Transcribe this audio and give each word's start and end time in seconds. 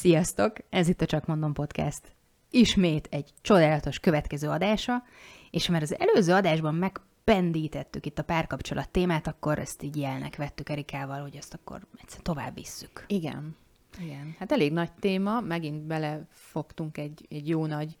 Sziasztok! 0.00 0.56
Ez 0.70 0.88
itt 0.88 1.00
a 1.00 1.06
Csak 1.06 1.26
Mondom 1.26 1.52
Podcast. 1.52 2.00
Ismét 2.50 3.08
egy 3.10 3.30
csodálatos 3.40 3.98
következő 3.98 4.48
adása, 4.48 5.02
és 5.50 5.68
mert 5.68 5.82
az 5.82 5.98
előző 5.98 6.32
adásban 6.32 6.74
megpendítettük 6.74 8.06
itt 8.06 8.18
a 8.18 8.22
párkapcsolat 8.22 8.88
témát, 8.88 9.26
akkor 9.26 9.58
ezt 9.58 9.82
így 9.82 9.96
jelnek 9.96 10.36
vettük 10.36 10.68
Erikával, 10.68 11.20
hogy 11.20 11.36
ezt 11.36 11.54
akkor 11.54 11.86
egyszer 12.02 12.20
tovább 12.20 12.54
visszük. 12.54 13.04
Igen. 13.06 13.56
Igen. 14.02 14.34
Hát 14.38 14.52
elég 14.52 14.72
nagy 14.72 14.92
téma, 14.92 15.40
megint 15.40 15.82
belefogtunk 15.82 16.98
egy, 16.98 17.26
egy 17.28 17.48
jó 17.48 17.66
nagy 17.66 17.96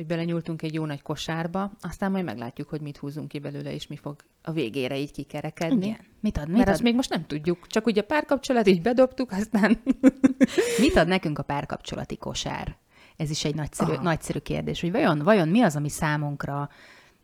hogy 0.00 0.08
belenyúltunk 0.08 0.62
egy 0.62 0.74
jó 0.74 0.84
nagy 0.84 1.02
kosárba, 1.02 1.72
aztán 1.80 2.10
majd 2.10 2.24
meglátjuk, 2.24 2.68
hogy 2.68 2.80
mit 2.80 2.96
húzunk 2.96 3.28
ki 3.28 3.38
belőle, 3.38 3.74
és 3.74 3.86
mi 3.86 3.96
fog 3.96 4.16
a 4.42 4.52
végére 4.52 4.98
így 4.98 5.12
kikerekedni. 5.12 5.86
Igen. 5.86 5.98
Mit 6.20 6.36
ad? 6.36 6.46
Mit 6.46 6.56
Mert 6.56 6.68
ad? 6.68 6.74
azt 6.74 6.82
még 6.82 6.94
most 6.94 7.10
nem 7.10 7.26
tudjuk. 7.26 7.66
Csak 7.66 7.86
ugye 7.86 8.00
a 8.00 8.04
párkapcsolat 8.04 8.66
így 8.66 8.82
bedobtuk, 8.82 9.30
aztán... 9.32 9.82
mit 10.84 10.96
ad 10.96 11.08
nekünk 11.08 11.38
a 11.38 11.42
párkapcsolati 11.42 12.16
kosár? 12.16 12.76
Ez 13.16 13.30
is 13.30 13.44
egy 13.44 13.54
nagyszerű, 13.54 13.92
nagyszerű 14.02 14.38
kérdés, 14.38 14.80
hogy 14.80 14.90
vajon, 14.90 15.18
vajon 15.18 15.48
mi 15.48 15.60
az, 15.60 15.76
ami 15.76 15.88
számunkra 15.88 16.68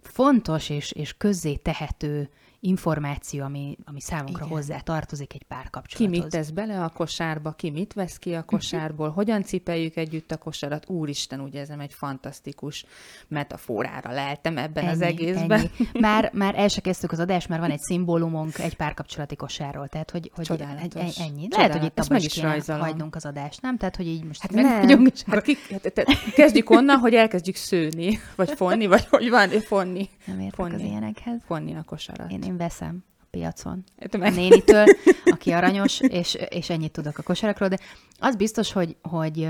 fontos 0.01 0.69
és, 0.69 0.93
és 0.93 1.17
közzé 1.17 1.55
tehető 1.55 2.29
információ, 2.67 3.45
ami, 3.45 3.77
ami 3.85 4.01
számunkra 4.01 4.45
Igen. 4.45 4.57
hozzá 4.57 4.79
tartozik 4.79 5.35
egy 5.35 5.43
párkapcsolathoz. 5.43 6.19
Ki 6.19 6.21
mit 6.21 6.31
tesz 6.31 6.51
bele 6.51 6.85
a 6.85 6.89
kosárba, 6.89 7.53
ki 7.53 7.71
mit 7.71 7.93
vesz 7.93 8.19
ki 8.19 8.35
a 8.35 8.43
kosárból, 8.43 9.11
hogyan 9.11 9.43
cipeljük 9.43 9.97
együtt 9.97 10.31
a 10.31 10.37
kosarat. 10.37 10.89
Úristen, 10.89 11.41
ugye 11.41 11.61
ez 11.61 11.69
egy 11.79 11.93
fantasztikus 11.93 12.85
metaforára 13.29 14.13
leltem 14.13 14.59
ebben 14.59 14.85
ennyi, 14.85 14.93
az 14.93 15.01
egészben. 15.01 15.59
Ennyi. 15.59 15.89
Már, 16.07 16.31
már 16.33 16.55
el 16.55 16.69
se 16.69 16.81
kezdtük 16.81 17.13
az 17.13 17.19
adást, 17.19 17.49
már 17.49 17.61
van 17.61 17.71
egy 17.71 17.81
szimbólumunk 17.81 18.59
egy 18.59 18.77
párkapcsolati 18.77 19.37
kosárról, 19.37 19.89
tehát 19.89 20.11
hogy, 20.11 20.31
hogy 20.35 20.45
Csodálatos. 20.45 21.03
Egy, 21.03 21.17
ennyi. 21.21 21.49
Csodálatos. 21.49 21.57
Lehet, 21.57 21.73
hogy 21.73 21.85
itt 21.85 21.99
abban 21.99 22.19
is, 22.19 22.37
is 22.37 22.67
hagynunk 22.67 23.15
az 23.15 23.25
adást, 23.25 23.63
nem? 23.63 23.77
Tehát, 23.77 23.97
hogy 23.97 24.07
így 24.07 24.25
most 24.25 24.41
hát 24.41 24.51
nem. 24.51 25.07
És 25.15 25.23
hát 25.27 25.43
ki, 25.43 25.57
hát, 25.71 26.05
kezdjük 26.35 26.71
onnan, 26.71 26.99
hogy 26.99 27.15
elkezdjük 27.15 27.57
szőni, 27.57 28.19
vagy 28.37 28.51
fonni, 28.51 28.87
vagy 28.87 29.07
hogy 29.11 29.31
van, 29.31 29.49
fonni. 29.49 30.09
Nem 30.25 30.41
értek 30.41 30.55
fonni. 30.55 30.75
az 30.75 30.81
ilyenekhez. 30.81 31.41
Fonni 31.47 31.75
a 31.75 31.83
kosarat. 31.83 32.31
Én, 32.31 32.43
én 32.43 32.56
veszem 32.57 33.05
a 33.21 33.25
piacon. 33.31 33.85
A 34.11 34.31
nénitől, 34.31 34.85
aki 35.25 35.51
aranyos, 35.51 36.01
és, 36.01 36.35
és 36.49 36.71
ennyit 36.71 36.93
tudok 36.93 37.19
a 37.19 37.23
kosarakról, 37.23 37.69
de 37.69 37.79
az 38.19 38.37
biztos, 38.37 38.73
hogy, 38.73 38.97
hogy 39.03 39.49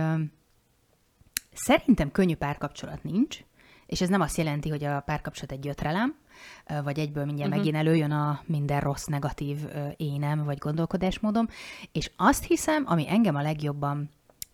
szerintem 1.52 2.10
könnyű 2.10 2.34
párkapcsolat 2.34 3.02
nincs, 3.02 3.38
és 3.86 4.00
ez 4.00 4.08
nem 4.08 4.20
azt 4.20 4.36
jelenti, 4.36 4.68
hogy 4.68 4.84
a 4.84 5.00
párkapcsolat 5.00 5.52
egy 5.52 5.60
gyötrelem, 5.60 6.14
vagy 6.82 6.98
egyből 6.98 7.24
mindjárt 7.24 7.50
uh-huh. 7.50 7.64
megint 7.64 7.86
előjön 7.86 8.10
a 8.10 8.40
minden 8.46 8.80
rossz, 8.80 9.04
negatív 9.04 9.58
énem, 9.96 10.44
vagy 10.44 10.58
gondolkodásmódom, 10.58 11.48
és 11.92 12.10
azt 12.16 12.44
hiszem, 12.44 12.84
ami 12.86 13.08
engem 13.08 13.34
a 13.34 13.42
legjobban 13.42 14.10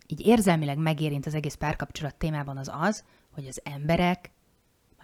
így 0.07 0.27
érzelmileg 0.27 0.77
megérint 0.77 1.25
az 1.25 1.33
egész 1.33 1.53
párkapcsolat 1.53 2.15
témában 2.15 2.57
az 2.57 2.71
az, 2.79 3.03
hogy 3.33 3.47
az 3.47 3.61
emberek, 3.63 4.31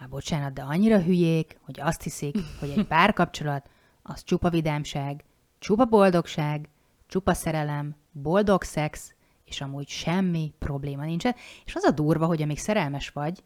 már 0.00 0.08
bocsánat, 0.08 0.52
de 0.52 0.62
annyira 0.62 1.02
hülyék, 1.02 1.58
hogy 1.62 1.80
azt 1.80 2.02
hiszik, 2.02 2.36
hogy 2.58 2.70
egy 2.76 2.86
párkapcsolat 2.96 3.68
az 4.02 4.24
csupa 4.24 4.50
vidámság, 4.50 5.24
csupa 5.58 5.84
boldogság, 5.84 6.68
csupa 7.06 7.34
szerelem, 7.34 7.96
boldog 8.12 8.62
szex, 8.62 9.14
és 9.44 9.60
amúgy 9.60 9.88
semmi 9.88 10.52
probléma 10.58 11.04
nincsen. 11.04 11.34
És 11.64 11.74
az 11.74 11.84
a 11.84 11.90
durva, 11.90 12.26
hogy 12.26 12.42
amíg 12.42 12.58
szerelmes 12.58 13.08
vagy, 13.08 13.42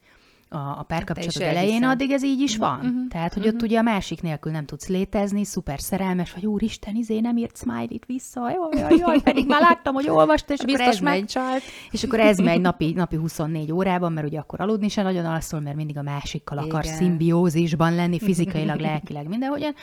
a, 0.55 0.79
a 0.79 0.83
párkapcsolat 0.83 1.49
elején, 1.49 1.85
addig 1.85 2.11
ez 2.11 2.25
így 2.25 2.41
is 2.41 2.57
van. 2.57 2.79
Uh-huh. 2.79 3.09
Tehát, 3.09 3.33
hogy 3.33 3.43
uh-huh. 3.43 3.57
ott 3.57 3.63
ugye 3.63 3.79
a 3.79 3.83
másik 3.83 4.23
nélkül 4.23 4.53
nem 4.53 4.65
tudsz 4.65 4.89
létezni, 4.89 5.45
szuper 5.45 5.81
szerelmes, 5.81 6.33
vagy 6.33 6.47
úristen, 6.47 6.95
izé 6.95 7.21
nem 7.21 7.37
írt 7.37 7.57
smiley-t 7.57 8.07
vissza, 8.07 8.51
jaj, 8.51 8.81
jaj, 8.81 8.97
jaj, 8.97 9.21
pedig 9.21 9.47
már 9.47 9.61
láttam, 9.61 9.95
hogy 9.95 10.09
olvasta, 10.09 10.53
és 10.53 10.61
akkor 10.61 10.81
ez 10.81 10.99
megy. 10.99 11.39
És 11.91 12.05
akkor 12.05 12.21
ez 12.21 12.39
megy 12.39 12.61
napi, 12.61 12.93
napi 12.93 13.17
24 13.17 13.73
órában, 13.73 14.13
mert 14.13 14.27
ugye 14.27 14.39
akkor 14.39 14.61
aludni 14.61 14.89
sem 14.89 15.05
nagyon 15.05 15.25
alszol, 15.25 15.61
mert 15.61 15.77
mindig 15.77 15.99
a 15.99 16.03
másikkal 16.03 16.59
akar 16.59 16.85
szimbiózisban 16.85 17.95
lenni, 17.95 18.19
fizikailag, 18.29 18.79
lelkileg, 18.81 19.29
mindenhogyan. 19.29 19.75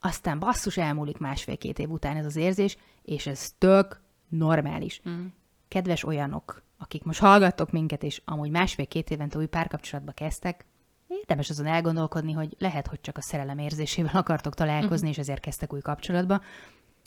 Aztán 0.00 0.38
basszus 0.38 0.76
elmúlik 0.76 1.18
másfél-két 1.18 1.78
év 1.78 1.90
után 1.90 2.16
ez 2.16 2.24
az 2.24 2.36
érzés, 2.36 2.76
és 3.02 3.26
ez 3.26 3.50
tök 3.58 4.00
normális. 4.28 5.00
Mm. 5.08 5.24
Kedves 5.68 6.04
olyanok, 6.04 6.62
akik 6.78 7.04
most 7.04 7.20
hallgattok 7.20 7.70
minket, 7.70 8.02
és 8.02 8.22
amúgy 8.24 8.50
másfél-két 8.50 9.10
évente 9.10 9.38
új 9.38 9.46
párkapcsolatba 9.46 10.12
kezdtek, 10.12 10.64
érdemes 11.08 11.50
azon 11.50 11.66
elgondolkodni, 11.66 12.32
hogy 12.32 12.56
lehet, 12.58 12.86
hogy 12.86 13.00
csak 13.00 13.16
a 13.16 13.20
szerelem 13.20 13.58
érzésével 13.58 14.16
akartok 14.22 14.54
találkozni, 14.54 15.06
mm. 15.06 15.10
és 15.10 15.18
ezért 15.18 15.40
kezdtek 15.40 15.72
új 15.72 15.80
kapcsolatba. 15.80 16.40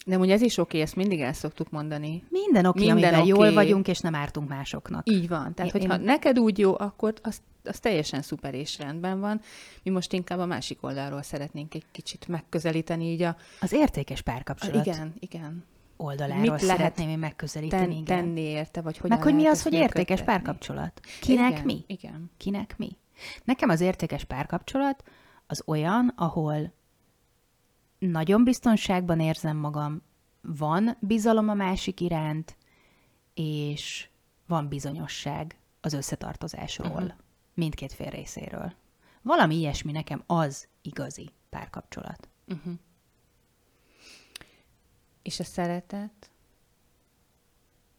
De 0.06 0.18
ugye 0.18 0.34
ez 0.34 0.42
is 0.42 0.58
oké, 0.58 0.62
okay, 0.62 0.82
ezt 0.82 0.96
mindig 0.96 1.22
el 1.22 1.34
szoktuk 1.34 1.70
mondani. 1.70 2.24
Minden 2.30 2.66
oké, 2.66 2.80
okay, 2.80 2.94
Minden 2.94 3.14
amivel 3.14 3.36
okay. 3.36 3.46
jól 3.46 3.54
vagyunk, 3.54 3.88
és 3.88 4.00
nem 4.00 4.16
ártunk 4.16 4.50
másoknak. 4.50 5.10
Így 5.10 5.28
van. 5.28 5.54
Tehát, 5.54 5.74
én, 5.74 5.82
hogyha 5.82 5.98
én... 5.98 6.06
neked 6.06 6.40
úgy 6.40 6.58
jó, 6.58 6.76
akkor 6.78 7.14
az, 7.22 7.42
az 7.64 7.80
teljesen 7.80 8.22
szuper 8.22 8.54
és 8.54 8.78
rendben 8.78 9.20
van. 9.20 9.42
Mi 9.84 9.92
most 9.92 10.14
inkább 10.14 10.40
a 10.40 10.46
másik 10.46 10.84
oldalról 10.84 11.22
szeretnénk 11.22 11.74
egy 11.74 11.86
kicsit 11.92 12.28
megközelíteni 12.28 13.06
így 13.06 13.22
a... 13.22 13.36
Az 13.60 13.72
értékes 13.72 14.22
párkapcsolat. 14.22 14.86
Igen, 14.86 15.14
igen 15.20 15.64
oldaláról 16.02 16.52
Mit 16.52 16.60
szeretném 16.60 17.10
én 17.10 17.20
megközelíteni. 17.20 17.82
Ten, 17.82 17.92
igen. 17.92 18.06
tenni 18.06 18.42
érte, 18.42 18.82
vagy 18.82 18.98
hogyan 18.98 19.18
Meg 19.18 19.26
hogy 19.26 19.36
mi 19.36 19.46
az, 19.46 19.64
hogy 19.64 19.74
értékes 19.74 20.22
párkapcsolat? 20.22 21.00
Kinek 21.22 21.52
igen, 21.52 21.66
mi? 21.66 21.84
Igen. 21.88 22.32
Kinek 22.38 22.78
mi? 22.78 22.98
Nekem 23.44 23.70
az 23.70 23.82
értékes 23.82 24.24
párkapcsolat 24.24 25.04
az 25.48 25.64
olyan, 25.66 26.14
ahol 26.16 26.74
nagyon 28.00 28.44
biztonságban 28.44 29.20
érzem 29.20 29.58
magam, 29.58 30.02
van 30.42 30.98
bizalom 31.00 31.50
a 31.50 31.54
másik 31.54 32.00
iránt, 32.00 32.58
és 33.34 34.10
van 34.48 34.68
bizonyosság 34.68 35.56
az 35.82 35.94
összetartozásról, 35.94 36.92
uh-huh. 36.92 37.12
mindkét 37.54 37.94
fél 37.94 38.10
részéről. 38.10 38.74
Valami 39.22 39.56
ilyesmi 39.56 39.92
nekem 39.92 40.24
az 40.26 40.68
igazi 40.82 41.32
párkapcsolat. 41.50 42.30
Uh-huh. 42.48 42.74
És 45.22 45.40
a 45.40 45.44
szeretet? 45.44 46.32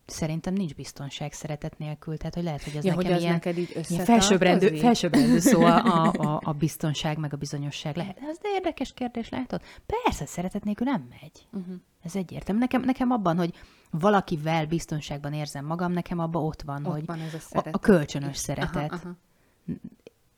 Szerintem 0.07 0.55
nincs 0.55 0.75
biztonság 0.75 1.33
szeretet 1.33 1.79
nélkül, 1.79 2.17
tehát 2.17 2.35
hogy 2.35 2.43
lehet, 2.43 2.63
hogy 2.63 2.77
ez 2.77 2.85
ja, 2.85 2.95
nekem 2.95 3.07
hogy 3.07 3.17
az 3.17 3.21
ilyen, 3.21 3.33
neked 3.33 3.59
így 3.59 3.85
ilyen 3.89 4.05
felsőbbrendű, 4.05 4.77
felsőbbrendű 4.77 5.39
szó 5.39 5.61
a, 5.63 6.11
a, 6.13 6.41
a 6.45 6.53
biztonság, 6.53 7.19
meg 7.19 7.33
a 7.33 7.37
bizonyosság 7.37 7.97
lehet. 7.97 8.19
Ez 8.31 8.39
de 8.39 8.49
érdekes 8.55 8.93
kérdés, 8.93 9.29
látod? 9.29 9.63
Persze, 9.87 10.27
szeretet 10.27 10.65
nélkül 10.65 10.87
nem 10.87 11.09
megy. 11.21 11.47
Uh-huh. 11.53 11.75
Ez 12.03 12.17
egyértelmű. 12.17 12.61
Nekem, 12.61 12.83
nekem 12.83 13.11
abban, 13.11 13.37
hogy 13.37 13.55
valakivel 13.91 14.67
biztonságban 14.67 15.33
érzem 15.33 15.65
magam, 15.65 15.93
nekem 15.93 16.19
abban 16.19 16.45
ott 16.45 16.63
van, 16.63 16.87
ott 16.87 16.93
hogy 16.93 17.07
van 17.07 17.21
ez 17.21 17.47
a, 17.51 17.59
a, 17.59 17.69
a 17.71 17.79
kölcsönös 17.79 18.37
szeretet. 18.37 18.93
Aha, 18.93 19.17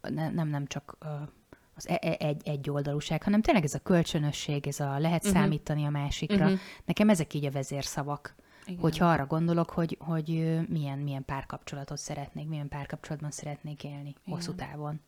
aha. 0.02 0.20
Nem, 0.30 0.48
nem 0.48 0.66
csak 0.66 0.96
az 1.74 1.88
e- 1.88 1.98
e- 2.00 2.16
egy, 2.18 2.40
egy 2.44 2.70
oldalúság, 2.70 3.22
hanem 3.22 3.40
tényleg 3.42 3.64
ez 3.64 3.74
a 3.74 3.78
kölcsönösség, 3.78 4.66
ez 4.66 4.80
a 4.80 4.98
lehet 4.98 5.24
uh-huh. 5.24 5.40
számítani 5.40 5.84
a 5.84 5.90
másikra. 5.90 6.44
Uh-huh. 6.44 6.58
Nekem 6.84 7.08
ezek 7.08 7.34
így 7.34 7.44
a 7.44 7.50
vezérszavak. 7.50 8.34
Igen. 8.66 8.80
Hogyha 8.80 9.10
arra 9.10 9.26
gondolok, 9.26 9.70
hogy, 9.70 9.96
hogy 10.00 10.28
milyen, 10.68 10.98
milyen 10.98 11.24
párkapcsolatot 11.24 11.98
szeretnék, 11.98 12.48
milyen 12.48 12.68
párkapcsolatban 12.68 13.30
szeretnék 13.30 13.84
élni 13.84 14.08
Igen. 14.08 14.14
hosszú 14.24 14.54
távon. 14.54 15.00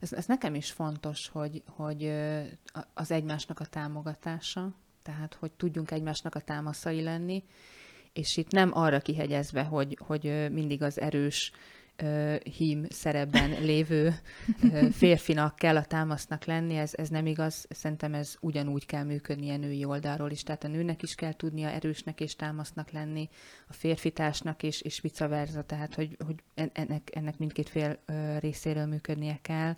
Ez, 0.00 0.12
ez 0.12 0.26
nekem 0.26 0.54
is 0.54 0.70
fontos, 0.70 1.28
hogy, 1.28 1.62
hogy 1.66 2.12
az 2.94 3.10
egymásnak 3.10 3.60
a 3.60 3.64
támogatása, 3.64 4.74
tehát 5.02 5.34
hogy 5.34 5.52
tudjunk 5.52 5.90
egymásnak 5.90 6.34
a 6.34 6.40
támaszai 6.40 7.02
lenni, 7.02 7.44
és 8.12 8.36
itt 8.36 8.50
nem 8.50 8.70
arra 8.72 9.00
kihegyezve, 9.00 9.62
hogy, 9.62 9.98
hogy 10.06 10.50
mindig 10.52 10.82
az 10.82 11.00
erős 11.00 11.52
hím 12.56 12.84
szerepben 12.88 13.50
lévő 13.50 14.14
férfinak 14.92 15.56
kell 15.56 15.76
a 15.76 15.84
támasznak 15.84 16.44
lenni, 16.44 16.76
ez, 16.76 16.92
ez 16.94 17.08
nem 17.08 17.26
igaz. 17.26 17.66
Szerintem 17.70 18.14
ez 18.14 18.36
ugyanúgy 18.40 18.86
kell 18.86 19.04
működni 19.04 19.50
a 19.50 19.56
női 19.56 19.84
oldalról 19.84 20.30
is. 20.30 20.42
Tehát 20.42 20.64
a 20.64 20.68
nőnek 20.68 21.02
is 21.02 21.14
kell 21.14 21.32
tudnia 21.32 21.68
erősnek 21.68 22.20
és 22.20 22.36
támasznak 22.36 22.90
lenni, 22.90 23.28
a 23.68 23.72
férfitársnak 23.72 24.62
is, 24.62 24.80
és 24.80 25.00
vice 25.00 25.26
versa, 25.26 25.62
tehát 25.62 25.94
hogy, 25.94 26.16
hogy 26.24 26.36
ennek, 26.72 27.10
ennek 27.14 27.38
mindkét 27.38 27.68
fél 27.68 27.98
részéről 28.38 28.86
működnie 28.86 29.38
kell. 29.42 29.76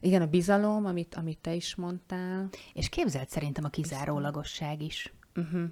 Igen, 0.00 0.22
a 0.22 0.26
bizalom, 0.26 0.86
amit, 0.86 1.14
amit 1.14 1.38
te 1.38 1.54
is 1.54 1.74
mondtál. 1.74 2.48
És 2.72 2.88
képzeld 2.88 3.28
szerintem 3.28 3.64
a 3.64 3.68
kizárólagosság 3.68 4.82
is. 4.82 5.12
Uh-huh. 5.36 5.70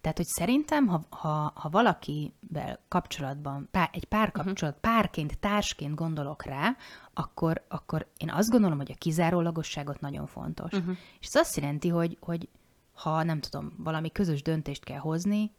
Tehát, 0.00 0.16
hogy 0.16 0.26
szerintem, 0.26 0.86
ha, 0.86 1.02
ha, 1.10 1.52
ha 1.54 1.68
valakivel 1.68 2.78
kapcsolatban, 2.88 3.68
pár, 3.70 3.90
egy 3.92 4.04
párkapcsolat, 4.04 4.76
uh-huh. 4.76 4.94
párként, 4.94 5.38
társként 5.38 5.94
gondolok 5.94 6.44
rá, 6.44 6.76
akkor, 7.14 7.64
akkor 7.68 8.06
én 8.16 8.30
azt 8.30 8.50
gondolom, 8.50 8.78
hogy 8.78 8.90
a 8.90 8.98
kizárólagosságot 8.98 10.00
nagyon 10.00 10.26
fontos. 10.26 10.72
Uh-huh. 10.72 10.96
És 11.20 11.26
ez 11.26 11.40
azt 11.40 11.56
jelenti, 11.56 11.88
hogy, 11.88 12.16
hogy 12.20 12.48
ha 12.92 13.22
nem 13.22 13.40
tudom, 13.40 13.72
valami 13.76 14.10
közös 14.10 14.42
döntést 14.42 14.84
kell 14.84 14.98
hozni, 14.98 15.52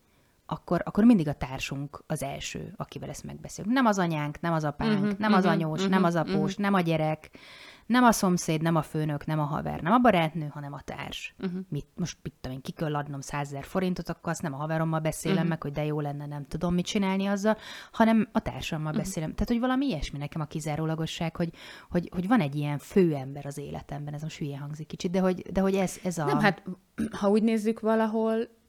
akkor, 0.46 0.82
akkor 0.86 1.04
mindig 1.04 1.28
a 1.28 1.34
társunk 1.34 2.04
az 2.08 2.24
első, 2.24 2.74
akivel 2.78 3.10
ezt 3.10 3.24
megbeszélünk. 3.24 3.74
Nem 3.74 3.86
az 3.86 4.00
anyánk, 4.00 4.42
nem 4.42 4.54
az 4.54 4.64
apánk, 4.64 5.02
uh-huh, 5.02 5.18
nem 5.18 5.34
az 5.34 5.46
anyós, 5.46 5.78
uh-huh, 5.78 5.94
nem 5.94 6.04
az 6.04 6.16
após, 6.16 6.50
uh-huh. 6.50 6.58
nem 6.58 6.74
a 6.74 6.82
gyerek, 6.82 7.30
nem 7.86 8.04
a 8.04 8.12
szomszéd, 8.12 8.62
nem 8.62 8.76
a 8.76 8.82
főnök, 8.82 9.26
nem 9.26 9.40
a 9.40 9.44
haver, 9.44 9.82
nem 9.82 9.94
a 9.94 9.98
barátnő, 9.98 10.48
hanem 10.48 10.74
a 10.74 10.82
társ. 10.82 11.36
Uh-huh. 11.40 11.60
Mit, 11.70 11.88
most 11.96 12.18
mit 12.24 12.34
tudom 12.42 12.58
én, 12.58 12.62
ki 12.64 12.72
kell 12.72 12.96
adnom 12.96 13.22
százezer 13.22 13.64
forintot, 13.64 14.10
akkor 14.10 14.32
azt 14.32 14.42
nem 14.42 14.54
a 14.54 14.58
haverommal 14.58 15.00
beszélem 15.00 15.36
uh-huh. 15.36 15.50
meg, 15.50 15.62
hogy 15.62 15.72
de 15.72 15.86
jó 15.86 16.00
lenne, 16.00 16.26
nem 16.26 16.46
tudom 16.48 16.74
mit 16.74 16.86
csinálni 16.86 17.26
azzal, 17.26 17.58
hanem 17.92 18.30
a 18.32 18.40
társammal 18.40 18.88
uh-huh. 18.88 19.04
beszélem. 19.04 19.34
Tehát, 19.34 19.50
hogy 19.50 19.60
valami 19.60 19.86
ilyesmi 19.86 20.18
nekem 20.18 20.42
a 20.42 20.46
kizárólagosság, 20.46 21.36
hogy, 21.36 21.50
hogy, 21.90 22.10
hogy 22.14 22.28
van 22.28 22.40
egy 22.40 22.56
ilyen 22.56 22.78
főember 22.78 23.46
az 23.46 23.58
életemben, 23.58 24.14
ez 24.14 24.22
most 24.22 24.38
hülye 24.38 24.58
hangzik 24.58 24.88
kicsit, 24.88 25.12
de 25.12 25.20
hogy, 25.20 25.42
de 25.52 25.62
hogy 25.62 25.76
ez, 25.76 26.00
ez 26.04 26.18
a... 26.18 26.26
Nem, 26.26 26.40
hát 26.40 26.64
ha 27.20 27.30
úgy 27.30 27.44
nézzük 27.44 27.80
valahol, 27.80 28.60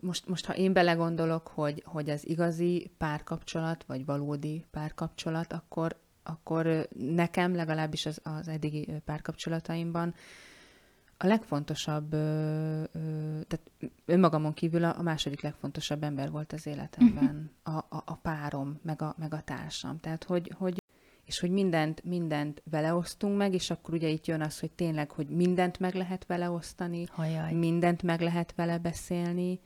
most, 0.00 0.28
most 0.28 0.46
ha 0.46 0.56
én 0.56 0.72
belegondolok, 0.72 1.48
hogy, 1.48 1.82
hogy 1.86 2.10
az 2.10 2.28
igazi 2.28 2.90
párkapcsolat, 2.98 3.84
vagy 3.84 4.04
valódi 4.04 4.64
párkapcsolat, 4.70 5.52
akkor, 5.52 5.96
akkor 6.30 6.88
nekem 6.96 7.54
legalábbis 7.54 8.06
az, 8.06 8.20
az 8.22 8.48
eddigi 8.48 8.88
párkapcsolataimban 9.04 10.14
a 11.22 11.26
legfontosabb, 11.26 12.10
tehát 13.48 13.70
önmagamon 14.04 14.52
kívül 14.52 14.84
a 14.84 15.02
második 15.02 15.42
legfontosabb 15.42 16.02
ember 16.02 16.30
volt 16.30 16.52
az 16.52 16.66
életemben, 16.66 17.50
a, 17.62 17.70
a, 17.70 18.02
a 18.04 18.14
párom, 18.14 18.80
meg 18.82 19.02
a, 19.02 19.14
meg 19.18 19.34
a 19.34 19.40
társam. 19.40 20.00
Tehát, 20.00 20.24
hogy, 20.24 20.52
hogy 20.56 20.78
és 21.24 21.40
hogy 21.40 21.50
mindent, 21.50 22.04
mindent 22.04 22.62
vele 22.70 22.94
osztunk 22.94 23.36
meg, 23.36 23.54
és 23.54 23.70
akkor 23.70 23.94
ugye 23.94 24.08
itt 24.08 24.26
jön 24.26 24.40
az, 24.40 24.60
hogy 24.60 24.70
tényleg, 24.70 25.10
hogy 25.10 25.28
mindent 25.28 25.78
meg 25.78 25.94
lehet 25.94 26.26
vele 26.26 26.50
osztani, 26.50 27.06
Hajaj. 27.10 27.52
mindent 27.52 28.02
meg 28.02 28.20
lehet 28.20 28.54
vele 28.54 28.78
beszélni, 28.78 29.60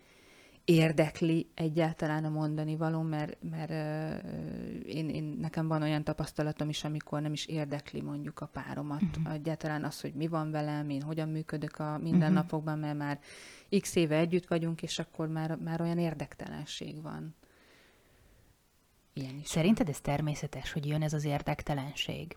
érdekli 0.65 1.47
egyáltalán 1.55 2.25
a 2.25 2.29
mondani 2.29 2.77
való, 2.77 3.03
mert, 3.03 3.37
mert 3.51 3.71
én, 4.87 5.09
én, 5.09 5.37
nekem 5.41 5.69
van 5.69 5.83
olyan 5.83 6.05
tapasztalatom 6.05 6.69
is, 6.69 6.85
amikor 6.85 7.21
nem 7.21 7.33
is 7.33 7.47
érdekli 7.47 8.01
mondjuk 8.01 8.41
a 8.41 8.47
páromat. 8.47 9.03
Uh-huh. 9.03 9.33
Egyáltalán 9.33 9.85
az, 9.85 10.01
hogy 10.01 10.13
mi 10.15 10.27
van 10.27 10.51
velem, 10.51 10.91
én 10.91 11.03
hogyan 11.03 11.29
működök 11.29 11.79
a 11.79 11.99
mindennapokban, 11.99 12.79
mert 12.79 12.99
már 12.99 13.21
x 13.81 13.97
éve 13.97 14.17
együtt 14.17 14.47
vagyunk, 14.47 14.83
és 14.83 14.99
akkor 14.99 15.29
már, 15.29 15.57
már 15.57 15.81
olyan 15.81 15.99
érdektelenség 15.99 17.03
van. 17.03 17.35
Ilyen 19.13 19.39
is 19.39 19.49
Szerinted 19.49 19.89
ez 19.89 20.01
természetes, 20.01 20.73
hogy 20.73 20.87
jön 20.87 21.03
ez 21.03 21.13
az 21.13 21.25
érdektelenség? 21.25 22.37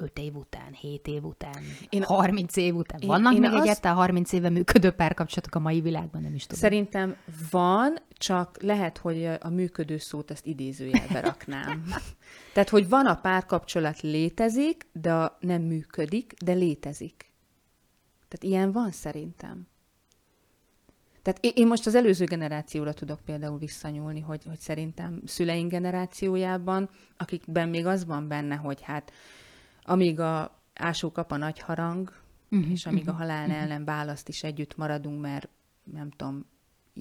5 0.00 0.18
év 0.18 0.36
után, 0.36 0.72
7 0.72 1.06
év 1.06 1.24
után, 1.24 1.62
én, 1.88 2.02
30 2.02 2.56
év 2.56 2.74
után. 2.74 3.00
Én, 3.00 3.08
Vannak 3.08 3.34
én 3.34 3.40
még 3.40 3.52
az... 3.52 3.60
egyáltalán 3.60 3.96
30 3.96 4.32
éve 4.32 4.48
működő 4.48 4.90
párkapcsolatok 4.90 5.54
a 5.54 5.58
mai 5.58 5.80
világban, 5.80 6.22
nem 6.22 6.34
is 6.34 6.42
tudom. 6.42 6.58
Szerintem 6.58 7.16
van, 7.50 7.96
csak 8.12 8.62
lehet, 8.62 8.98
hogy 8.98 9.24
a 9.40 9.48
működő 9.48 9.98
szót 9.98 10.30
ezt 10.30 10.46
idézőjelbe 10.46 11.20
raknám. 11.20 11.84
Tehát, 12.54 12.68
hogy 12.68 12.88
van 12.88 13.06
a 13.06 13.14
párkapcsolat 13.14 14.00
létezik, 14.00 14.86
de 14.92 15.32
nem 15.40 15.62
működik, 15.62 16.34
de 16.44 16.52
létezik. 16.52 17.32
Tehát 18.28 18.44
ilyen 18.54 18.72
van 18.72 18.90
szerintem. 18.90 19.66
Tehát 21.22 21.56
én 21.58 21.66
most 21.66 21.86
az 21.86 21.94
előző 21.94 22.24
generációra 22.24 22.92
tudok 22.92 23.20
például 23.20 23.58
visszanyúlni, 23.58 24.20
hogy, 24.20 24.44
hogy 24.44 24.58
szerintem 24.58 25.20
szüleink 25.24 25.70
generációjában, 25.70 26.90
akikben 27.16 27.68
még 27.68 27.86
az 27.86 28.04
van 28.04 28.28
benne, 28.28 28.54
hogy 28.54 28.80
hát 28.82 29.12
amíg 29.88 30.20
a 30.20 30.62
ásó 30.74 31.12
kap 31.12 31.32
a 31.32 31.36
nagy 31.36 31.58
harang, 31.58 32.12
uh-huh, 32.50 32.70
és 32.70 32.86
amíg 32.86 33.00
uh-huh, 33.00 33.14
a 33.14 33.18
halál 33.18 33.48
uh-huh. 33.48 33.62
ellen 33.62 33.84
választ 33.84 34.28
is 34.28 34.42
együtt 34.42 34.76
maradunk, 34.76 35.20
mert 35.20 35.48
nem 35.92 36.10
tudom, 36.10 36.44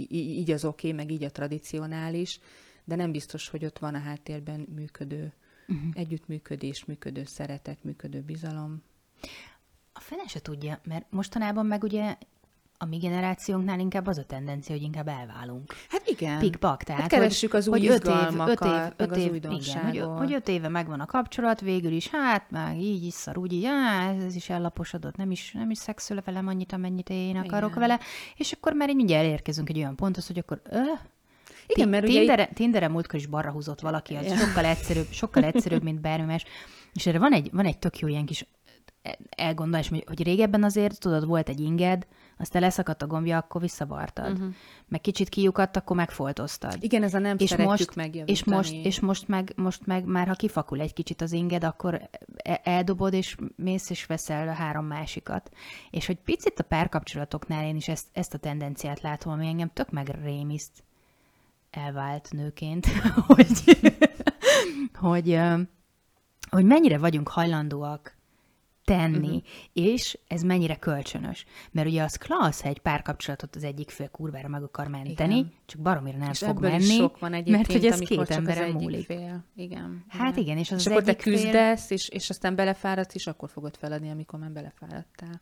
így 0.09 0.51
az 0.51 0.65
oké, 0.65 0.87
okay, 0.87 1.05
meg 1.05 1.11
így 1.11 1.23
a 1.23 1.31
tradicionális, 1.31 2.39
de 2.83 2.95
nem 2.95 3.11
biztos, 3.11 3.49
hogy 3.49 3.65
ott 3.65 3.79
van 3.79 3.95
a 3.95 3.99
háttérben 3.99 4.67
működő 4.75 5.33
uh-huh. 5.67 5.89
együttműködés, 5.93 6.85
működő 6.85 7.23
szeretet, 7.23 7.83
működő 7.83 8.21
bizalom. 8.21 8.83
A 9.93 9.99
fene 9.99 10.27
se 10.27 10.39
tudja, 10.39 10.79
mert 10.83 11.11
mostanában 11.11 11.65
meg 11.65 11.83
ugye 11.83 12.17
a 12.77 12.85
mi 12.85 12.97
generációnknál 12.97 13.79
inkább 13.79 14.07
az 14.07 14.17
a 14.17 14.23
tendencia, 14.23 14.75
hogy 14.75 14.83
inkább 14.83 15.07
elválunk. 15.07 15.73
Hát 15.89 16.01
igen. 16.05 16.39
Pikpak, 16.39 16.83
tehát 16.83 17.01
hát 17.01 17.09
keressük 17.09 17.53
az 17.53 17.67
új 17.67 17.79
hogy 17.79 17.87
öt 17.87 18.07
év, 18.07 18.39
öt 18.39 18.65
év, 18.65 18.93
öt 18.95 19.15
év, 19.15 19.33
igen, 19.33 19.85
hogy, 19.85 19.99
hogy 20.17 20.33
öt 20.33 20.47
éve 20.47 20.67
megvan 20.67 20.99
a 20.99 21.05
kapcsolat, 21.05 21.61
végül 21.61 21.91
is, 21.91 22.09
hát 22.09 22.51
már 22.51 22.75
így 22.75 23.03
is 23.03 23.13
szar, 23.13 23.37
úgy 23.37 23.53
így, 23.53 23.65
á, 23.65 24.13
ez 24.25 24.35
is 24.35 24.49
ellaposodott, 24.49 25.15
nem 25.15 25.31
is, 25.31 25.51
nem 25.51 25.69
is 25.69 25.77
szexül 25.77 26.21
velem 26.25 26.47
annyit, 26.47 26.73
amennyit 26.73 27.09
én 27.09 27.35
akarok 27.35 27.69
igen. 27.69 27.81
vele, 27.81 27.99
és 28.35 28.51
akkor 28.51 28.73
már 28.73 28.89
így 28.89 28.95
mindjárt 28.95 29.23
elérkezünk 29.25 29.69
egy 29.69 29.77
olyan 29.77 29.95
ponthoz, 29.95 30.27
hogy 30.27 30.37
akkor 30.37 30.61
öh, 30.69 30.99
igen, 31.67 31.89
mert 31.89 32.05
Tindere, 32.05 32.43
ugye... 32.43 32.53
Tindere 32.53 32.87
múltkor 32.87 33.19
is 33.19 33.25
balra 33.25 33.51
húzott 33.51 33.79
valaki, 33.79 34.15
az 34.15 34.25
ja. 34.25 34.35
sokkal 34.35 34.65
egyszerűbb, 34.65 35.07
sokkal 35.11 35.43
egyszerűbb, 35.43 35.83
mint 35.83 36.01
bármi 36.01 36.25
más. 36.25 36.43
És 36.93 37.05
erre 37.05 37.19
van 37.19 37.33
egy, 37.33 37.49
van 37.51 37.65
egy 37.65 37.77
tök 37.77 37.99
jó 37.99 38.07
ilyen 38.07 38.25
kis 38.25 38.45
elgondolás, 39.29 39.89
hogy 39.89 40.23
régebben 40.23 40.63
azért, 40.63 40.99
tudod, 40.99 41.25
volt 41.25 41.49
egy 41.49 41.59
inged, 41.59 42.07
aztán 42.37 42.61
leszakadt 42.61 43.01
a 43.01 43.07
gombja, 43.07 43.37
akkor 43.37 43.61
visszavartad. 43.61 44.31
Uh-huh. 44.31 44.53
Meg 44.87 45.01
kicsit 45.01 45.29
kiukadt, 45.29 45.77
akkor 45.77 45.95
megfoltoztad. 45.95 46.77
Igen, 46.79 47.03
ez 47.03 47.13
a 47.13 47.19
nem 47.19 47.35
és 47.39 47.55
most, 47.55 47.91
és 48.25 48.43
most, 48.43 48.73
és 48.73 48.99
most 48.99 49.27
meg, 49.27 49.53
most 49.55 49.85
meg 49.85 50.05
már, 50.05 50.27
ha 50.27 50.33
kifakul 50.33 50.79
egy 50.79 50.93
kicsit 50.93 51.21
az 51.21 51.31
inged, 51.31 51.63
akkor 51.63 52.09
e- 52.35 52.61
eldobod, 52.63 53.13
és 53.13 53.35
mész, 53.55 53.89
és 53.89 54.05
veszel 54.05 54.47
a 54.47 54.53
három 54.53 54.85
másikat. 54.85 55.49
És 55.89 56.05
hogy 56.05 56.17
picit 56.17 56.59
a 56.59 56.63
párkapcsolatoknál 56.63 57.65
én 57.65 57.75
is 57.75 57.87
ezt, 57.87 58.07
ezt 58.13 58.33
a 58.33 58.37
tendenciát 58.37 59.01
látom, 59.01 59.33
ami 59.33 59.47
engem 59.47 59.69
tök 59.73 59.91
megrémiszt 59.91 60.83
elvált 61.71 62.29
nőként, 62.31 62.87
hogy, 63.27 63.77
hogy, 64.93 65.39
hogy 66.49 66.65
mennyire 66.65 66.97
vagyunk 66.97 67.27
hajlandóak 67.27 68.16
tenni, 68.87 69.35
uh-huh. 69.35 69.41
és 69.73 70.17
ez 70.27 70.41
mennyire 70.41 70.75
kölcsönös. 70.75 71.45
Mert 71.71 71.87
ugye 71.87 72.03
az 72.03 72.15
klassz, 72.15 72.61
ha 72.61 72.69
egy 72.69 72.79
párkapcsolatot 72.79 73.55
az 73.55 73.63
egyik 73.63 73.89
fél 73.89 74.09
kurvára 74.09 74.47
meg 74.47 74.63
akar 74.63 74.87
menteni, 74.87 75.37
Igen. 75.37 75.51
csak 75.65 75.81
baromira 75.81 76.17
nem 76.17 76.29
és 76.29 76.39
fog 76.39 76.61
menni, 76.61 76.83
sok 76.83 77.19
van 77.19 77.31
mert 77.31 77.71
hogy 77.71 77.85
ez 77.85 77.99
két 77.99 78.29
emberen 78.29 78.71
múlik. 78.71 79.05
Fél. 79.05 79.43
Igen. 79.55 80.05
Hát 80.07 80.31
igen, 80.31 80.43
igen 80.43 80.57
és 80.57 80.71
az 80.71 80.79
és 80.79 80.85
az 80.85 80.91
akkor 80.91 81.03
te 81.03 81.15
küzdesz, 81.15 81.85
fél... 81.85 81.97
és, 81.97 82.09
és 82.09 82.29
aztán 82.29 82.55
belefáradsz, 82.55 83.15
és 83.15 83.27
akkor 83.27 83.49
fogod 83.49 83.77
feladni, 83.77 84.09
amikor 84.09 84.39
már 84.39 84.51
belefáradtál. 84.51 85.41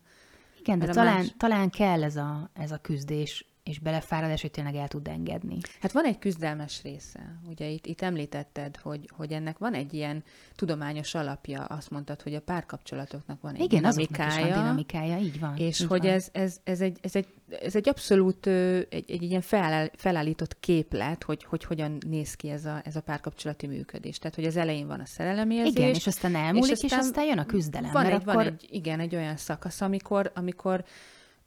Igen, 0.58 0.78
de 0.78 0.86
talán, 0.86 1.16
más... 1.16 1.34
talán 1.36 1.70
kell 1.70 2.04
ez 2.04 2.16
a, 2.16 2.50
ez 2.54 2.70
a 2.70 2.78
küzdés 2.78 3.46
és 3.68 3.78
belefáradás, 3.78 4.40
hogy 4.40 4.50
tényleg 4.50 4.74
el 4.74 4.88
tud 4.88 5.08
engedni. 5.08 5.58
Hát 5.80 5.92
van 5.92 6.04
egy 6.04 6.18
küzdelmes 6.18 6.82
része. 6.82 7.38
Ugye 7.48 7.66
itt, 7.68 7.86
itt 7.86 8.02
említetted, 8.02 8.76
hogy, 8.76 9.10
hogy 9.16 9.32
ennek 9.32 9.58
van 9.58 9.74
egy 9.74 9.94
ilyen 9.94 10.24
tudományos 10.54 11.14
alapja, 11.14 11.64
azt 11.64 11.90
mondtad, 11.90 12.22
hogy 12.22 12.34
a 12.34 12.40
párkapcsolatoknak 12.40 13.40
van 13.40 13.54
egy 13.54 13.60
Igen, 13.60 13.80
dinamikája. 13.80 14.38
Igen, 14.38 14.48
van 14.48 14.58
dinamikája, 14.58 15.18
így 15.18 15.40
van. 15.40 15.56
És 15.56 15.80
így 15.80 15.86
hogy 15.86 16.00
van. 16.00 16.10
Ez, 16.10 16.28
ez, 16.32 16.56
ez, 16.64 16.80
egy, 16.80 16.98
ez, 17.02 17.16
egy, 17.16 17.26
ez 17.62 17.76
egy 17.76 17.88
abszolút 17.88 18.46
egy, 18.46 18.86
egy, 18.90 19.10
egy 19.10 19.22
ilyen 19.22 19.40
feláll, 19.40 19.90
felállított 19.94 20.60
képlet, 20.60 21.22
hogy, 21.22 21.44
hogy 21.44 21.64
hogyan 21.64 21.98
néz 22.06 22.34
ki 22.34 22.50
ez 22.50 22.64
a, 22.64 22.80
ez 22.84 22.96
a 22.96 23.00
párkapcsolati 23.00 23.66
működés. 23.66 24.18
Tehát, 24.18 24.34
hogy 24.34 24.44
az 24.44 24.56
elején 24.56 24.86
van 24.86 25.00
a 25.00 25.06
szerelemérzés. 25.06 25.74
Igen, 25.74 25.88
és 25.88 26.06
aztán 26.06 26.34
elmúlik, 26.34 26.70
és 26.70 26.82
aztán, 26.82 27.00
és 27.00 27.06
aztán 27.06 27.24
jön 27.24 27.38
a 27.38 27.46
küzdelem. 27.46 27.92
Van, 27.92 28.06
egy, 28.06 28.12
akkor... 28.12 28.34
van 28.34 28.46
egy, 28.46 28.66
igen, 28.70 29.00
egy 29.00 29.14
olyan 29.14 29.36
szakasz, 29.36 29.80
amikor, 29.80 30.32
amikor 30.34 30.84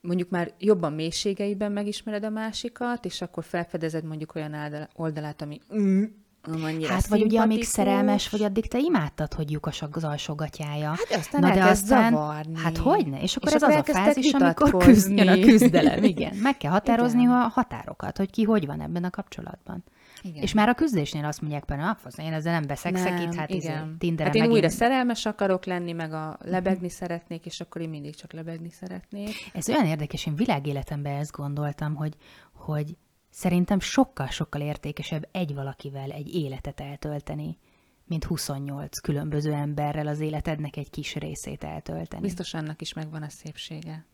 mondjuk 0.01 0.29
már 0.29 0.53
jobban 0.59 0.93
mélységeiben 0.93 1.71
megismered 1.71 2.23
a 2.23 2.29
másikat, 2.29 3.05
és 3.05 3.21
akkor 3.21 3.43
felfedezed 3.43 4.03
mondjuk 4.03 4.35
olyan 4.35 4.55
oldalát, 4.95 5.41
ami 5.41 5.59
mm, 5.75 6.03
annyira 6.41 6.93
Hát 6.93 7.07
vagy 7.07 7.21
ugye 7.21 7.39
amíg 7.39 7.63
szerelmes 7.63 8.29
vagy, 8.29 8.43
addig 8.43 8.67
te 8.67 8.77
imádtad, 8.77 9.33
hogy 9.33 9.51
lyukas 9.51 9.83
az 9.91 10.03
alsógatyája. 10.03 10.87
Hát 10.87 11.19
aztán 11.19 11.41
Na, 11.41 11.53
de 11.53 11.63
aztán, 11.63 12.11
zavarni. 12.11 12.57
Hát 12.57 12.77
hogyne? 12.77 13.21
És 13.21 13.35
akkor 13.35 13.49
és 13.49 13.55
ez 13.55 13.63
akkor 13.63 13.75
az 13.77 13.89
a 13.89 13.93
fázis, 13.93 14.31
amikor 14.31 14.83
küzd, 14.83 15.17
jön 15.17 15.27
a 15.27 15.39
küzdelem. 15.39 16.03
Igen, 16.03 16.35
meg 16.35 16.57
kell 16.57 16.71
határozni 16.79 17.21
Igen. 17.21 17.33
a 17.33 17.47
határokat, 17.47 18.17
hogy 18.17 18.29
ki 18.29 18.43
hogy 18.43 18.65
van 18.65 18.81
ebben 18.81 19.03
a 19.03 19.09
kapcsolatban. 19.09 19.83
Igen. 20.21 20.41
És 20.43 20.53
már 20.53 20.69
a 20.69 20.73
küzdésnél 20.73 21.25
azt 21.25 21.41
mondják 21.41 21.63
például, 21.63 21.89
ah, 21.89 21.97
fasz, 21.97 22.17
én 22.17 22.33
ezzel 22.33 22.53
nem 22.53 22.67
veszek 22.67 22.91
nem, 22.91 23.03
hát 23.03 23.49
igen. 23.49 23.97
Izé, 23.99 24.23
hát 24.23 24.35
én 24.35 24.51
újra 24.51 24.69
szerelmes 24.69 25.25
akarok 25.25 25.65
lenni, 25.65 25.91
meg 25.91 26.13
a 26.13 26.37
lebegni 26.41 26.85
uh-huh. 26.85 26.91
szeretnék, 26.91 27.45
és 27.45 27.59
akkor 27.59 27.81
én 27.81 27.89
mindig 27.89 28.15
csak 28.15 28.33
lebegni 28.33 28.69
szeretnék. 28.69 29.35
Ez 29.53 29.69
olyan 29.69 29.85
érdekes, 29.85 30.25
én 30.25 30.35
világéletemben 30.35 31.15
ezt 31.15 31.31
gondoltam, 31.31 31.95
hogy, 31.95 32.15
hogy 32.53 32.97
szerintem 33.29 33.79
sokkal-sokkal 33.79 34.61
értékesebb 34.61 35.27
egy 35.31 35.53
valakivel 35.53 36.11
egy 36.11 36.35
életet 36.35 36.79
eltölteni, 36.79 37.57
mint 38.05 38.23
28 38.23 38.99
különböző 38.99 39.53
emberrel 39.53 40.07
az 40.07 40.19
életednek 40.19 40.77
egy 40.77 40.89
kis 40.89 41.15
részét 41.15 41.63
eltölteni. 41.63 42.21
Biztos 42.21 42.53
annak 42.53 42.81
is 42.81 42.93
megvan 42.93 43.23
a 43.23 43.29
szépsége. 43.29 44.05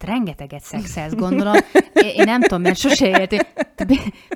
Hát 0.00 0.04
rengeteget 0.04 0.62
szexelsz, 0.62 1.14
gondolom. 1.14 1.54
Én, 1.92 2.08
én 2.16 2.24
nem 2.24 2.40
tudom, 2.40 2.62
mert 2.62 2.76
sose 2.76 3.08
éltél. 3.08 3.46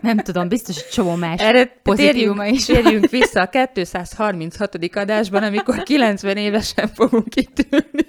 Nem 0.02 0.16
tudom, 0.16 0.48
biztos 0.48 0.76
egy 0.76 0.88
csomó 0.88 1.14
más 1.14 1.40
Erre 1.40 1.66
pozitívuma 1.82 2.46
is. 2.46 2.64
Térjünk 2.64 3.10
vissza 3.10 3.40
a 3.40 3.70
236. 3.72 4.78
adásban, 4.94 5.42
amikor 5.42 5.82
90 5.82 6.36
évesen 6.36 6.88
fogunk 6.88 7.36
itt 7.36 7.66
ülni. 7.70 8.08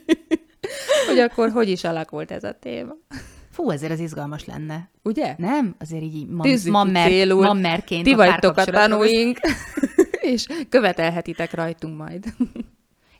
Hogy 1.07 1.19
akkor 1.19 1.49
hogy 1.49 1.69
is 1.69 1.83
alakult 1.83 2.31
ez 2.31 2.43
a 2.43 2.57
téma. 2.59 2.93
Fú, 3.51 3.69
ezért 3.69 3.91
az 3.91 3.99
izgalmas 3.99 4.45
lenne. 4.45 4.89
Ugye? 5.03 5.35
Nem? 5.37 5.75
Azért 5.79 6.03
így 6.03 6.27
mam, 6.27 6.47
mammer, 6.65 7.27
mammerként 7.27 8.03
Ti 8.03 8.13
vagytok 8.13 8.57
a 8.57 8.65
tanúink, 8.65 9.39
és 10.33 10.45
követelhetitek 10.69 11.53
rajtunk 11.53 11.97
majd. 11.97 12.25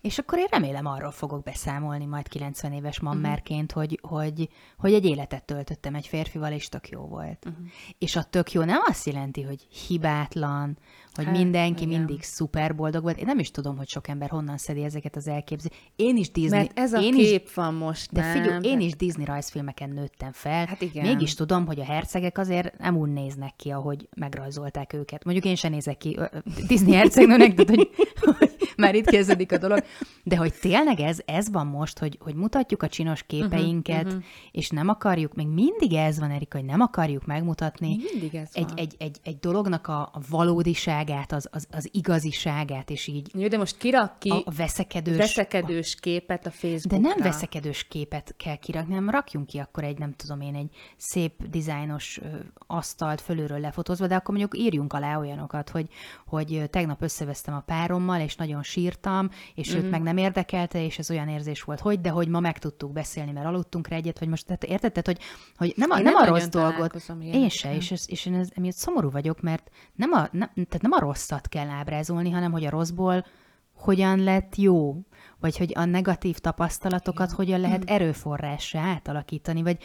És 0.01 0.17
akkor 0.17 0.39
én 0.39 0.47
remélem 0.49 0.85
arról 0.85 1.11
fogok 1.11 1.43
beszámolni 1.43 2.05
majd 2.05 2.27
90 2.27 2.73
éves 2.73 2.99
mammerként, 2.99 3.71
uh-huh. 3.71 3.85
hogy, 3.85 3.99
hogy, 4.01 4.49
hogy 4.77 4.93
egy 4.93 5.05
életet 5.05 5.43
töltöttem 5.43 5.95
egy 5.95 6.07
férfival, 6.07 6.51
és 6.51 6.69
tök 6.69 6.89
jó 6.89 7.01
volt. 7.01 7.45
Uh-huh. 7.45 7.65
És 7.97 8.15
a 8.15 8.23
tök 8.23 8.51
jó 8.51 8.63
nem 8.63 8.79
azt 8.87 9.05
jelenti, 9.05 9.41
hogy 9.41 9.67
hibátlan, 9.87 10.77
hogy 11.13 11.25
hát, 11.25 11.37
mindenki 11.37 11.83
igen. 11.83 11.97
mindig 11.97 12.23
szuper 12.23 12.75
boldog 12.75 13.03
volt. 13.03 13.17
Én 13.17 13.25
nem 13.25 13.39
is 13.39 13.51
tudom, 13.51 13.77
hogy 13.77 13.87
sok 13.87 14.07
ember 14.07 14.29
honnan 14.29 14.57
szedi 14.57 14.83
ezeket 14.83 15.15
az 15.15 15.27
elképzeléseket. 15.27 15.91
Én 15.95 16.17
is 16.17 16.31
Disney... 16.31 16.59
Mert 16.59 16.79
ez 16.79 16.93
a 16.93 17.01
én 17.01 17.13
kép 17.13 17.45
is, 17.45 17.53
van 17.53 17.73
most, 17.73 18.11
De 18.11 18.21
nem? 18.21 18.31
figyelj, 18.31 18.59
én 18.63 18.79
is 18.79 18.95
Disney 18.95 19.25
rajzfilmeken 19.25 19.89
nőttem 19.89 20.31
fel. 20.31 20.65
Hát 20.65 20.81
igen. 20.81 21.05
Mégis 21.05 21.33
tudom, 21.33 21.65
hogy 21.65 21.79
a 21.79 21.83
hercegek 21.83 22.37
azért 22.37 22.77
nem 22.77 22.97
úgy 22.97 23.09
néznek 23.09 23.55
ki, 23.55 23.69
ahogy 23.69 24.07
megrajzolták 24.15 24.93
őket. 24.93 25.23
Mondjuk 25.23 25.45
én 25.45 25.55
sem 25.55 25.71
nézek 25.71 25.97
ki 25.97 26.19
Disney 26.67 26.93
hercegnőnek, 26.93 27.53
de 27.53 27.63
hogy, 27.67 27.89
hogy 28.37 28.73
már 28.77 28.95
itt 28.95 29.09
kezdődik 29.09 29.51
a 29.51 29.57
dolog. 29.57 29.83
De 30.23 30.37
hogy 30.37 30.53
tényleg 30.53 30.99
ez, 30.99 31.19
ez 31.25 31.51
van 31.51 31.67
most, 31.67 31.99
hogy, 31.99 32.17
hogy 32.21 32.35
mutatjuk 32.35 32.83
a 32.83 32.87
csinos 32.87 33.23
mhm, 33.23 33.27
képeinket, 33.27 34.03
uh-huh, 34.03 34.17
uh-huh. 34.17 34.31
és 34.51 34.69
nem 34.69 34.87
akarjuk, 34.87 35.33
még 35.33 35.47
mindig 35.47 35.93
ez 35.93 36.19
van, 36.19 36.31
Erika, 36.31 36.57
hogy 36.57 36.67
nem 36.67 36.81
akarjuk 36.81 37.25
megmutatni 37.25 37.87
még 37.87 38.09
mindig 38.13 38.35
ez 38.35 38.49
egy, 38.53 38.63
van. 38.63 38.77
Egy, 38.77 38.95
egy, 38.97 39.17
egy 39.23 39.39
dolognak 39.39 39.87
a, 39.87 40.01
a 40.01 40.19
valódiságát, 40.29 41.31
az, 41.31 41.47
az, 41.51 41.67
az 41.71 41.89
igaziságát, 41.91 42.89
és 42.89 43.07
így 43.07 43.29
Jó, 43.33 43.47
de 43.47 43.57
most 43.57 43.77
kirak 43.77 44.19
ki 44.19 44.29
a, 44.29 44.41
a 44.45 44.51
veszekedős, 44.57 45.17
veszekedős 45.17 45.95
képet 45.95 46.45
a 46.45 46.51
Facebookra. 46.51 47.07
De 47.07 47.15
nem 47.15 47.17
veszekedős 47.31 47.87
képet 47.87 48.33
kell 48.37 48.55
kirakni, 48.55 48.93
hanem 48.93 49.09
rakjunk 49.09 49.47
ki 49.47 49.57
akkor 49.57 49.83
egy, 49.83 49.97
nem 49.97 50.13
tudom 50.13 50.41
én, 50.41 50.55
egy 50.55 50.69
szép 50.97 51.43
dizájnos 51.49 52.19
asztalt 52.67 53.21
fölülről 53.21 53.59
lefotózva, 53.59 54.07
de 54.07 54.15
akkor 54.15 54.35
mondjuk 54.35 54.63
írjunk 54.63 54.93
alá 54.93 55.17
olyanokat, 55.19 55.69
hogy, 55.69 55.87
hogy 56.25 56.63
tegnap 56.69 57.01
összevesztem 57.01 57.53
a 57.53 57.59
párommal, 57.59 58.21
és 58.21 58.35
nagyon 58.35 58.63
sírtam, 58.63 59.29
és 59.55 59.73
mm-hmm. 59.79 59.85
őt 59.85 59.91
meg 59.91 60.01
nem 60.01 60.17
érdekelte, 60.17 60.83
és 60.83 60.99
ez 60.99 61.09
olyan 61.09 61.27
érzés 61.27 61.61
volt, 61.61 61.79
hogy, 61.79 62.01
de 62.01 62.09
hogy 62.09 62.27
ma 62.27 62.39
meg 62.39 62.57
tudtuk 62.57 62.91
beszélni, 62.91 63.31
mert 63.31 63.45
aludtunk 63.45 63.87
rá 63.87 63.95
egyet, 63.95 64.19
vagy 64.19 64.27
most 64.27 64.45
tehát 64.45 64.63
érted, 64.63 64.91
tehát, 64.91 65.05
hogy, 65.05 65.19
hogy 65.55 65.73
nem 65.75 65.91
a, 65.91 65.95
nem, 65.95 66.03
nem 66.03 66.15
a 66.15 66.25
rossz 66.25 66.47
dolgot. 66.47 67.03
Én 67.19 67.49
se, 67.49 67.75
és, 67.75 67.93
és 68.05 68.25
én 68.25 68.33
ez, 68.33 68.49
emiatt 68.55 68.75
szomorú 68.75 69.11
vagyok, 69.11 69.41
mert 69.41 69.69
nem 69.95 70.11
a, 70.11 70.27
nem, 70.31 70.51
tehát 70.53 70.81
nem 70.81 70.91
a 70.91 70.99
rosszat 70.99 71.47
kell 71.47 71.69
ábrázolni, 71.69 72.29
hanem 72.29 72.51
hogy 72.51 72.65
a 72.65 72.69
rosszból 72.69 73.25
hogyan 73.73 74.23
lett 74.23 74.55
jó, 74.55 74.95
vagy 75.39 75.57
hogy 75.57 75.71
a 75.75 75.85
negatív 75.85 76.37
tapasztalatokat 76.37 77.31
hogyan 77.31 77.59
lehet 77.59 77.79
mm. 77.79 77.93
erőforrássá 77.93 78.81
átalakítani, 78.81 79.61
vagy 79.61 79.77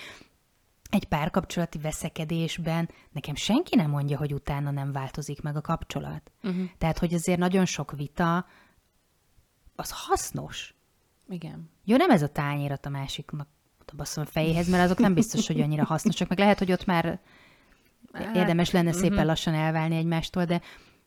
egy 0.91 1.05
párkapcsolati 1.05 1.79
veszekedésben 1.79 2.89
nekem 3.13 3.35
senki 3.35 3.77
nem 3.77 3.91
mondja, 3.91 4.19
hogy 4.19 4.33
utána 4.35 4.71
nem 4.71 4.93
változik 4.93 5.43
meg 5.43 5.57
a 5.57 5.61
kapcsolat. 5.61 6.33
Uh-huh. 6.43 6.65
Tehát, 6.79 6.99
hogy 6.99 7.15
azért 7.15 7.39
nagyon 7.39 7.65
sok 7.65 7.93
vita 7.97 8.47
az 9.75 9.90
hasznos. 9.95 10.75
Igen. 11.28 11.71
Jó, 11.85 11.97
nem 11.97 12.11
ez 12.11 12.23
a 12.23 12.28
tányérat 12.28 12.87
a 12.87 12.88
másiknak 12.88 13.49
baszom 13.97 14.25
a 14.26 14.31
fejéhez, 14.31 14.69
mert 14.69 14.85
azok 14.85 14.99
nem 14.99 15.14
biztos, 15.14 15.47
hogy 15.47 15.61
annyira 15.61 15.85
hasznosak, 15.85 16.28
meg 16.28 16.38
lehet, 16.38 16.59
hogy 16.59 16.73
ott 16.73 16.85
már 16.85 17.21
hát, 18.12 18.37
érdemes 18.37 18.71
lenne 18.71 18.93
szépen 18.93 19.26
lassan 19.26 19.54
elválni 19.54 19.97
egymástól, 19.97 20.45
de, 20.45 20.61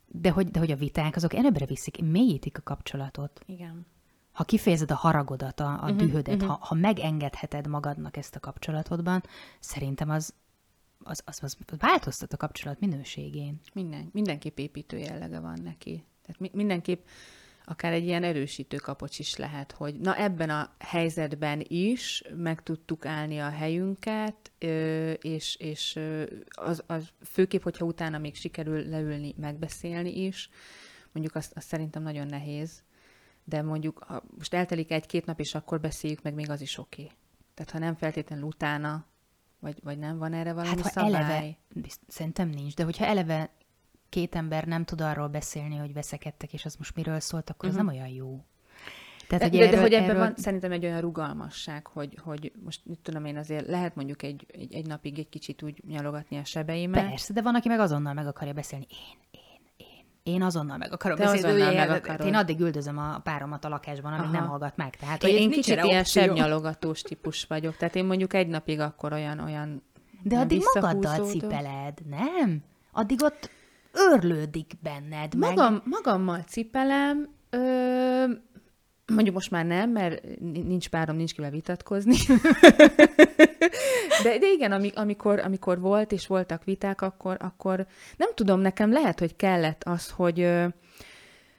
de, 0.07 0.31
hogy, 0.31 0.47
de 0.47 0.59
hogy 0.59 0.71
a 0.71 0.75
viták 0.75 1.15
azok 1.15 1.33
előbbre 1.33 1.65
viszik, 1.65 2.01
mélyítik 2.01 2.57
a 2.57 2.61
kapcsolatot. 2.61 3.41
Igen. 3.45 3.85
Ha 4.31 4.43
kifejezed 4.43 4.91
a 4.91 4.95
haragodat, 4.95 5.59
a, 5.59 5.71
a 5.71 5.73
uh-huh, 5.73 5.95
dühödet, 5.95 6.35
uh-huh. 6.35 6.49
Ha, 6.49 6.57
ha 6.61 6.75
megengedheted 6.75 7.67
magadnak 7.67 8.17
ezt 8.17 8.35
a 8.35 8.39
kapcsolatodban, 8.39 9.23
szerintem 9.59 10.09
az, 10.09 10.33
az, 11.03 11.21
az, 11.25 11.39
az 11.41 11.57
változtat 11.77 12.33
a 12.33 12.37
kapcsolat 12.37 12.79
minőségén. 12.79 13.59
Minden, 13.73 14.09
mindenképp 14.13 14.57
építő 14.57 14.97
jellege 14.97 15.39
van 15.39 15.59
neki. 15.63 16.05
Tehát 16.21 16.39
mi, 16.41 16.49
mindenképp 16.53 17.05
akár 17.69 17.93
egy 17.93 18.03
ilyen 18.03 18.23
erősítő 18.23 18.77
kapocs 18.77 19.19
is 19.19 19.35
lehet, 19.35 19.71
hogy 19.71 19.99
na 19.99 20.17
ebben 20.17 20.49
a 20.49 20.75
helyzetben 20.79 21.63
is 21.67 22.23
meg 22.35 22.63
tudtuk 22.63 23.05
állni 23.05 23.39
a 23.39 23.49
helyünket, 23.49 24.51
és, 25.21 25.55
és 25.55 25.99
az, 26.47 26.83
az 26.85 27.09
főképp, 27.25 27.61
hogyha 27.61 27.85
utána 27.85 28.17
még 28.17 28.35
sikerül 28.35 28.89
leülni, 28.89 29.33
megbeszélni 29.37 30.23
is, 30.25 30.49
mondjuk 31.11 31.35
azt, 31.35 31.51
azt 31.55 31.67
szerintem 31.67 32.03
nagyon 32.03 32.25
nehéz, 32.25 32.83
de 33.43 33.61
mondjuk 33.61 34.03
ha 34.07 34.23
most 34.37 34.53
eltelik 34.53 34.91
egy-két 34.91 35.25
nap, 35.25 35.39
és 35.39 35.55
akkor 35.55 35.79
beszéljük 35.79 36.21
meg, 36.21 36.33
még 36.33 36.49
az 36.49 36.61
is 36.61 36.77
oké. 36.77 37.01
Okay. 37.01 37.15
Tehát 37.53 37.71
ha 37.71 37.79
nem 37.79 37.95
feltétlenül 37.95 38.45
utána, 38.45 39.05
vagy, 39.59 39.79
vagy 39.83 39.97
nem 39.97 40.17
van 40.17 40.33
erre 40.33 40.53
valami 40.53 40.69
hát, 40.69 40.81
ha 40.81 40.89
szabály? 40.89 41.13
eleve, 41.13 41.57
szerintem 42.07 42.49
nincs, 42.49 42.75
de 42.75 42.83
hogyha 42.83 43.05
eleve 43.05 43.49
két 44.09 44.35
ember 44.35 44.65
nem 44.65 44.83
tud 44.83 45.01
arról 45.01 45.27
beszélni, 45.27 45.75
hogy 45.75 45.93
veszekedtek, 45.93 46.53
és 46.53 46.65
az 46.65 46.75
most 46.75 46.95
miről 46.95 47.19
szólt, 47.19 47.49
akkor 47.49 47.69
uh-huh. 47.69 47.81
az 47.81 47.87
mhm. 47.87 47.95
nem 47.95 48.05
olyan 48.05 48.15
jó. 48.15 48.43
Tehát, 49.27 49.51
de, 49.51 49.57
hogy 49.57 49.67
erről, 49.67 49.75
de 49.75 49.81
hogy 49.81 49.93
ebben 49.93 50.09
erről... 50.09 50.21
van 50.21 50.33
szerintem 50.35 50.71
egy 50.71 50.85
olyan 50.85 51.01
rugalmasság, 51.01 51.87
hogy, 51.87 52.17
hogy 52.23 52.51
most 52.63 52.81
mit 52.85 52.99
tudom 52.99 53.25
én 53.25 53.37
azért 53.37 53.67
lehet 53.67 53.95
mondjuk 53.95 54.23
egy, 54.23 54.45
egy, 54.47 54.73
egy 54.73 54.85
napig 54.85 55.19
egy 55.19 55.29
kicsit 55.29 55.63
úgy 55.63 55.83
nyalogatni 55.87 56.37
a 56.37 56.43
sebeimet. 56.43 57.07
Persze, 57.07 57.33
de 57.33 57.41
van, 57.41 57.55
aki 57.55 57.67
meg 57.67 57.79
azonnal 57.79 58.13
meg 58.13 58.27
akarja 58.27 58.53
beszélni. 58.53 58.85
Én, 58.89 59.17
én, 59.31 59.87
én. 59.87 60.33
Én 60.33 60.41
azonnal 60.41 60.77
meg 60.77 60.91
akarom 60.91 61.17
Te 61.17 61.23
beszélni. 61.23 61.61
Azonnal 61.61 61.73
meg 61.73 61.89
akarod. 61.89 62.27
Én 62.27 62.35
addig 62.35 62.59
üldözöm 62.59 62.97
a 62.97 63.19
páromat 63.19 63.65
a 63.65 63.69
lakásban, 63.69 64.13
amíg 64.13 64.25
Aha. 64.25 64.39
nem 64.39 64.47
hallgat 64.47 64.77
meg. 64.77 64.95
Tehát, 64.95 65.23
én, 65.23 65.37
én 65.37 65.51
kicsit 65.51 65.83
ilyen 65.83 66.03
sebnyalogatós 66.03 67.01
típus 67.01 67.45
vagyok. 67.45 67.75
Tehát 67.77 67.95
én 67.95 68.05
mondjuk 68.05 68.33
egy 68.33 68.47
napig 68.47 68.79
akkor 68.79 69.13
olyan, 69.13 69.39
olyan 69.39 69.83
De 70.21 70.37
addig 70.37 70.61
magaddal 70.73 71.25
cipeled, 71.25 71.99
nem? 72.09 72.63
Addig 72.91 73.23
ott 73.23 73.49
őrlődik 73.97 74.71
benned. 74.81 75.35
Magam, 75.35 75.73
meg... 75.73 75.81
Magammal 75.85 76.39
cipelem, 76.39 77.29
ö, 77.49 78.25
mondjuk 79.13 79.35
most 79.35 79.51
már 79.51 79.65
nem, 79.65 79.89
mert 79.89 80.39
nincs 80.39 80.89
párom, 80.89 81.15
nincs 81.15 81.33
kivel 81.33 81.51
vitatkozni. 81.51 82.15
de, 84.23 84.37
de 84.37 84.51
igen, 84.53 84.71
amikor, 84.95 85.39
amikor 85.39 85.79
volt 85.79 86.11
és 86.11 86.27
voltak 86.27 86.63
viták, 86.63 87.01
akkor, 87.01 87.37
akkor 87.39 87.87
nem 88.17 88.29
tudom, 88.33 88.59
nekem 88.59 88.91
lehet, 88.91 89.19
hogy 89.19 89.35
kellett 89.35 89.83
az, 89.83 90.09
hogy 90.09 90.39
ö, 90.39 90.65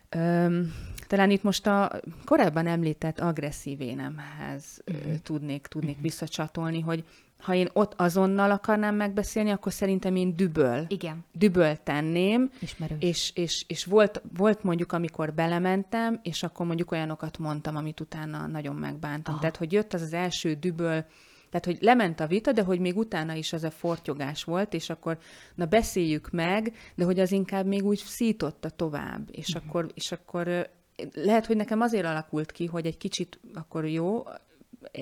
ö, 0.08 0.60
talán 1.08 1.30
itt 1.30 1.42
most 1.42 1.66
a 1.66 1.90
korábban 2.24 2.66
említett 2.66 3.20
agresszív 3.20 3.80
énemhez 3.80 4.82
mm-hmm. 4.92 5.14
tudnék, 5.22 5.66
tudnék 5.66 5.94
mm-hmm. 5.94 6.02
visszacsatolni, 6.02 6.80
hogy 6.80 7.04
ha 7.38 7.54
én 7.54 7.68
ott 7.72 7.94
azonnal 7.96 8.50
akarnám 8.50 8.94
megbeszélni, 8.94 9.50
akkor 9.50 9.72
szerintem 9.72 10.16
én 10.16 10.36
düböl. 10.36 10.84
Igen. 10.88 11.24
Düböl 11.32 11.76
tenném. 11.82 12.50
Ismerős. 12.60 12.96
És, 13.00 13.30
és, 13.34 13.64
és 13.66 13.84
volt, 13.84 14.22
volt 14.36 14.62
mondjuk, 14.62 14.92
amikor 14.92 15.34
belementem, 15.34 16.20
és 16.22 16.42
akkor 16.42 16.66
mondjuk 16.66 16.90
olyanokat 16.90 17.38
mondtam, 17.38 17.76
amit 17.76 18.00
utána 18.00 18.46
nagyon 18.46 18.74
megbántam. 18.74 19.32
Aha. 19.32 19.40
Tehát, 19.40 19.56
hogy 19.56 19.72
jött 19.72 19.94
az 19.94 20.02
az 20.02 20.12
első 20.12 20.54
düböl, 20.54 21.04
tehát, 21.50 21.64
hogy 21.64 21.78
lement 21.80 22.20
a 22.20 22.26
vita, 22.26 22.52
de 22.52 22.62
hogy 22.62 22.80
még 22.80 22.96
utána 22.96 23.32
is 23.32 23.52
az 23.52 23.64
a 23.64 23.70
fortyogás 23.70 24.44
volt, 24.44 24.74
és 24.74 24.90
akkor, 24.90 25.18
na 25.54 25.66
beszéljük 25.66 26.30
meg, 26.30 26.72
de 26.94 27.04
hogy 27.04 27.18
az 27.18 27.32
inkább 27.32 27.66
még 27.66 27.84
úgy 27.84 27.98
szította 27.98 28.70
tovább, 28.70 29.28
és, 29.30 29.48
uh-huh. 29.48 29.68
akkor, 29.68 29.90
és 29.94 30.12
akkor 30.12 30.70
lehet, 31.14 31.46
hogy 31.46 31.56
nekem 31.56 31.80
azért 31.80 32.06
alakult 32.06 32.52
ki, 32.52 32.66
hogy 32.66 32.86
egy 32.86 32.96
kicsit 32.96 33.40
akkor 33.54 33.86
jó, 33.86 34.22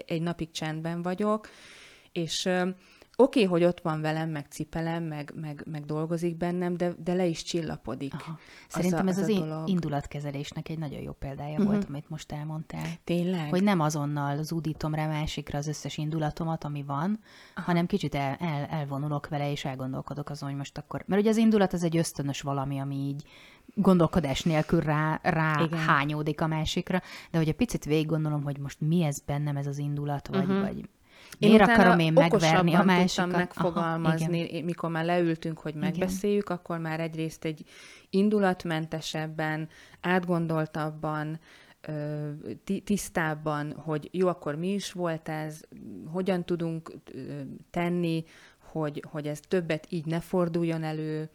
egy 0.06 0.22
napig 0.22 0.50
csendben 0.50 1.02
vagyok, 1.02 1.48
és 2.12 2.48
oké, 3.16 3.44
okay, 3.44 3.44
hogy 3.44 3.64
ott 3.64 3.80
van 3.80 4.00
velem, 4.00 4.30
meg 4.30 4.46
cipelem, 4.48 5.04
meg, 5.04 5.32
meg, 5.40 5.62
meg 5.70 5.84
dolgozik 5.84 6.36
bennem, 6.36 6.76
de, 6.76 6.94
de 7.04 7.14
le 7.14 7.26
is 7.26 7.42
csillapodik. 7.42 8.14
Aha. 8.14 8.38
Szerintem 8.68 9.06
az 9.06 9.18
ez 9.18 9.28
az, 9.28 9.40
az 9.50 9.68
indulatkezelésnek 9.68 10.68
egy 10.68 10.78
nagyon 10.78 11.00
jó 11.00 11.12
példája 11.12 11.52
uh-huh. 11.52 11.66
volt, 11.66 11.86
amit 11.88 12.08
most 12.08 12.32
elmondtál. 12.32 12.86
Tényleg? 13.04 13.48
Hogy 13.48 13.62
nem 13.62 13.80
azonnal 13.80 14.42
zúdítom 14.42 14.94
rá 14.94 15.06
másikra 15.06 15.58
az 15.58 15.66
összes 15.66 15.96
indulatomat, 15.96 16.64
ami 16.64 16.82
van, 16.82 17.20
Aha. 17.54 17.66
hanem 17.66 17.86
kicsit 17.86 18.14
el, 18.14 18.36
el, 18.40 18.64
elvonulok 18.64 19.28
vele, 19.28 19.50
és 19.50 19.64
elgondolkodok 19.64 20.30
azon, 20.30 20.48
hogy 20.48 20.58
most 20.58 20.78
akkor... 20.78 21.04
Mert 21.06 21.20
ugye 21.20 21.30
az 21.30 21.36
indulat 21.36 21.72
az 21.72 21.82
egy 21.82 21.96
ösztönös 21.96 22.40
valami, 22.40 22.78
ami 22.78 22.96
így 22.96 23.24
gondolkodás 23.78 24.42
nélkül 24.42 24.80
rá, 24.80 25.20
rá 25.22 25.68
hányódik 25.86 26.40
a 26.40 26.46
másikra, 26.46 27.02
de 27.30 27.38
hogy 27.38 27.48
egy 27.48 27.54
picit 27.54 27.84
végig 27.84 28.06
gondolom, 28.06 28.42
hogy 28.42 28.58
most 28.58 28.80
mi 28.80 29.02
ez 29.02 29.20
bennem 29.20 29.56
ez 29.56 29.66
az 29.66 29.78
indulat, 29.78 30.28
vagy, 30.28 30.40
uh-huh. 30.42 30.60
vagy 30.60 30.88
én 31.38 31.48
Miért 31.48 31.62
akarom 31.62 31.98
én 31.98 32.12
megverni 32.12 32.74
a 32.74 32.82
másikat? 32.82 33.30
megfogalmazni, 33.30 34.48
Aha, 34.50 34.64
mikor 34.64 34.90
már 34.90 35.04
leültünk, 35.04 35.58
hogy 35.58 35.74
megbeszéljük, 35.74 36.44
igen. 36.44 36.56
akkor 36.56 36.78
már 36.78 37.00
egyrészt 37.00 37.44
egy 37.44 37.64
indulatmentesebben, 38.10 39.68
átgondoltabban, 40.00 41.38
tisztábban, 42.84 43.72
hogy 43.72 44.08
jó, 44.12 44.28
akkor 44.28 44.54
mi 44.54 44.72
is 44.72 44.92
volt 44.92 45.28
ez, 45.28 45.60
hogyan 46.12 46.44
tudunk 46.44 46.92
tenni, 47.70 48.24
hogy, 48.58 49.04
hogy 49.10 49.26
ez 49.26 49.40
többet 49.40 49.86
így 49.88 50.06
ne 50.06 50.20
forduljon 50.20 50.82
elő, 50.82 51.30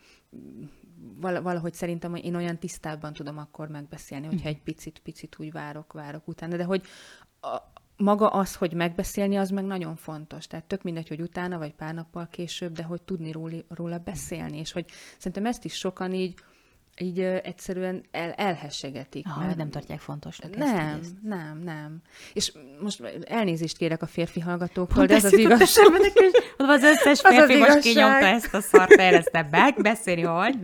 valahogy 1.20 1.74
szerintem 1.74 2.16
én 2.16 2.36
olyan 2.36 2.58
tisztábban 2.58 3.14
tudom 3.14 3.38
akkor 3.38 3.68
megbeszélni, 3.68 4.26
hogyha 4.26 4.48
egy 4.48 4.62
picit-picit 4.62 5.36
úgy 5.40 5.52
várok, 5.52 5.94
várok 5.94 6.28
utána, 6.28 6.58
de 6.58 6.64
hogy 6.64 6.84
a, 7.42 7.58
maga 7.98 8.28
az, 8.28 8.56
hogy 8.56 8.74
megbeszélni, 8.74 9.36
az 9.36 9.50
meg 9.50 9.64
nagyon 9.64 9.96
fontos. 9.96 10.48
Tehát 10.48 10.66
tök 10.66 10.82
mindegy, 10.84 11.08
hogy 11.08 11.22
utána, 11.22 11.58
vagy 11.58 11.74
pár 11.74 11.94
nappal 11.94 12.28
később, 12.28 12.74
de 12.74 12.84
hogy 12.84 13.02
tudni 13.02 13.32
róla, 13.32 13.58
róla 13.68 13.98
beszélni, 13.98 14.58
és 14.58 14.72
hogy 14.72 14.86
szerintem 15.18 15.46
ezt 15.46 15.66
is 15.66 15.74
sokan 15.74 16.14
így 16.14 16.34
így 17.02 17.20
ö, 17.20 17.38
egyszerűen 17.44 18.04
el, 18.12 18.32
elhessegetik. 18.32 19.26
Ah, 19.28 19.46
mert 19.46 19.58
nem 19.58 19.70
tartják 19.70 20.00
fontosnak 20.00 20.56
Nem, 20.56 21.00
ezt, 21.02 21.14
nem, 21.24 21.62
nem. 21.64 22.02
És 22.34 22.54
most 22.82 23.02
elnézést 23.24 23.78
kérek 23.78 24.02
a 24.02 24.06
férfi 24.06 24.40
hallgatóktól, 24.40 25.06
de 25.06 25.16
ez 25.16 25.26
az 25.26 25.34
igazság. 25.34 25.86
az 26.58 26.84
összes 26.94 27.22
férfi 27.22 27.54
az 27.54 27.60
az 27.60 27.74
most 27.74 27.80
kinyomta 27.80 28.26
ezt 28.26 28.54
a 28.54 28.62
szart, 28.62 28.92
erre 28.92 29.48
megbeszélni, 29.52 30.22
hogy? 30.22 30.58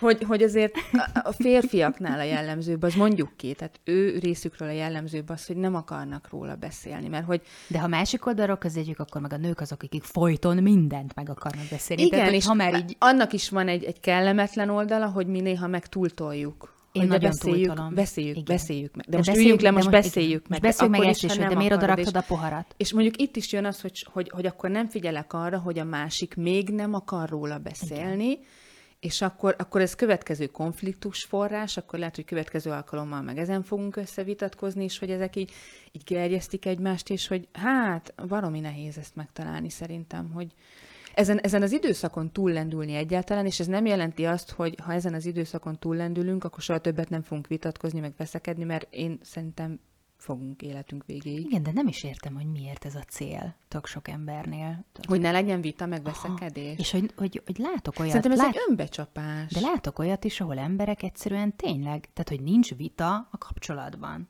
hogy? 0.00 0.24
Hogy 0.24 0.42
azért 0.42 0.74
a 1.22 1.32
férfiaknál 1.32 2.18
a 2.18 2.22
jellemzőbb, 2.22 2.82
az 2.82 2.94
mondjuk 2.94 3.36
ki, 3.36 3.54
tehát 3.54 3.80
ő 3.84 4.18
részükről 4.18 4.68
a 4.68 4.72
jellemzőbb 4.72 5.28
az, 5.28 5.46
hogy 5.46 5.56
nem 5.56 5.74
akarnak 5.74 6.28
róla 6.30 6.54
beszélni, 6.54 7.08
mert 7.08 7.24
hogy... 7.24 7.40
De 7.68 7.78
ha 7.78 7.86
másik 7.86 8.26
oldalról 8.26 8.56
közeljük, 8.56 8.98
akkor 8.98 9.20
meg 9.20 9.32
a 9.32 9.36
nők 9.36 9.60
azok, 9.60 9.82
akik 9.82 10.04
folyton 10.04 10.56
mindent 10.56 11.14
meg 11.14 11.28
akarnak 11.28 11.64
beszélni. 11.70 12.02
Igen, 12.02 12.18
tehát, 12.18 12.34
és 12.34 12.46
ha 12.46 12.54
már 12.54 12.74
így... 12.74 12.96
annak 12.98 13.32
is 13.32 13.48
van 13.48 13.68
egy, 13.68 13.84
egy 13.84 14.00
kellemetlen 14.00 14.68
oldala, 14.68 15.06
hogy 15.06 15.26
mi 15.26 15.40
néha 15.40 15.65
meg 15.66 15.86
túltoljuk. 15.86 16.74
Én 16.92 17.06
nagyon 17.06 17.30
beszéljük, 17.30 17.66
túltolom. 17.66 17.94
Beszéljük, 17.94 18.36
igen. 18.36 18.56
beszéljük 18.56 18.94
meg. 18.94 19.04
De, 19.04 19.10
de 19.10 19.16
most 19.16 19.38
üljünk 19.38 19.60
le, 19.60 19.70
most 19.70 19.90
beszéljük 19.90 20.30
igen. 20.30 20.46
meg. 20.48 20.62
Most 20.62 20.76
beszéljük 20.76 20.98
meg 20.98 21.08
ezt 21.08 21.24
is, 21.24 21.36
hogy 21.36 21.46
de 21.46 21.54
miért 21.54 21.72
odaraktad 21.72 22.16
a 22.16 22.20
poharat? 22.20 22.74
És 22.76 22.92
mondjuk 22.92 23.16
itt 23.20 23.36
is 23.36 23.52
jön 23.52 23.64
az, 23.64 23.80
hogy, 23.80 24.06
hogy, 24.12 24.30
hogy 24.34 24.46
akkor 24.46 24.70
nem 24.70 24.88
figyelek 24.88 25.32
arra, 25.32 25.58
hogy 25.58 25.78
a 25.78 25.84
másik 25.84 26.34
még 26.36 26.68
nem 26.68 26.94
akar 26.94 27.28
róla 27.28 27.58
beszélni, 27.58 28.30
igen. 28.30 28.44
és 29.00 29.22
akkor, 29.22 29.54
akkor 29.58 29.80
ez 29.80 29.94
következő 29.94 30.46
konfliktus 30.46 31.24
forrás, 31.24 31.76
akkor 31.76 31.98
lehet, 31.98 32.14
hogy 32.14 32.24
következő 32.24 32.70
alkalommal 32.70 33.22
meg 33.22 33.38
ezen 33.38 33.62
fogunk 33.62 33.96
összevitatkozni, 33.96 34.84
és 34.84 34.98
hogy 34.98 35.10
ezek 35.10 35.36
így, 35.36 35.52
így 35.92 36.02
gerjesztik 36.04 36.66
egymást, 36.66 37.10
és 37.10 37.26
hogy 37.26 37.48
hát, 37.52 38.12
valami 38.16 38.60
nehéz 38.60 38.98
ezt 38.98 39.16
megtalálni 39.16 39.70
szerintem, 39.70 40.30
hogy, 40.30 40.52
ezen, 41.16 41.38
ezen 41.38 41.62
az 41.62 41.72
időszakon 41.72 42.32
túllendülni 42.32 42.94
egyáltalán, 42.94 43.46
és 43.46 43.60
ez 43.60 43.66
nem 43.66 43.86
jelenti 43.86 44.24
azt, 44.24 44.50
hogy 44.50 44.74
ha 44.82 44.92
ezen 44.92 45.14
az 45.14 45.26
időszakon 45.26 45.78
túllendülünk, 45.78 46.44
akkor 46.44 46.62
soha 46.62 46.78
többet 46.78 47.08
nem 47.08 47.22
fogunk 47.22 47.46
vitatkozni, 47.46 48.00
meg 48.00 48.14
veszekedni, 48.16 48.64
mert 48.64 48.86
én 48.90 49.18
szerintem 49.22 49.80
fogunk 50.16 50.62
életünk 50.62 51.04
végéig. 51.06 51.46
Igen, 51.46 51.62
de 51.62 51.70
nem 51.72 51.86
is 51.86 52.04
értem, 52.04 52.34
hogy 52.34 52.46
miért 52.46 52.84
ez 52.84 52.94
a 52.94 53.02
cél 53.08 53.54
tök 53.68 53.86
sok 53.86 54.08
embernél. 54.08 54.84
Hogy 55.08 55.20
ne 55.20 55.30
legyen 55.30 55.60
vita, 55.60 55.86
meg 55.86 56.02
veszekedés. 56.02 56.78
És 56.78 56.90
hogy, 56.90 57.12
hogy, 57.16 57.42
hogy 57.46 57.58
látok 57.58 57.98
olyat... 57.98 58.12
Szerintem 58.12 58.32
ez 58.32 58.38
lát... 58.38 58.54
egy 58.54 58.62
önbecsapás. 58.68 59.52
De 59.52 59.60
látok 59.60 59.98
olyat 59.98 60.24
is, 60.24 60.40
ahol 60.40 60.58
emberek 60.58 61.02
egyszerűen 61.02 61.56
tényleg, 61.56 62.08
tehát 62.12 62.28
hogy 62.28 62.42
nincs 62.42 62.74
vita 62.74 63.28
a 63.30 63.38
kapcsolatban. 63.38 64.28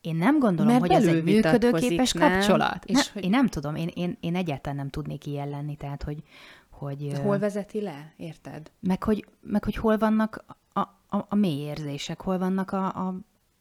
Én 0.00 0.16
nem 0.16 0.38
gondolom, 0.38 0.72
Mert 0.72 0.80
hogy 0.80 0.90
ez 0.90 1.06
egy 1.06 1.24
működőképes 1.24 2.12
nem? 2.12 2.30
kapcsolat. 2.30 2.84
És 2.84 2.94
ne, 2.94 3.12
hogy... 3.12 3.24
Én 3.24 3.30
nem 3.30 3.46
tudom, 3.46 3.74
én, 3.74 3.90
én, 3.94 4.16
én 4.20 4.36
egyáltalán 4.36 4.76
nem 4.76 4.88
tudnék 4.88 5.26
ilyen 5.26 5.48
lenni, 5.48 5.76
tehát 5.76 6.02
hogy... 6.02 6.22
hogy 6.70 7.18
hol 7.22 7.38
vezeti 7.38 7.80
le, 7.80 8.12
érted? 8.16 8.70
Meg 8.80 9.02
hogy, 9.02 9.26
meg 9.40 9.64
hogy 9.64 9.76
hol 9.76 9.98
vannak 9.98 10.44
a, 10.72 10.80
a, 11.08 11.26
a 11.28 11.34
mély 11.34 11.60
érzések, 11.60 12.20
hol 12.20 12.38
vannak 12.38 12.72
a, 12.72 12.86
a, 12.86 13.14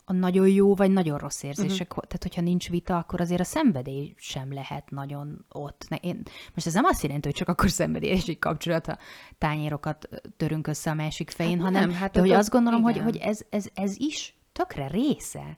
a 0.05 0.13
nagyon 0.13 0.47
jó 0.47 0.75
vagy 0.75 0.91
nagyon 0.91 1.17
rossz 1.17 1.43
érzések. 1.43 1.89
Uh-huh. 1.89 2.03
Tehát, 2.03 2.23
hogyha 2.23 2.41
nincs 2.41 2.69
vita, 2.69 2.97
akkor 2.97 3.21
azért 3.21 3.41
a 3.41 3.43
szenvedély 3.43 4.13
sem 4.17 4.53
lehet 4.53 4.89
nagyon 4.89 5.45
ott. 5.49 5.85
Ne, 5.89 5.95
én, 5.95 6.21
most 6.53 6.67
ez 6.67 6.73
nem 6.73 6.85
azt 6.85 7.03
jelenti, 7.03 7.27
hogy 7.27 7.37
csak 7.37 7.47
akkor 7.47 7.69
szenvedélyes 7.69 8.27
egy 8.27 8.39
kapcsolat, 8.39 8.87
a 8.87 8.97
tányérokat 9.37 10.09
törünk 10.37 10.67
össze 10.67 10.89
a 10.89 10.93
másik 10.93 11.29
fején, 11.29 11.57
hát 11.57 11.65
hanem 11.65 11.89
nem, 11.89 11.97
hát 11.97 12.11
de 12.11 12.19
hogy 12.19 12.31
azt 12.31 12.49
gondolom, 12.49 12.89
igen. 12.89 13.03
hogy, 13.03 13.03
hogy 13.03 13.21
ez, 13.21 13.41
ez, 13.49 13.65
ez 13.73 13.95
is 13.97 14.37
tökre 14.51 14.87
része 14.87 15.57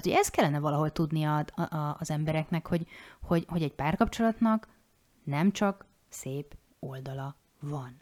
tehát, 0.00 0.16
hogy 0.16 0.24
ezt 0.24 0.34
kellene 0.34 0.58
valahol 0.58 0.90
tudni 0.90 1.24
a, 1.24 1.44
a, 1.54 1.96
az 1.98 2.10
embereknek, 2.10 2.66
hogy, 2.66 2.86
hogy, 3.22 3.44
hogy 3.48 3.62
egy 3.62 3.74
párkapcsolatnak 3.74 4.68
nem 5.24 5.52
csak 5.52 5.86
szép 6.08 6.56
oldala 6.78 7.36
van. 7.60 7.96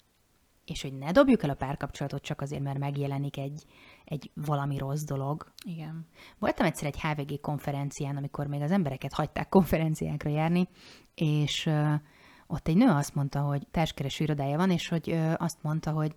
És 0.65 0.83
hogy 0.83 0.99
ne 0.99 1.13
dobjuk 1.13 1.43
el 1.43 1.51
a 1.51 1.55
párkapcsolatot 1.55 2.23
csak 2.23 2.41
azért, 2.41 2.63
mert 2.63 2.79
megjelenik 2.79 3.37
egy, 3.39 3.65
egy 4.05 4.31
valami 4.35 4.79
rossz 4.79 5.03
dolog. 5.03 5.53
Igen. 5.65 6.07
Voltam 6.39 6.67
egyszer 6.67 6.87
egy 6.87 7.01
HVG 7.01 7.41
konferencián, 7.41 8.17
amikor 8.17 8.47
még 8.47 8.61
az 8.61 8.71
embereket 8.71 9.13
hagyták 9.13 9.49
konferenciákra 9.49 10.31
járni, 10.31 10.69
és 11.15 11.67
uh, 11.67 11.95
ott 12.47 12.69
egy 12.69 12.77
nő 12.77 12.89
azt 12.89 13.15
mondta, 13.15 13.41
hogy 13.41 13.67
társkereső 13.71 14.25
irodája 14.25 14.57
van, 14.57 14.71
és 14.71 14.89
hogy 14.89 15.11
uh, 15.11 15.35
azt 15.37 15.63
mondta, 15.63 15.91
hogy 15.91 16.15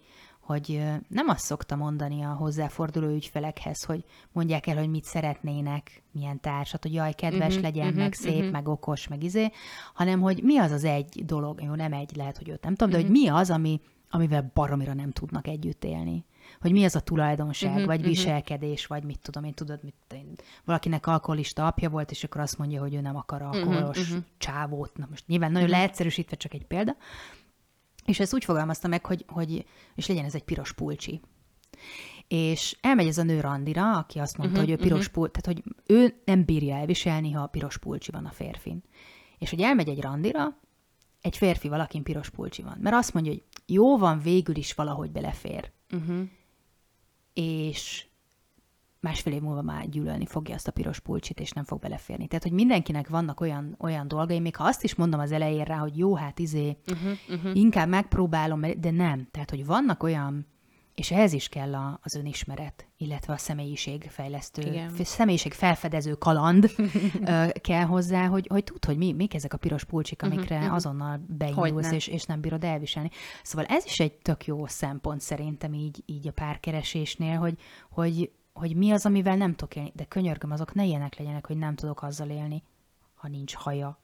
hogy 0.49 0.83
nem 1.07 1.27
azt 1.27 1.45
szokta 1.45 1.75
mondani 1.75 2.23
a 2.23 2.33
hozzáforduló 2.33 3.07
ügyfelekhez, 3.07 3.83
hogy 3.83 4.03
mondják 4.31 4.67
el, 4.67 4.77
hogy 4.77 4.89
mit 4.89 5.03
szeretnének, 5.03 6.03
milyen 6.11 6.39
társat, 6.39 6.83
hogy 6.83 6.93
jaj, 6.93 7.13
kedves 7.13 7.47
uh-huh, 7.47 7.61
legyen, 7.61 7.87
uh-huh, 7.87 8.01
meg 8.01 8.13
szép, 8.13 8.35
uh-huh. 8.35 8.51
meg 8.51 8.67
okos, 8.67 9.07
meg 9.07 9.23
izé, 9.23 9.51
hanem 9.93 10.21
hogy 10.21 10.43
mi 10.43 10.57
az 10.57 10.71
az 10.71 10.83
egy 10.83 11.25
dolog, 11.25 11.61
jó, 11.61 11.75
nem 11.75 11.93
egy, 11.93 12.15
lehet, 12.15 12.37
hogy 12.37 12.49
őt 12.49 12.63
nem 12.63 12.75
tudom, 12.75 12.93
uh-huh. 12.93 13.07
de 13.07 13.13
hogy 13.13 13.23
mi 13.23 13.29
az, 13.39 13.49
ami, 13.49 13.81
amivel 14.09 14.51
baromira 14.53 14.93
nem 14.93 15.11
tudnak 15.11 15.47
együtt 15.47 15.83
élni. 15.83 16.25
Hogy 16.61 16.71
mi 16.71 16.83
az 16.83 16.95
a 16.95 16.99
tulajdonság, 16.99 17.71
uh-huh, 17.71 17.85
vagy 17.85 18.01
viselkedés, 18.01 18.81
uh-huh. 18.81 18.97
vagy 18.97 19.07
mit 19.07 19.19
tudom 19.19 19.43
én, 19.43 19.53
tudod, 19.53 19.79
mit 19.83 19.95
én, 20.13 20.35
valakinek 20.65 21.07
alkoholista 21.07 21.67
apja 21.67 21.89
volt, 21.89 22.11
és 22.11 22.23
akkor 22.23 22.41
azt 22.41 22.57
mondja, 22.57 22.81
hogy 22.81 22.93
ő 22.93 23.01
nem 23.01 23.15
akar 23.15 23.41
alkoholos 23.41 23.97
uh-huh, 23.97 24.07
uh-huh. 24.07 24.23
csávót. 24.37 24.97
Na 24.97 25.07
most 25.09 25.27
nyilván 25.27 25.51
nagyon 25.51 25.67
uh-huh. 25.67 25.81
leegyszerűsítve 25.81 26.35
csak 26.35 26.53
egy 26.53 26.65
példa, 26.65 26.95
és 28.09 28.19
ezt 28.19 28.33
úgy 28.33 28.43
fogalmazta 28.43 28.87
meg, 28.87 29.05
hogy, 29.05 29.25
hogy 29.27 29.65
és 29.95 30.07
legyen 30.07 30.25
ez 30.25 30.35
egy 30.35 30.43
piros 30.43 30.73
pulcsi. 30.73 31.21
És 32.27 32.77
elmegy 32.81 33.07
ez 33.07 33.17
a 33.17 33.23
nő 33.23 33.39
randira, 33.39 33.97
aki 33.97 34.19
azt 34.19 34.37
mondta, 34.37 34.59
uh-huh, 34.59 34.69
hogy 34.69 34.79
ő 34.79 34.83
piros 34.83 34.99
uh-huh. 34.99 35.13
pulcsi, 35.13 35.41
tehát 35.41 35.61
hogy 35.61 35.75
ő 35.85 36.21
nem 36.25 36.45
bírja 36.45 36.75
elviselni, 36.75 37.31
ha 37.31 37.47
piros 37.47 37.77
pulcsi 37.77 38.11
van 38.11 38.25
a 38.25 38.31
férfin. 38.31 38.83
És 39.37 39.49
hogy 39.49 39.61
elmegy 39.61 39.89
egy 39.89 40.01
randira, 40.01 40.59
egy 41.21 41.37
férfi 41.37 41.67
valakin 41.67 42.03
piros 42.03 42.29
pulcsi 42.29 42.61
van. 42.61 42.77
Mert 42.81 42.95
azt 42.95 43.13
mondja, 43.13 43.31
hogy 43.31 43.43
jó 43.65 43.97
van, 43.97 44.19
végül 44.19 44.55
is 44.55 44.73
valahogy 44.73 45.11
belefér. 45.11 45.71
Uh-huh. 45.91 46.21
És 47.33 48.05
másfél 48.99 49.33
év 49.33 49.41
múlva 49.41 49.61
már 49.61 49.89
gyűlölni 49.89 50.25
fogja 50.25 50.55
azt 50.55 50.67
a 50.67 50.71
piros 50.71 50.99
pulcsit, 50.99 51.39
és 51.39 51.51
nem 51.51 51.63
fog 51.63 51.79
beleférni. 51.79 52.27
Tehát, 52.27 52.43
hogy 52.43 52.51
mindenkinek 52.51 53.09
vannak 53.09 53.41
olyan, 53.41 53.75
olyan 53.79 54.07
dolgai, 54.07 54.39
még 54.39 54.55
ha 54.55 54.63
azt 54.63 54.83
is 54.83 54.95
mondom 54.95 55.19
az 55.19 55.31
elején 55.31 55.63
rá, 55.63 55.77
hogy 55.77 55.97
jó, 55.97 56.15
hát 56.15 56.39
izé, 56.39 56.77
uh-huh, 56.91 57.11
uh-huh. 57.29 57.55
inkább 57.55 57.87
megpróbálom, 57.87 58.61
de 58.77 58.91
nem. 58.91 59.27
Tehát, 59.31 59.49
hogy 59.49 59.65
vannak 59.65 60.03
olyan, 60.03 60.45
és 60.99 61.11
ehhez 61.11 61.33
is 61.33 61.49
kell 61.49 61.75
a, 61.75 61.99
az 62.03 62.15
önismeret, 62.15 62.87
illetve 62.97 63.33
a 63.33 63.37
személyiségfejlesztő, 63.37 64.61
Igen. 64.61 64.91
személyiség 65.03 65.53
felfedező 65.53 66.13
kaland 66.13 66.71
kell 67.69 67.83
hozzá, 67.83 68.25
hogy, 68.27 68.47
hogy 68.49 68.63
tud, 68.63 68.85
hogy 68.85 68.97
mi, 68.97 69.13
mik 69.13 69.33
ezek 69.33 69.53
a 69.53 69.57
piros 69.57 69.83
pulcsik, 69.83 70.21
mhm, 70.21 70.31
amikre 70.31 70.57
uh-huh, 70.57 70.73
azonnal 70.73 71.25
beindulsz, 71.27 71.91
és, 71.91 72.07
és 72.07 72.23
nem 72.23 72.41
bírod 72.41 72.63
elviselni. 72.63 73.09
Szóval 73.43 73.65
ez 73.65 73.85
is 73.85 73.99
egy 73.99 74.13
tök 74.13 74.45
jó 74.45 74.67
szempont 74.67 75.21
szerintem 75.21 75.73
így, 75.73 76.03
így 76.05 76.27
a 76.27 76.31
párkeresésnél, 76.31 77.37
hogy, 77.37 77.57
hogy 77.89 78.31
hogy 78.59 78.75
mi 78.75 78.91
az, 78.91 79.05
amivel 79.05 79.35
nem 79.35 79.55
tudok 79.55 79.75
élni. 79.75 79.91
De 79.95 80.03
könyörgöm, 80.05 80.51
azok 80.51 80.73
ne 80.73 80.85
ilyenek 80.85 81.17
legyenek, 81.17 81.47
hogy 81.47 81.57
nem 81.57 81.75
tudok 81.75 82.03
azzal 82.03 82.29
élni, 82.29 82.63
ha 83.15 83.27
nincs 83.27 83.53
haja, 83.55 83.99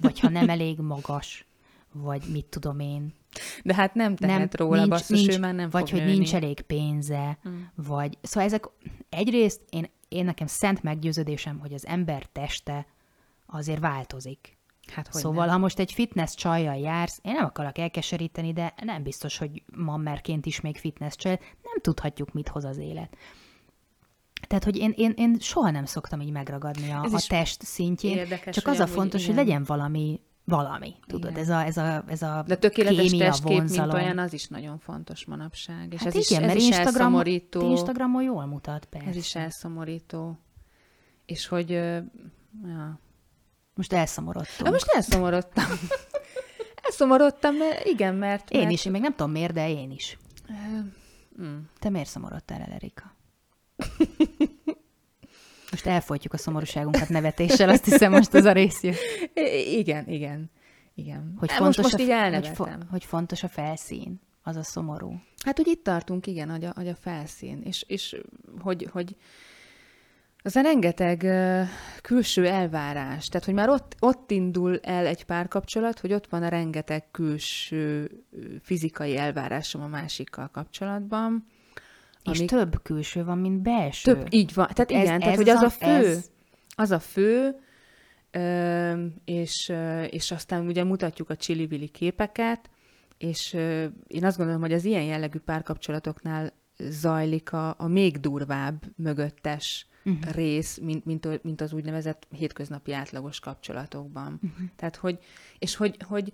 vagy 0.00 0.20
ha 0.20 0.28
nem 0.28 0.48
elég 0.48 0.78
magas, 0.78 1.46
vagy 1.92 2.22
mit 2.32 2.44
tudom 2.44 2.78
én. 2.78 3.14
De 3.62 3.74
hát 3.74 3.94
nem 3.94 4.16
tehet 4.16 4.38
nem, 4.38 4.48
róla, 4.52 4.76
nincs, 4.76 4.88
basszus, 4.88 5.20
nincs, 5.20 5.36
ő 5.36 5.38
már 5.38 5.54
nem 5.54 5.70
Vagy 5.70 5.88
fog 5.88 5.98
hogy 5.98 6.06
nőni. 6.06 6.18
nincs 6.18 6.34
elég 6.34 6.60
pénze, 6.60 7.38
mm. 7.48 7.60
vagy... 7.74 8.18
Szóval 8.22 8.48
ezek 8.48 8.64
egyrészt 9.08 9.60
én, 9.70 9.86
én 10.08 10.24
nekem 10.24 10.46
szent 10.46 10.82
meggyőződésem, 10.82 11.58
hogy 11.58 11.72
az 11.72 11.86
ember 11.86 12.26
teste 12.26 12.86
azért 13.46 13.80
változik. 13.80 14.58
Hát, 14.92 15.08
hogy 15.08 15.20
szóval, 15.20 15.44
nem. 15.44 15.54
ha 15.54 15.60
most 15.60 15.78
egy 15.78 15.92
fitness 15.92 16.34
csajjal 16.34 16.76
jársz, 16.76 17.20
én 17.22 17.32
nem 17.32 17.44
akarok 17.44 17.78
elkeseríteni, 17.78 18.52
de 18.52 18.74
nem 18.82 19.02
biztos, 19.02 19.38
hogy 19.38 19.62
mammerként 19.76 20.46
is 20.46 20.60
még 20.60 20.76
fitness 20.76 21.16
csaj, 21.16 21.38
nem 21.62 21.80
tudhatjuk, 21.80 22.32
mit 22.32 22.48
hoz 22.48 22.64
az 22.64 22.78
élet. 22.78 23.16
Tehát, 24.46 24.64
hogy 24.64 24.76
én, 24.76 24.92
én, 24.96 25.12
én 25.16 25.36
soha 25.40 25.70
nem 25.70 25.84
szoktam 25.84 26.20
így 26.20 26.30
megragadni 26.30 26.90
a, 26.90 27.02
a 27.02 27.20
test 27.28 27.62
szintjén, 27.62 28.16
érdekes, 28.16 28.54
csak 28.54 28.66
az 28.66 28.78
a 28.78 28.86
fontos, 28.86 29.22
igen. 29.22 29.34
hogy 29.34 29.44
legyen 29.44 29.64
valami 29.64 30.20
valami, 30.44 30.94
tudod, 31.06 31.30
igen. 31.30 31.42
ez 31.42 31.48
a, 31.48 31.64
ez 31.64 31.76
a, 31.76 32.04
ez 32.06 32.22
a 32.22 32.44
De 32.46 32.56
tökéletes 32.56 33.10
kémia, 33.10 33.26
testkép, 33.26 33.56
vonzalom. 33.56 33.88
mint 33.88 34.02
olyan, 34.02 34.18
az 34.18 34.32
is 34.32 34.48
nagyon 34.48 34.78
fontos 34.78 35.24
manapság. 35.24 35.92
És 35.92 36.02
hát 36.02 36.14
ez 36.14 36.30
igen, 36.30 36.42
is, 36.42 36.46
ez 36.46 36.46
mert 36.46 36.58
is 36.58 36.64
Instagram, 36.64 36.94
elszomorító. 36.94 37.70
Instagramon 37.70 38.22
jól 38.22 38.46
mutat, 38.46 38.84
persze. 38.84 39.08
Ez 39.08 39.16
is 39.16 39.34
elszomorító. 39.34 40.38
És 41.26 41.46
hogy, 41.46 41.70
ja, 41.70 43.00
Most 43.74 43.92
elszomorodtam. 43.92 44.72
most 44.72 44.90
elszomorodtam. 44.94 45.64
elszomorodtam, 46.84 47.54
mert 47.56 47.84
igen, 47.86 48.14
mert... 48.14 48.50
Én 48.50 48.60
mert... 48.60 48.72
is, 48.72 48.84
én 48.84 48.92
még 48.92 49.00
nem 49.00 49.14
tudom 49.14 49.32
miért, 49.32 49.52
de 49.52 49.70
én 49.70 49.90
is. 49.90 50.18
Mm. 51.42 51.58
Te 51.78 51.88
miért 51.90 52.08
szomorodtál 52.08 52.60
el, 52.60 52.72
Erika? 52.72 53.14
Most 55.72 55.86
elfolytjuk 55.86 56.32
a 56.32 56.36
szomorúságunkat 56.36 57.08
nevetéssel, 57.08 57.68
azt 57.68 57.84
hiszem 57.84 58.12
most 58.12 58.34
az 58.34 58.44
a 58.44 58.52
rész 58.52 58.82
jön. 58.82 58.94
Igen, 59.72 60.08
igen. 60.08 60.50
Igen. 60.94 61.34
Hogy 61.38 61.52
fontos 61.52 61.76
most, 61.76 61.98
most 61.98 62.10
a, 62.10 62.26
így 62.26 62.34
hogy, 62.34 62.48
fo- 62.48 62.78
hogy 62.90 63.04
fontos 63.04 63.42
a 63.42 63.48
felszín, 63.48 64.20
az 64.42 64.56
a 64.56 64.62
szomorú. 64.62 65.20
Hát, 65.44 65.56
hogy 65.56 65.66
itt 65.66 65.84
tartunk, 65.84 66.26
igen, 66.26 66.50
hogy 66.50 66.64
a, 66.64 66.72
hogy 66.74 66.88
a 66.88 66.94
felszín, 66.94 67.62
és, 67.64 67.84
és 67.88 68.16
hogy, 68.60 68.88
hogy 68.92 69.16
az 70.42 70.56
a 70.56 70.60
rengeteg 70.60 71.20
uh, 71.24 71.68
külső 72.02 72.46
elvárás, 72.46 73.28
tehát 73.28 73.46
hogy 73.46 73.54
már 73.54 73.68
ott, 73.68 73.96
ott 73.98 74.30
indul 74.30 74.78
el 74.78 75.06
egy 75.06 75.24
párkapcsolat, 75.24 76.00
hogy 76.00 76.12
ott 76.12 76.26
van 76.26 76.42
a 76.42 76.48
rengeteg 76.48 77.10
külső 77.10 78.10
fizikai 78.62 79.16
elvárásom 79.16 79.82
a 79.82 79.86
másikkal 79.86 80.48
kapcsolatban. 80.48 81.46
És 82.24 82.38
amik... 82.38 82.50
több 82.50 82.82
külső 82.82 83.24
van, 83.24 83.38
mint 83.38 83.62
belső. 83.62 84.14
Több, 84.14 84.26
így 84.30 84.54
van. 84.54 84.68
Tehát 84.72 84.90
ez, 84.90 85.02
igen, 85.02 85.14
ez 85.14 85.20
tehát 85.20 85.36
hogy 85.36 85.48
az 85.48 85.60
a, 85.60 85.64
a 85.64 85.70
fő, 85.70 86.06
ez... 86.06 86.30
az 86.74 86.90
a 86.90 86.98
fő, 86.98 87.54
ö, 88.30 89.06
és, 89.24 89.72
és 90.10 90.30
aztán 90.30 90.66
ugye 90.66 90.84
mutatjuk 90.84 91.30
a 91.30 91.36
csili 91.36 91.88
képeket, 91.88 92.70
és 93.18 93.54
ö, 93.54 93.86
én 94.06 94.24
azt 94.24 94.36
gondolom, 94.36 94.60
hogy 94.60 94.72
az 94.72 94.84
ilyen 94.84 95.04
jellegű 95.04 95.38
párkapcsolatoknál 95.38 96.52
zajlik 96.78 97.52
a, 97.52 97.74
a 97.78 97.86
még 97.86 98.20
durvább 98.20 98.82
mögöttes 98.96 99.86
uh-huh. 100.04 100.32
rész, 100.32 100.78
mint, 100.78 101.04
mint, 101.04 101.42
mint 101.42 101.60
az 101.60 101.72
úgynevezett 101.72 102.26
hétköznapi 102.30 102.92
átlagos 102.92 103.40
kapcsolatokban. 103.40 104.40
Uh-huh. 104.42 104.68
Tehát, 104.76 104.96
hogy, 104.96 105.18
és 105.58 105.76
hogy, 105.76 105.96
hogy 106.06 106.32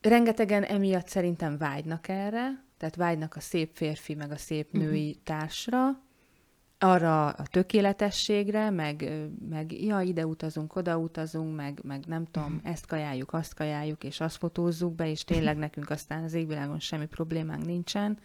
rengetegen 0.00 0.62
emiatt 0.62 1.08
szerintem 1.08 1.58
vágynak 1.58 2.08
erre, 2.08 2.64
tehát 2.78 2.96
vágynak 2.96 3.36
a 3.36 3.40
szép 3.40 3.70
férfi, 3.72 4.14
meg 4.14 4.30
a 4.30 4.36
szép 4.36 4.72
mhm. 4.72 4.82
női 4.82 5.08
uh-huh. 5.08 5.22
társra, 5.22 6.04
arra 6.78 7.28
a 7.28 7.46
tökéletességre, 7.46 8.70
meg, 8.70 9.10
meg 9.48 9.72
ja, 9.82 10.00
ide 10.00 10.26
utazunk, 10.26 10.76
oda 10.76 10.98
utazunk, 10.98 11.56
meg, 11.56 11.80
meg 11.82 12.04
nem 12.06 12.24
tudom, 12.24 12.54
uh-huh. 12.54 12.70
ezt 12.70 12.86
kajáljuk, 12.86 13.32
azt 13.32 13.54
kajáljuk, 13.54 14.04
és 14.04 14.20
azt 14.20 14.36
fotózzuk 14.36 14.94
be, 14.94 15.10
és 15.10 15.24
tényleg 15.24 15.56
nekünk 15.56 15.90
aztán 15.90 16.22
az 16.22 16.34
égvilágon 16.34 16.80
semmi 16.80 17.06
problémánk 17.06 17.64
nincsen. 17.64 18.18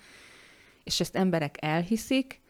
És 0.83 0.99
ezt 0.99 1.15
emberek 1.15 1.55
elhiszik, 1.59 2.41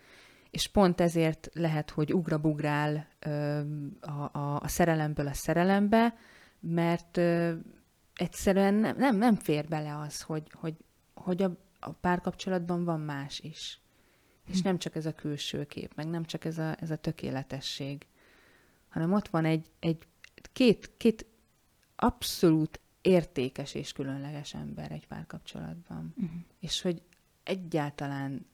és 0.49 0.67
pont 0.67 1.01
ezért 1.01 1.49
lehet, 1.53 1.89
hogy 1.89 2.13
ugrabugrál 2.13 3.07
ö, 3.19 3.59
a, 3.99 4.37
a, 4.39 4.59
a 4.61 4.67
szerelemből 4.67 5.27
a 5.27 5.33
szerelembe, 5.33 6.15
mert 6.59 7.17
ö, 7.17 7.53
egyszerűen 8.15 8.73
nem, 8.73 8.97
nem, 8.97 9.17
nem 9.17 9.35
fér 9.35 9.67
bele 9.67 9.97
az, 9.97 10.21
hogy, 10.21 10.51
hogy, 10.53 10.75
hogy 11.13 11.43
a, 11.43 11.57
a 11.81 11.91
párkapcsolatban 11.91 12.83
van 12.83 12.99
más 12.99 13.39
is. 13.39 13.79
És 14.47 14.57
hm. 14.57 14.67
nem 14.67 14.77
csak 14.77 14.95
ez 14.95 15.05
a 15.05 15.15
külső 15.15 15.65
kép, 15.65 15.93
meg 15.95 16.07
nem 16.07 16.25
csak 16.25 16.45
ez 16.45 16.57
a, 16.57 16.75
ez 16.81 16.91
a 16.91 16.95
tökéletesség, 16.95 18.05
hanem 18.89 19.13
ott 19.13 19.27
van 19.27 19.45
egy, 19.45 19.71
egy 19.79 19.97
két, 20.53 20.91
két 20.97 21.25
abszolút 21.95 22.79
értékes 23.01 23.73
és 23.73 23.91
különleges 23.91 24.53
ember 24.53 24.91
egy 24.91 25.07
párkapcsolatban. 25.07 26.13
Uh-huh. 26.17 26.39
És 26.59 26.81
hogy 26.81 27.01
egyáltalán 27.43 28.45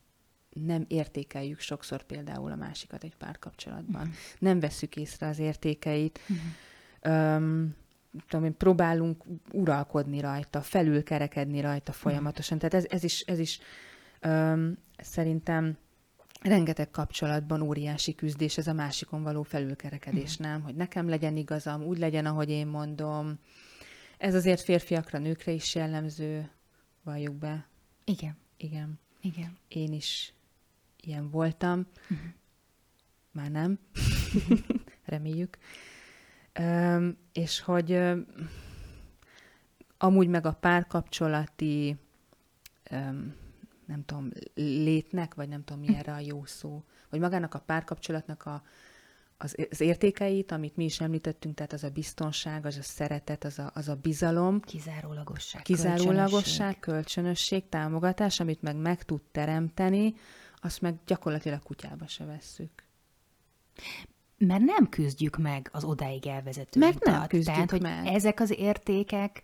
nem 0.49 0.85
értékeljük 0.87 1.59
sokszor 1.59 2.03
például 2.03 2.51
a 2.51 2.55
másikat 2.55 3.03
egy 3.03 3.15
párkapcsolatban. 3.15 4.01
Uh-huh. 4.01 4.15
Nem 4.39 4.59
veszük 4.59 4.95
észre 4.95 5.27
az 5.27 5.39
értékeit. 5.39 6.19
Uh-huh. 6.29 7.35
Um, 7.35 7.75
tudom 8.27 8.45
én, 8.45 8.58
próbálunk 8.58 9.23
uralkodni 9.51 10.19
rajta, 10.19 10.62
felülkerekedni 10.62 11.62
rajta 11.62 11.91
folyamatosan. 11.91 12.58
Tehát 12.58 12.73
ez, 12.73 12.86
ez 12.89 13.03
is, 13.03 13.21
ez 13.21 13.39
is 13.39 13.60
um, 14.23 14.77
szerintem 14.97 15.77
rengeteg 16.41 16.89
kapcsolatban 16.91 17.62
óriási 17.62 18.15
küzdés, 18.15 18.58
ez 18.58 18.67
a 18.67 18.73
másikon 18.73 19.23
való 19.23 19.43
felülkerekedés, 19.43 20.32
uh-huh. 20.32 20.47
nem? 20.47 20.62
Hogy 20.62 20.75
nekem 20.75 21.10
legyen 21.10 21.38
igazam, 21.38 21.84
úgy 21.84 21.97
legyen, 21.97 22.25
ahogy 22.25 22.49
én 22.49 22.67
mondom. 22.67 23.39
Ez 24.17 24.36
azért 24.36 24.62
férfiakra, 24.62 25.19
nőkre 25.19 25.51
is 25.51 25.75
jellemző, 25.75 26.49
valljuk 27.03 27.36
be. 27.36 27.67
Igen. 28.03 28.38
Igen. 28.58 28.99
Igen. 29.21 29.58
Én 29.67 29.93
is 29.93 30.34
ilyen 31.01 31.30
voltam. 31.30 31.88
Uh-huh. 32.10 32.27
Már 33.32 33.51
nem. 33.51 33.80
Reméljük. 35.06 35.58
És 37.32 37.60
hogy 37.60 38.00
amúgy 39.98 40.28
meg 40.28 40.46
a 40.46 40.54
párkapcsolati 40.54 41.98
nem 43.88 44.04
tudom, 44.06 44.30
létnek, 44.56 45.34
vagy 45.34 45.50
nem 45.50 45.63
tudom, 45.63 45.82
mi 45.82 45.96
erre 45.96 46.13
a 46.13 46.20
jó 46.20 46.46
szó, 46.46 46.84
vagy 47.10 47.20
magának 47.20 47.54
a 47.54 47.60
párkapcsolatnak 47.60 48.46
a, 48.46 48.63
az, 49.38 49.56
az 49.72 49.82
értékeit, 49.82 50.52
amit 50.52 50.76
mi 50.76 50.84
is 50.84 51.00
említettünk, 51.00 51.56
tehát 51.56 51.74
az 51.74 51.84
a 51.84 51.89
biztonság, 51.89 52.65
az 52.65 52.78
a 52.78 52.82
szeretet, 52.82 53.43
az 53.43 53.60
a, 53.60 53.72
az 53.74 53.88
a 53.88 53.96
bizalom. 53.96 54.60
Kizárólagosság. 54.60 55.62
Kizárólagosság, 55.62 56.80
kölcsönösség. 56.80 56.80
kölcsönösség, 56.80 57.70
támogatás, 57.70 58.39
amit 58.39 58.62
meg 58.62 58.76
meg 58.76 59.04
tud 59.04 59.22
teremteni, 59.32 60.15
azt 60.62 60.82
meg 60.82 60.96
gyakorlatilag 61.06 61.63
kutyába 61.63 62.08
se 62.08 62.26
vesszük. 62.26 62.84
Mert 64.38 64.63
nem 64.63 64.89
küzdjük 64.89 65.38
meg 65.38 65.69
az 65.71 65.84
odáig 65.84 66.28
elvezető 66.28 66.80
Mert 66.80 67.04
nem 67.04 67.28
küzdjük 67.28 67.56
Tehát, 67.56 67.71
hogy 67.71 67.82
meg. 67.82 68.06
ezek 68.06 68.39
az 68.39 68.54
értékek, 68.58 69.43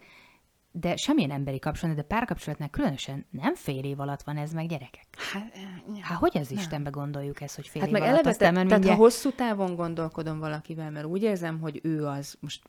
de 0.76 0.96
semmilyen 0.96 1.32
emberi 1.32 1.60
kapcsolat, 1.60 1.96
de 1.96 2.02
párkapcsolatnál 2.02 2.70
különösen 2.70 3.26
nem 3.30 3.56
fél 3.56 3.84
év 3.84 4.00
alatt 4.00 4.22
van 4.22 4.38
ez 4.38 4.52
meg 4.52 4.68
gyerekek. 4.68 5.06
Hát, 5.32 5.58
hát 6.02 6.18
hogy 6.18 6.38
az 6.38 6.48
nem. 6.48 6.58
Istenbe 6.58 6.90
gondoljuk 6.90 7.42
ezt, 7.42 7.56
hogy 7.56 7.68
fél 7.68 7.82
hát 7.82 7.90
év 7.90 7.98
meg 7.98 8.02
alatt? 8.02 8.14
Eleve, 8.14 8.32
te, 8.32 8.38
tehát 8.38 8.56
mindjárt... 8.56 8.86
ha 8.86 8.96
hosszú 8.96 9.32
távon 9.32 9.76
gondolkodom 9.76 10.40
valakivel, 10.40 10.92
mert 10.92 11.06
úgy 11.06 11.24
érzem, 11.24 11.60
hogy 11.60 11.80
ő 11.84 12.06
az, 12.06 12.38
most 12.40 12.62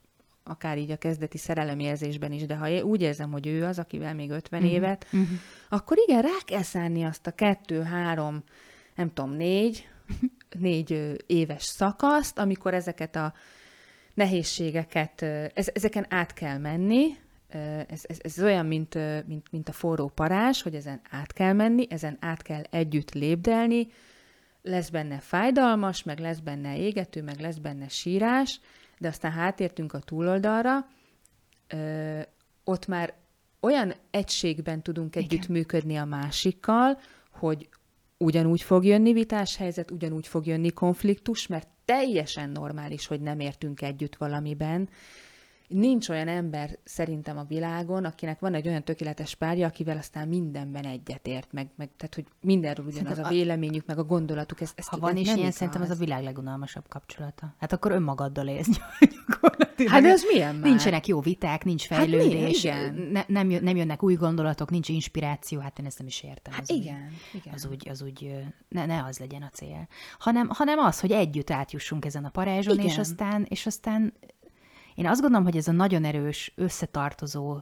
akár 0.45 0.79
így 0.79 0.91
a 0.91 0.97
kezdeti 0.97 1.39
szerelemérzésben 1.39 2.33
is, 2.33 2.47
de 2.47 2.57
ha 2.57 2.83
úgy 2.83 3.03
érzem, 3.03 3.33
hogy 3.33 3.47
ő 3.47 3.65
az, 3.65 3.79
akivel 3.79 4.15
még 4.15 4.31
50 4.31 4.61
uh-huh. 4.61 4.75
évet, 4.75 5.05
uh-huh. 5.05 5.29
akkor 5.69 5.97
igen, 6.07 6.23
rá 6.23 6.39
kell 6.45 6.63
szállni 6.63 7.05
azt 7.05 7.27
a 7.27 7.31
kettő, 7.31 7.83
három, 7.83 8.43
nem 8.95 9.13
tudom, 9.13 9.31
négy, 9.31 9.89
négy 10.59 11.17
éves 11.27 11.63
szakaszt, 11.63 12.39
amikor 12.39 12.75
ezeket 12.75 13.17
a 13.17 13.35
nehézségeket, 14.15 15.23
ez, 15.55 15.69
ezeken 15.73 16.07
át 16.09 16.33
kell 16.33 16.59
menni, 16.59 17.17
ez, 17.89 18.03
ez, 18.03 18.19
ez 18.19 18.43
olyan, 18.43 18.67
mint, 18.67 18.95
mint, 19.27 19.51
mint 19.51 19.69
a 19.69 19.73
forró 19.73 20.09
parás, 20.09 20.63
hogy 20.63 20.75
ezen 20.75 21.01
át 21.11 21.33
kell 21.33 21.53
menni, 21.53 21.87
ezen 21.91 22.17
át 22.21 22.43
kell 22.43 22.63
együtt 22.71 23.13
lépdelni, 23.13 23.89
lesz 24.63 24.89
benne 24.89 25.19
fájdalmas, 25.19 26.03
meg 26.03 26.19
lesz 26.19 26.39
benne 26.39 26.77
égető, 26.77 27.23
meg 27.23 27.41
lesz 27.41 27.57
benne 27.57 27.89
sírás, 27.89 28.61
de 28.99 29.09
aztán 29.09 29.33
hátértünk 29.33 29.93
a 29.93 29.99
túloldalra, 29.99 30.87
ö, 31.69 32.21
ott 32.65 32.87
már 32.87 33.15
olyan 33.61 33.95
egységben 34.11 34.83
tudunk 34.83 35.17
együtt 35.17 35.49
működni 35.49 35.97
a 35.97 36.05
másikkal, 36.05 36.99
hogy 37.31 37.69
ugyanúgy 38.25 38.63
fog 38.63 38.85
jönni 38.85 39.13
vitás 39.13 39.57
helyzet, 39.57 39.91
ugyanúgy 39.91 40.27
fog 40.27 40.47
jönni 40.47 40.71
konfliktus, 40.71 41.47
mert 41.47 41.69
teljesen 41.85 42.51
normális, 42.51 43.07
hogy 43.07 43.21
nem 43.21 43.41
értünk 43.41 43.83
együtt 43.83 44.17
valamiben, 44.17 44.89
Nincs 45.69 46.09
olyan 46.09 46.29
ember 46.29 46.79
szerintem 46.85 47.39
a 47.39 47.45
világon, 47.45 48.05
akinek 48.05 48.41
van 48.41 48.55
egy 48.55 48.69
olyan 48.69 48.85
tökéletes 48.85 49.35
párja, 49.35 49.67
akivel 49.67 49.97
aztán 49.97 50.29
mindenben 50.29 50.85
egyetért, 50.85 51.53
meg, 51.53 51.69
meg 51.77 51.91
tehát, 51.97 52.15
hogy 52.15 52.25
mindenről 52.41 52.87
ugyanaz 52.87 53.19
a 53.19 53.29
véleményük, 53.29 53.87
meg 53.87 53.99
a 53.99 54.05
gondolatuk. 54.05 54.61
Ez, 54.61 54.73
ezt, 54.75 54.89
ha 54.89 54.99
van 54.99 55.17
is 55.17 55.35
ilyen, 55.35 55.51
szerintem 55.51 55.83
ez 55.83 55.91
a 55.91 55.95
világ 55.95 56.23
legunalmasabb 56.23 56.89
kapcsolata. 56.89 57.55
Hát 57.59 57.73
akkor 57.73 57.93
önmagaddal 57.93 58.47
élsz 58.47 58.69
Hát 59.87 60.03
de 60.03 60.09
ez 60.09 60.23
milyen 60.33 60.55
már? 60.55 60.69
Nincsenek 60.69 61.07
jó 61.07 61.21
viták, 61.21 61.65
nincs 61.65 61.87
hát 61.87 61.99
fejlődés, 61.99 62.67
hát 62.67 62.93
ne, 63.11 63.25
nem, 63.27 63.47
nem 63.47 63.77
jönnek 63.77 64.03
új 64.03 64.15
gondolatok, 64.15 64.71
nincs 64.71 64.89
inspiráció, 64.89 65.61
hát 65.61 65.79
én 65.79 65.87
ezt 65.87 65.99
nem 65.99 66.07
is 66.07 66.23
értem. 66.23 66.53
Hát 66.53 66.63
az 66.63 66.71
igen, 66.71 67.11
úgy, 67.33 67.41
igen. 67.41 67.55
Az 67.55 67.67
úgy, 67.71 67.89
az 67.89 68.03
úgy 68.03 68.35
ne, 68.69 68.87
ne 68.87 69.05
az 69.05 69.19
legyen 69.19 69.43
a 69.43 69.49
cél. 69.53 69.89
Hanem, 70.19 70.49
hanem 70.49 70.79
az, 70.79 71.01
hogy 71.01 71.13
együtt 71.13 71.51
átjussunk 71.51 72.05
ezen 72.05 72.25
a 72.25 72.29
parázson, 72.29 72.75
igen. 72.75 72.87
és 72.87 72.99
aztán, 72.99 73.47
és 73.49 73.67
aztán 73.67 74.13
én 74.95 75.07
azt 75.07 75.21
gondolom, 75.21 75.45
hogy 75.45 75.57
ez 75.57 75.69
a 75.69 75.73
nagyon 75.73 76.05
erős, 76.05 76.53
összetartozó 76.57 77.61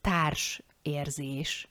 társ 0.00 0.62
érzés, 0.82 1.68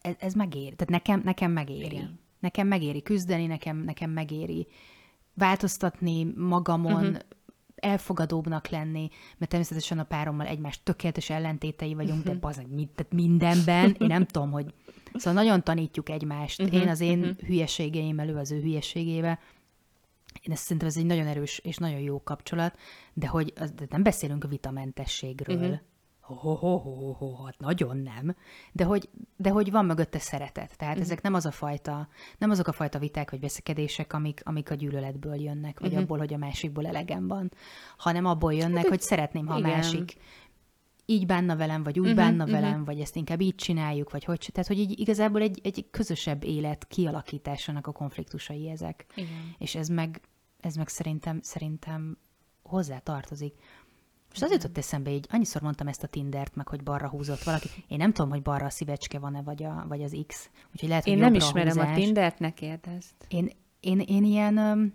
ez, 0.00 0.14
ez 0.18 0.34
megéri. 0.34 0.74
Tehát 0.74 0.88
nekem, 0.88 1.20
nekem 1.24 1.50
megéri. 1.52 1.94
Igen. 1.94 2.20
Nekem 2.38 2.66
megéri 2.66 3.02
küzdeni, 3.02 3.46
nekem, 3.46 3.76
nekem 3.76 4.10
megéri 4.10 4.66
változtatni 5.34 6.32
magamon, 6.36 7.04
uh-huh. 7.04 7.16
elfogadóbbnak 7.74 8.68
lenni, 8.68 9.08
mert 9.38 9.50
természetesen 9.50 9.98
a 9.98 10.04
párommal 10.04 10.46
egymás 10.46 10.82
tökéletes 10.82 11.30
ellentétei 11.30 11.94
vagyunk, 11.94 12.18
uh-huh. 12.18 12.40
de 12.40 12.46
az 12.46 12.62
mind, 12.68 12.88
tehát 12.88 13.12
mindenben, 13.12 13.96
én 13.98 14.06
nem 14.06 14.26
tudom, 14.26 14.50
hogy... 14.50 14.74
Szóval 15.14 15.42
nagyon 15.42 15.62
tanítjuk 15.62 16.08
egymást. 16.08 16.62
Uh-huh. 16.62 16.80
Én 16.80 16.88
az 16.88 17.00
én 17.00 17.18
uh-huh. 17.18 17.36
hülyeségeimmel, 17.46 18.28
ő 18.28 18.36
az 18.36 18.50
ő 18.50 18.60
hülyeségével, 18.60 19.38
én 20.42 20.52
ezt 20.52 20.62
szerintem 20.62 20.88
ez 20.88 20.96
egy 20.96 21.06
nagyon 21.06 21.26
erős 21.26 21.58
és 21.58 21.76
nagyon 21.76 22.00
jó 22.00 22.22
kapcsolat, 22.22 22.78
de 23.12 23.26
hogy 23.26 23.52
de 23.52 23.86
nem 23.88 24.02
beszélünk 24.02 24.44
a 24.44 24.48
vitamentességről. 24.48 25.56
Uh-huh. 25.56 25.78
Ho, 26.20 26.54
ho, 26.54 26.76
ho, 26.76 27.12
ho, 27.12 27.44
hát 27.44 27.58
nagyon 27.58 27.96
nem. 27.96 28.36
De 28.72 28.84
hogy, 28.84 29.08
de 29.36 29.50
hogy 29.50 29.70
van 29.70 29.84
mögötte 29.84 30.18
szeretet. 30.18 30.76
Tehát 30.76 30.94
uh-huh. 30.94 31.10
ezek 31.10 31.22
nem 31.22 31.34
az 31.34 31.46
a 31.46 31.50
fajta, 31.50 32.08
nem 32.38 32.50
azok 32.50 32.66
a 32.66 32.72
fajta 32.72 32.98
viták 32.98 33.30
vagy 33.30 33.40
veszekedések, 33.40 34.12
amik, 34.12 34.40
amik 34.44 34.70
a 34.70 34.74
gyűlöletből 34.74 35.34
jönnek, 35.34 35.80
vagy 35.80 35.88
uh-huh. 35.88 36.02
abból, 36.02 36.18
hogy 36.18 36.34
a 36.34 36.38
másikból 36.38 36.86
elegem 36.86 37.28
van, 37.28 37.52
hanem 37.96 38.24
abból 38.24 38.54
jönnek, 38.54 38.82
hát, 38.82 38.88
hogy 38.88 39.00
szeretném, 39.00 39.46
ha 39.46 39.58
igen. 39.58 39.70
a 39.70 39.74
másik 39.74 40.16
így 41.06 41.26
bánna 41.26 41.56
velem, 41.56 41.82
vagy 41.82 41.98
úgy 41.98 42.06
uh-huh, 42.06 42.22
bánna 42.22 42.44
uh-huh. 42.44 42.60
velem, 42.60 42.84
vagy 42.84 43.00
ezt 43.00 43.16
inkább 43.16 43.40
így 43.40 43.54
csináljuk, 43.54 44.10
vagy 44.10 44.24
hogy. 44.24 44.48
Tehát, 44.52 44.68
hogy 44.68 44.78
így 44.78 45.00
igazából 45.00 45.40
egy, 45.40 45.60
egy 45.62 45.86
közösebb 45.90 46.44
élet 46.44 46.86
kialakításának 46.86 47.86
a 47.86 47.92
konfliktusai 47.92 48.68
ezek. 48.68 49.06
Igen. 49.14 49.54
És 49.58 49.74
ez 49.74 49.88
meg, 49.88 50.20
ez 50.60 50.74
meg 50.74 50.88
szerintem, 50.88 51.40
szerintem 51.42 52.18
hozzá 52.62 52.98
tartozik. 52.98 53.54
És 54.34 54.42
az 54.42 54.50
jutott 54.50 54.78
eszembe 54.78 55.10
így, 55.10 55.26
annyiszor 55.30 55.62
mondtam 55.62 55.86
ezt 55.86 56.02
a 56.02 56.06
Tindert, 56.06 56.54
meg 56.54 56.68
hogy 56.68 56.82
balra 56.82 57.08
húzott 57.08 57.42
valaki. 57.42 57.68
Én 57.88 57.98
nem 57.98 58.12
tudom, 58.12 58.30
hogy 58.30 58.42
balra 58.42 58.66
a 58.66 58.70
szívecske 58.70 59.18
van-e, 59.18 59.42
vagy, 59.42 59.62
a, 59.62 59.84
vagy 59.88 60.02
az 60.02 60.16
X. 60.26 60.50
Úgyhogy 60.72 60.88
lehet, 60.88 61.06
Én 61.06 61.18
nem 61.18 61.34
ismerem 61.34 61.78
a, 61.78 61.90
a 61.90 61.94
Tindert, 61.94 62.38
ne 62.38 62.50
kérdezd. 62.50 63.14
Én, 63.28 63.50
én, 63.80 64.00
én 64.00 64.24
ilyen 64.24 64.94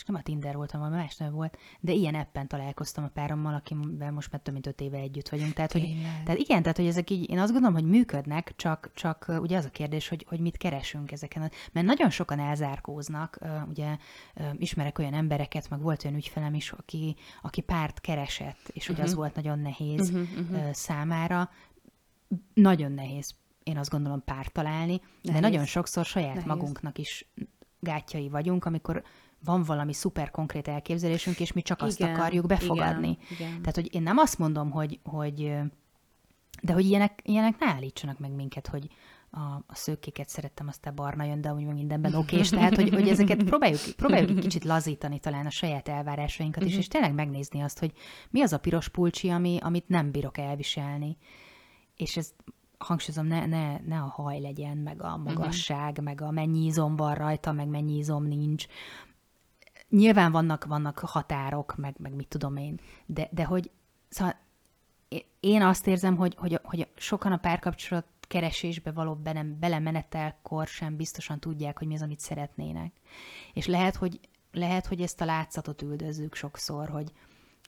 csak 0.00 0.08
nem 0.08 0.16
a 0.16 0.22
Tinder 0.22 0.56
voltam, 0.56 0.80
valami 0.80 0.96
más 0.96 1.16
nem 1.16 1.32
volt, 1.32 1.58
de 1.80 1.92
ilyen 1.92 2.14
appen 2.14 2.48
találkoztam 2.48 3.04
a 3.04 3.08
párommal, 3.08 3.54
akivel 3.54 4.12
most 4.12 4.32
már 4.32 4.40
több 4.40 4.52
mint 4.52 4.66
öt 4.66 4.80
éve 4.80 4.96
együtt 4.98 5.28
vagyunk. 5.28 5.52
Tehát, 5.52 5.72
hogy, 5.72 5.96
tehát 6.24 6.40
igen, 6.40 6.62
tehát 6.62 6.76
hogy 6.76 6.86
ezek 6.86 7.10
így, 7.10 7.30
én 7.30 7.38
azt 7.38 7.52
gondolom, 7.52 7.74
hogy 7.74 7.84
működnek, 7.84 8.52
csak, 8.56 8.90
csak 8.94 9.32
ugye 9.40 9.56
az 9.56 9.64
a 9.64 9.70
kérdés, 9.70 10.08
hogy, 10.08 10.26
hogy 10.28 10.40
mit 10.40 10.56
keresünk 10.56 11.12
ezeken. 11.12 11.50
Mert 11.72 11.86
nagyon 11.86 12.10
sokan 12.10 12.38
elzárkóznak, 12.38 13.38
ugye 13.68 13.96
ismerek 14.58 14.98
olyan 14.98 15.14
embereket, 15.14 15.70
meg 15.70 15.80
volt 15.80 16.04
olyan 16.04 16.16
ügyfelem 16.16 16.54
is, 16.54 16.72
aki, 16.72 17.16
aki 17.42 17.60
párt 17.60 18.00
keresett, 18.00 18.68
és 18.72 18.88
ugye 18.88 18.92
uh-huh. 18.92 19.04
az 19.04 19.10
mhm. 19.10 19.20
volt 19.20 19.34
nagyon 19.34 19.58
nehéz 19.58 20.10
uh-huh, 20.10 20.28
uh-huh. 20.38 20.72
számára. 20.72 21.50
Nagyon 22.54 22.92
nehéz 22.92 23.34
én 23.62 23.78
azt 23.78 23.90
gondolom 23.90 24.24
párt 24.24 24.52
találni, 24.52 25.00
nehéz. 25.22 25.40
de 25.40 25.48
nagyon 25.48 25.64
sokszor 25.64 26.04
saját 26.04 26.34
nehéz. 26.34 26.48
magunknak 26.48 26.98
is 26.98 27.28
gátjai 27.80 28.28
vagyunk, 28.28 28.64
amikor 28.64 29.02
van 29.44 29.62
valami 29.62 29.92
szuper 29.92 30.30
konkrét 30.30 30.68
elképzelésünk, 30.68 31.40
és 31.40 31.52
mi 31.52 31.62
csak 31.62 31.82
azt 31.82 32.00
igen, 32.00 32.14
akarjuk 32.14 32.46
befogadni. 32.46 33.18
Igen, 33.30 33.48
igen. 33.48 33.60
Tehát, 33.60 33.74
hogy 33.74 33.94
én 33.94 34.02
nem 34.02 34.18
azt 34.18 34.38
mondom, 34.38 34.70
hogy, 34.70 35.00
hogy 35.02 35.52
de 36.62 36.72
hogy 36.72 36.84
ilyenek, 36.84 37.20
ilyenek 37.24 37.58
ne 37.58 37.66
állítsanak 37.66 38.18
meg 38.18 38.30
minket, 38.30 38.66
hogy 38.66 38.88
a, 39.30 39.38
a 39.66 39.74
szőkéket 39.74 40.28
szerettem, 40.28 40.68
aztán 40.68 40.94
barna 40.94 41.24
jön, 41.24 41.40
de 41.40 41.52
úgy 41.52 41.64
mindenben 41.64 42.14
okés. 42.14 42.48
Tehát, 42.48 42.76
hogy, 42.76 42.88
hogy 42.88 43.08
ezeket 43.08 43.44
próbáljuk, 43.44 43.80
próbáljuk 43.96 44.30
egy 44.30 44.38
kicsit 44.38 44.64
lazítani 44.64 45.18
talán 45.18 45.46
a 45.46 45.50
saját 45.50 45.88
elvárásainkat 45.88 46.64
is, 46.64 46.76
és 46.76 46.88
tényleg 46.88 47.14
megnézni 47.14 47.60
azt, 47.60 47.78
hogy 47.78 47.92
mi 48.30 48.42
az 48.42 48.52
a 48.52 48.58
piros 48.58 48.88
pulcsi, 48.88 49.28
ami, 49.28 49.58
amit 49.60 49.88
nem 49.88 50.10
bírok 50.10 50.38
elviselni. 50.38 51.16
És 51.96 52.16
ez 52.16 52.32
hangsúlyozom, 52.78 53.26
ne, 53.26 53.46
ne, 53.46 53.78
ne 53.78 53.98
a 53.98 54.12
haj 54.16 54.40
legyen, 54.40 54.76
meg 54.76 55.02
a 55.02 55.16
magasság, 55.16 55.90
uh-huh. 55.90 56.04
meg 56.04 56.20
a 56.20 56.30
mennyi 56.30 56.64
izom 56.64 56.96
van 56.96 57.14
rajta, 57.14 57.52
meg 57.52 57.68
mennyi 57.68 57.96
izom 57.96 58.26
nincs, 58.26 58.66
nyilván 59.90 60.32
vannak, 60.32 60.64
vannak 60.64 60.98
határok, 60.98 61.76
meg, 61.76 61.94
meg 61.98 62.14
mit 62.14 62.28
tudom 62.28 62.56
én, 62.56 62.80
de, 63.06 63.28
de 63.32 63.44
hogy 63.44 63.70
szóval 64.08 64.34
én 65.40 65.62
azt 65.62 65.86
érzem, 65.86 66.16
hogy, 66.16 66.34
hogy, 66.38 66.60
hogy 66.62 66.88
sokan 66.96 67.32
a 67.32 67.36
párkapcsolat 67.36 68.06
keresésbe 68.20 68.92
való 68.92 69.14
bele, 69.14 69.42
belemenetelkor 69.42 70.66
sem 70.66 70.96
biztosan 70.96 71.38
tudják, 71.38 71.78
hogy 71.78 71.86
mi 71.86 71.94
az, 71.94 72.02
amit 72.02 72.20
szeretnének. 72.20 72.92
És 73.52 73.66
lehet, 73.66 73.96
hogy, 73.96 74.20
lehet, 74.52 74.86
hogy 74.86 75.00
ezt 75.00 75.20
a 75.20 75.24
látszatot 75.24 75.82
üldözzük 75.82 76.34
sokszor, 76.34 76.88
hogy 76.88 77.12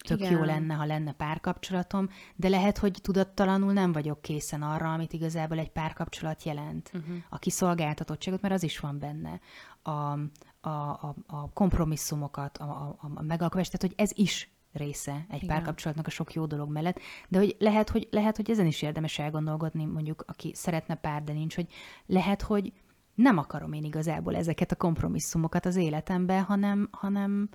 tök 0.03 0.21
Igen. 0.21 0.33
jó 0.33 0.43
lenne, 0.43 0.75
ha 0.75 0.85
lenne 0.85 1.13
párkapcsolatom, 1.13 2.09
de 2.37 2.49
lehet, 2.49 2.79
hogy 2.79 2.99
tudattalanul 3.03 3.73
nem 3.73 3.93
vagyok 3.93 4.23
készen 4.23 4.63
arra, 4.63 4.93
amit 4.93 5.13
igazából 5.13 5.59
egy 5.59 5.71
párkapcsolat 5.71 6.43
jelent. 6.43 6.91
Uh-huh. 6.95 7.17
A 7.29 7.39
kiszolgáltatottságot, 7.39 8.41
mert 8.41 8.55
az 8.55 8.63
is 8.63 8.79
van 8.79 8.99
benne. 8.99 9.41
A, 9.83 10.19
a, 10.63 10.69
a, 10.69 11.15
a 11.27 11.51
kompromisszumokat, 11.53 12.59
a, 12.59 12.65
a, 12.65 13.11
a 13.15 13.23
megalkovást, 13.23 13.73
tehát 13.73 13.97
hogy 13.97 14.07
ez 14.07 14.19
is 14.19 14.51
része 14.73 15.27
egy 15.29 15.43
Igen. 15.43 15.57
párkapcsolatnak 15.57 16.07
a 16.07 16.11
sok 16.11 16.33
jó 16.33 16.47
dolog 16.47 16.71
mellett, 16.71 16.99
de 17.29 17.39
hogy 17.39 17.57
lehet, 17.59 17.91
hogy 17.91 18.09
lehet, 18.11 18.37
hogy 18.37 18.51
ezen 18.51 18.67
is 18.67 18.83
érdemes 18.83 19.19
elgondolkodni, 19.19 19.85
mondjuk, 19.85 20.25
aki 20.27 20.53
szeretne 20.55 20.95
pár, 20.95 21.23
de 21.25 21.33
nincs, 21.33 21.55
hogy 21.55 21.67
lehet, 22.07 22.43
hogy 22.43 22.73
nem 23.15 23.39
akarom 23.39 23.73
én 23.73 23.85
igazából 23.85 24.37
ezeket 24.37 24.73
a 24.73 24.77
kompromisszumokat 24.77 25.67
az 25.67 25.77
életemben, 25.77 26.43
hanem, 26.43 26.89
hanem 26.91 27.49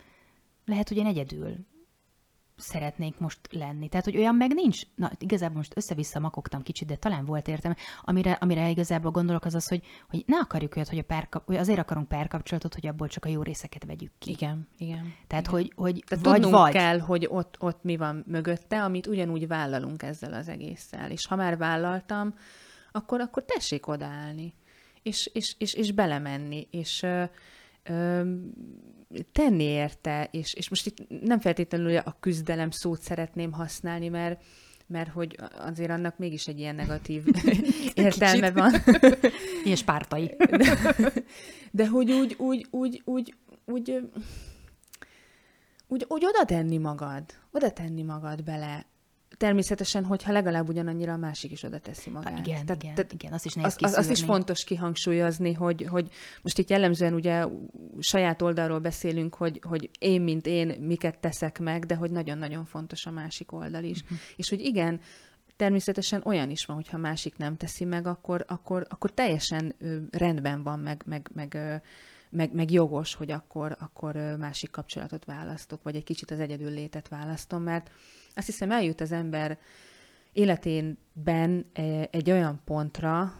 lehet, 0.66 0.88
hogy 0.88 0.98
én 0.98 1.06
egyedül 1.06 1.56
szeretnék 2.58 3.18
most 3.18 3.40
lenni. 3.52 3.90
Tehát, 3.90 4.06
hogy 4.06 4.18
olyan 4.18 4.36
meg 4.36 4.54
nincs, 4.54 4.82
na 4.96 5.12
igazából 5.20 5.58
most 5.58 5.78
össze-vissza 5.78 6.20
makogtam 6.20 6.62
kicsit, 6.62 6.88
de 6.88 6.96
talán 6.96 7.26
volt 7.26 7.48
értem, 7.48 7.76
amire, 8.02 8.32
amire 8.32 8.70
igazából 8.70 9.12
gondolok 9.12 9.46
az 9.46 9.56
az, 9.56 9.68
hogy, 9.68 9.84
hogy 10.10 10.24
ne 10.26 10.38
akarjuk 10.38 10.76
olyat, 10.76 10.90
hogy, 10.90 10.98
a 10.98 11.04
pár, 11.04 11.28
hogy 11.46 11.56
azért 11.56 11.80
akarunk 11.80 12.08
párkapcsolatot, 12.08 12.74
hogy 12.74 12.88
abból 12.88 13.08
csak 13.08 13.26
a 13.26 13.30
jó 13.30 13.42
részeket 13.42 13.86
vegyük 13.86 14.12
ki. 14.20 14.32
Igen, 14.32 14.68
igen. 14.78 15.14
Tehát, 15.28 15.48
igen. 15.48 15.60
hogy, 15.60 15.74
hogy 15.76 16.04
Tehát 16.08 16.26
vagy, 16.26 16.52
vagy. 16.52 16.72
kell, 16.72 17.00
hogy 17.00 17.28
ott, 17.30 17.56
ott 17.60 17.84
mi 17.84 17.98
van 17.98 18.24
mögötte, 18.28 18.84
amit 18.84 19.08
ugyanúgy 19.08 19.48
vállalunk 19.48 20.04
ezzel 20.04 20.34
az 20.34 20.48
egésszel. 20.48 21.12
És 21.12 21.26
ha 21.26 21.36
már 21.36 21.58
vállaltam, 21.58 22.34
akkor, 22.92 23.22
akkor 23.22 23.44
tessék 23.46 23.88
odaállni, 23.88 24.54
és, 25.02 25.30
és, 25.34 25.56
és, 25.58 25.74
és 25.74 25.92
belemenni, 25.92 26.68
és 26.72 27.04
ö, 27.04 27.24
ö, 27.84 28.22
tenni 29.32 29.64
érte, 29.64 30.30
és, 30.32 30.54
és 30.54 30.70
most 30.70 30.86
itt 30.86 31.22
nem 31.22 31.40
feltétlenül 31.40 31.98
a 31.98 32.18
küzdelem 32.20 32.72
szót 32.72 33.02
szeretném 33.02 33.52
használni, 33.52 34.08
mert 34.10 34.44
mert 34.90 35.10
hogy 35.10 35.36
azért 35.58 35.90
annak 35.90 36.18
mégis 36.18 36.48
egy 36.48 36.60
ilyen 36.60 36.76
negatív 36.76 37.24
értelme 37.94 38.52
van. 38.52 38.74
Ilyen 39.64 39.76
spártai. 39.76 40.36
De, 40.38 41.14
de 41.72 41.88
hogy 41.88 42.12
úgy, 42.12 42.36
úgy, 42.38 42.68
úgy, 42.70 43.02
úgy, 43.06 43.36
úgy, 43.66 44.10
úgy, 45.88 46.06
úgy 46.08 46.26
oda 46.26 46.46
tenni 46.46 46.78
magad, 46.78 47.24
oda 47.52 47.72
tenni 47.72 48.04
magad 48.04 48.44
bele 48.44 48.86
Természetesen, 49.38 50.06
hogyha 50.06 50.32
legalább 50.32 50.70
ugyanannyira 50.70 51.14
a 51.14 51.18
másik 51.18 51.52
is 51.52 51.64
oda 51.64 51.80
teszi 51.80 52.10
magát. 52.10 52.34
Hát 52.34 52.48
igen, 52.48 52.66
tehát, 52.66 52.84
igen, 52.84 52.96
tehát 52.96 53.14
igen, 53.14 53.34
azt 53.34 53.46
is 53.46 53.54
nehéz 53.54 53.76
az, 53.80 53.94
Azt 53.94 54.12
is 54.12 54.24
fontos 54.24 54.64
kihangsúlyozni, 54.64 55.54
hogy, 55.54 55.86
hogy 55.90 56.10
most 56.42 56.58
itt 56.58 56.70
jellemzően 56.70 57.14
ugye 57.14 57.46
saját 58.00 58.42
oldalról 58.42 58.80
beszélünk, 58.80 59.36
hogy, 59.36 59.60
hogy 59.64 59.90
én, 60.00 60.22
mint 60.22 60.46
én, 60.46 60.68
miket 60.80 61.20
teszek 61.20 61.60
meg, 61.60 61.86
de 61.86 61.96
hogy 61.96 62.12
nagyon-nagyon 62.12 62.66
fontos 62.66 63.06
a 63.06 63.12
másik 63.12 63.52
oldal 63.52 63.84
is. 63.84 64.02
Uh-huh. 64.02 64.18
És 64.36 64.50
hogy 64.50 64.60
igen, 64.60 65.00
természetesen 65.56 66.22
olyan 66.26 66.50
is 66.50 66.66
van, 66.66 66.76
hogyha 66.76 66.98
másik 66.98 67.38
nem 67.38 67.58
teszi 67.58 67.86
meg, 67.86 68.08
akkor, 68.08 68.46
akkor, 68.48 68.86
akkor 68.90 69.12
teljesen 69.12 69.76
rendben 70.12 70.64
van, 70.64 70.80
meg, 70.80 71.04
meg, 71.06 71.30
meg 71.34 71.82
meg, 72.30 72.54
meg 72.54 72.72
jogos, 72.72 73.14
hogy 73.16 73.32
akkor, 73.32 73.76
akkor 73.80 74.16
másik 74.40 74.72
kapcsolatot 74.72 75.26
választok, 75.26 75.84
vagy 75.84 75.96
egy 75.96 76.04
kicsit 76.04 76.32
az 76.32 76.40
egyedül 76.40 76.72
létet 76.72 77.08
választom, 77.08 77.64
mert 77.64 77.92
azt 78.38 78.46
hiszem 78.46 78.72
eljut 78.72 79.02
az 79.02 79.12
ember 79.12 79.58
életénben 80.32 81.66
e, 81.74 82.08
egy 82.12 82.32
olyan 82.32 82.62
pontra, 82.66 83.34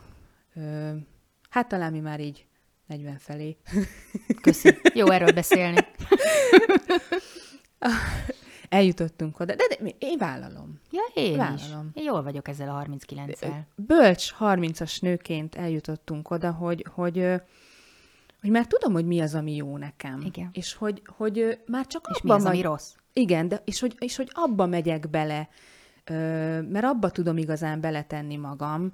hát 1.50 1.68
talán 1.68 1.92
mi 1.92 2.00
már 2.00 2.20
így 2.20 2.46
40 2.86 3.18
felé. 3.18 3.58
Köszi. 4.42 4.78
Jó 4.94 5.12
erről 5.16 5.32
beszélni. 5.32 5.78
Eljutottunk 8.70 9.40
oda, 9.40 9.56
de, 9.56 9.64
de 9.68 9.90
én 10.00 10.18
vállalom. 10.18 10.80
Ja, 10.92 11.02
én 11.14 11.38
vállalom. 11.38 11.92
is. 11.94 12.02
Én 12.02 12.04
jól 12.04 12.24
vagyok 12.24 12.48
ezzel 12.48 12.70
a 12.70 12.86
39-el. 12.86 13.60
Bölcs 13.76 14.34
30-as 14.40 15.02
nőként 15.02 15.56
eljutottunk 15.56 16.30
oda, 16.30 16.52
hogy, 16.52 16.86
hogy 16.94 17.42
hogy 18.42 18.50
már 18.50 18.68
tudom, 18.68 18.94
hogy 18.94 19.06
mi 19.06 19.20
az, 19.20 19.36
ami 19.36 19.56
jó 19.56 19.78
nekem. 19.78 20.22
Igen. 20.26 20.50
És 20.52 20.74
hogy, 20.74 21.02
hogy 21.06 21.62
már 21.66 21.88
csak 21.88 22.08
és 22.14 22.22
mi 22.22 22.32
az, 22.32 22.46
ami 22.46 22.62
rossz. 22.62 22.94
Igen, 23.18 23.48
de, 23.48 23.62
és, 23.66 23.80
hogy, 23.80 23.96
és 24.00 24.16
hogy 24.16 24.30
abba 24.34 24.66
megyek 24.66 25.10
bele, 25.10 25.50
mert 26.70 26.84
abba 26.84 27.10
tudom 27.10 27.38
igazán 27.38 27.82
beletenni 27.82 28.36
magam, 28.36 28.94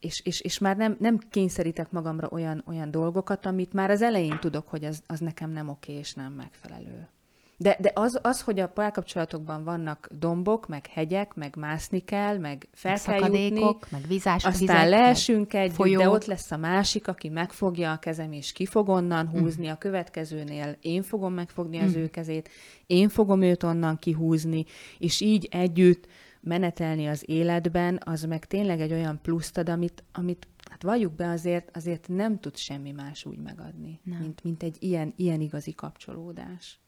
és, 0.00 0.20
és, 0.24 0.40
és 0.40 0.58
már 0.58 0.76
nem, 0.76 0.96
nem 0.98 1.18
kényszerítek 1.30 1.90
magamra 1.90 2.28
olyan, 2.30 2.62
olyan 2.66 2.90
dolgokat, 2.90 3.46
amit 3.46 3.72
már 3.72 3.90
az 3.90 4.02
elején 4.02 4.38
tudok, 4.40 4.68
hogy 4.68 4.84
az, 4.84 5.02
az 5.06 5.20
nekem 5.20 5.50
nem 5.50 5.68
oké 5.68 5.92
és 5.92 6.14
nem 6.14 6.32
megfelelő. 6.32 7.08
De, 7.58 7.76
de 7.80 7.90
az, 7.94 8.18
az, 8.22 8.40
hogy 8.40 8.60
a 8.60 8.68
párkapcsolatokban 8.68 9.64
vannak 9.64 10.08
dombok, 10.10 10.68
meg 10.68 10.86
hegyek, 10.86 11.34
meg 11.34 11.56
mászni 11.56 12.00
kell, 12.00 12.38
meg 12.38 12.68
fel 12.72 12.98
meg 13.06 13.18
kell 13.18 13.34
jutni, 13.34 13.76
meg 13.90 14.06
vízás, 14.08 14.44
aztán 14.44 14.76
vizek, 14.76 14.88
leesünk 14.88 15.54
egy, 15.54 15.72
de 15.72 16.08
ott 16.08 16.24
lesz 16.24 16.50
a 16.50 16.56
másik, 16.56 17.08
aki 17.08 17.28
megfogja 17.28 17.92
a 17.92 17.98
kezem, 17.98 18.32
és 18.32 18.52
ki 18.52 18.66
fog 18.66 18.88
onnan 18.88 19.26
mm. 19.26 19.38
húzni. 19.38 19.66
Mm. 19.66 19.70
A 19.70 19.76
következőnél 19.78 20.76
én 20.80 21.02
fogom 21.02 21.32
megfogni 21.32 21.78
az 21.78 21.96
mm. 21.96 22.00
ő 22.00 22.08
kezét, 22.08 22.48
én 22.86 23.08
fogom 23.08 23.42
őt 23.42 23.62
onnan 23.62 23.98
kihúzni, 23.98 24.64
és 24.98 25.20
így 25.20 25.48
együtt 25.50 26.06
menetelni 26.40 27.06
az 27.06 27.22
életben, 27.26 28.00
az 28.04 28.22
meg 28.22 28.44
tényleg 28.44 28.80
egy 28.80 28.92
olyan 28.92 29.20
pluszt 29.22 29.58
ad, 29.58 29.68
amit, 29.68 30.04
amit 30.12 30.48
hát 30.70 30.82
valljuk 30.82 31.12
be 31.12 31.28
azért, 31.28 31.76
azért 31.76 32.08
nem 32.08 32.38
tud 32.38 32.56
semmi 32.56 32.90
más 32.90 33.24
úgy 33.24 33.38
megadni, 33.38 34.00
mint, 34.02 34.42
mint 34.42 34.62
egy 34.62 34.76
ilyen, 34.78 35.12
ilyen 35.16 35.40
igazi 35.40 35.74
kapcsolódás. 35.74 36.80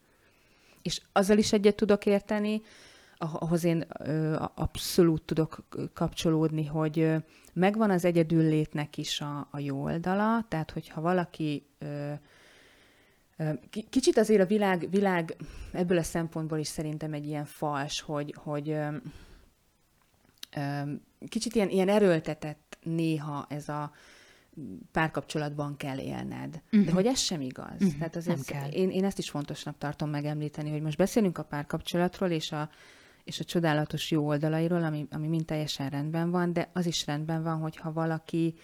És 0.83 1.01
azzal 1.13 1.39
is 1.39 1.53
egyet 1.53 1.77
tudok 1.77 2.07
érteni, 2.07 2.63
ahhoz 3.19 3.65
én 3.65 3.81
abszolút 4.55 5.23
tudok 5.23 5.67
kapcsolódni, 5.95 6.67
hogy 6.67 7.15
megvan 7.53 7.91
az 7.91 8.05
egyedül 8.05 8.43
létnek 8.43 8.97
is 8.97 9.21
a, 9.21 9.49
a 9.51 9.59
jó 9.59 9.83
oldala, 9.83 10.45
tehát 10.49 10.71
hogyha 10.71 11.01
valaki 11.01 11.67
kicsit 13.91 14.19
azért 14.19 14.43
a 14.43 14.47
világ, 14.47 14.89
világ 14.91 15.37
ebből 15.73 15.99
a 15.99 16.03
szempontból 16.03 16.59
is 16.59 16.67
szerintem 16.67 17.13
egy 17.13 17.27
ilyen 17.27 17.45
fals, 17.45 18.01
hogy, 18.01 18.35
hogy 18.37 18.77
kicsit 21.29 21.55
ilyen, 21.55 21.69
ilyen 21.69 21.89
erőltetett 21.89 22.79
néha 22.83 23.47
ez 23.49 23.69
a 23.69 23.93
párkapcsolatban 24.93 25.77
kell 25.77 25.99
élned. 25.99 26.49
Uh-huh. 26.55 26.71
De 26.71 26.79
mhm. 26.79 26.95
hogy 26.95 27.07
ez 27.07 27.19
sem 27.19 27.41
igaz. 27.41 27.81
Uh-huh. 27.81 27.99
Tehát 27.99 28.17
azért. 28.17 28.75
Én, 28.75 28.91
én 28.91 29.05
ezt 29.05 29.19
is 29.19 29.31
fontosnak 29.31 29.79
tartom 29.79 30.11
megemlíteni, 30.11 30.71
hogy 30.71 30.83
most 30.83 30.97
beszélünk 30.97 31.39
a 31.39 31.43
párkapcsolatról, 31.43 32.31
és 32.31 32.53
a, 32.53 32.71
és 33.25 33.41
a 33.41 33.45
csodálatos 33.45 34.11
jó 34.11 34.27
oldalairól, 34.27 34.85
ami, 34.85 35.07
ami 35.11 35.27
mind 35.27 35.45
teljesen 35.45 35.89
rendben 35.89 36.31
van, 36.31 36.53
de 36.53 36.71
az 36.73 36.87
is 36.87 37.07
rendben 37.07 37.43
van, 37.43 37.61
hogyha 37.61 37.93
valaki, 37.93 38.55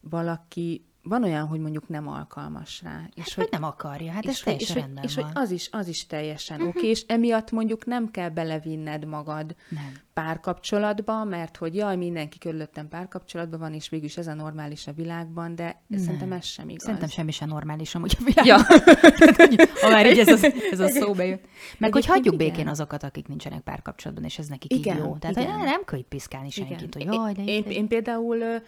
valaki 0.00 0.84
van 1.02 1.24
olyan, 1.24 1.46
hogy 1.46 1.60
mondjuk 1.60 1.88
nem 1.88 2.08
alkalmas 2.08 2.82
rá. 2.82 3.08
És 3.14 3.24
hát, 3.24 3.34
hogy 3.34 3.48
nem 3.50 3.64
akarja, 3.64 4.12
hát 4.12 4.24
és 4.24 4.30
ez 4.30 4.40
teljesen 4.40 4.76
és, 4.76 4.82
rendben 4.82 5.04
és, 5.04 5.14
van. 5.14 5.24
És 5.24 5.32
hogy 5.32 5.42
az 5.42 5.50
is, 5.50 5.68
az 5.72 5.88
is 5.88 6.06
teljesen 6.06 6.60
uh-huh. 6.60 6.76
oké, 6.76 6.88
és 6.88 7.04
emiatt 7.06 7.50
mondjuk 7.50 7.86
nem 7.86 8.10
kell 8.10 8.28
belevinned 8.28 9.04
magad 9.04 9.54
nem. 9.68 9.92
párkapcsolatba, 10.12 11.24
mert 11.24 11.56
hogy 11.56 11.74
jaj, 11.74 11.96
mindenki 11.96 12.38
körülöttem 12.38 12.88
párkapcsolatban 12.88 13.58
van, 13.58 13.74
és 13.74 13.88
végülis 13.88 14.16
ez 14.16 14.26
a 14.26 14.34
normális 14.34 14.86
a 14.86 14.92
világban, 14.92 15.54
de 15.54 15.82
nem. 15.86 16.00
szerintem 16.00 16.32
ez 16.32 16.44
sem 16.44 16.68
igaz. 16.68 16.84
Szerintem 16.84 17.08
semmi 17.08 17.30
sem 17.30 17.48
normális 17.48 17.94
amúgy 17.94 18.16
a 18.20 18.24
világban. 18.24 18.46
Ja. 18.46 19.66
ha 19.82 19.88
már 19.88 20.06
így 20.06 20.18
ez 20.18 20.42
a, 20.42 20.46
ez 20.70 20.80
a 20.80 20.88
szó 20.88 21.12
bejött. 21.12 21.44
Meg 21.78 21.92
hogy 21.92 22.06
hagyjuk 22.06 22.34
igen. 22.34 22.46
békén 22.46 22.68
azokat, 22.68 23.02
akik 23.02 23.28
nincsenek 23.28 23.60
párkapcsolatban, 23.60 24.24
és 24.24 24.38
ez 24.38 24.46
nekik 24.46 24.72
igen, 24.72 24.96
így 24.96 25.02
jó. 25.02 25.16
Tehát 25.16 25.36
igen. 25.36 25.58
nem 25.58 25.84
kell 25.84 26.04
piszkálni 26.08 26.50
senkit, 26.50 26.94
hogy 26.94 27.04
jaj, 27.04 27.32
de 27.32 27.42
én, 27.42 27.64
én, 27.64 27.70
én 27.70 27.88
például 27.88 28.62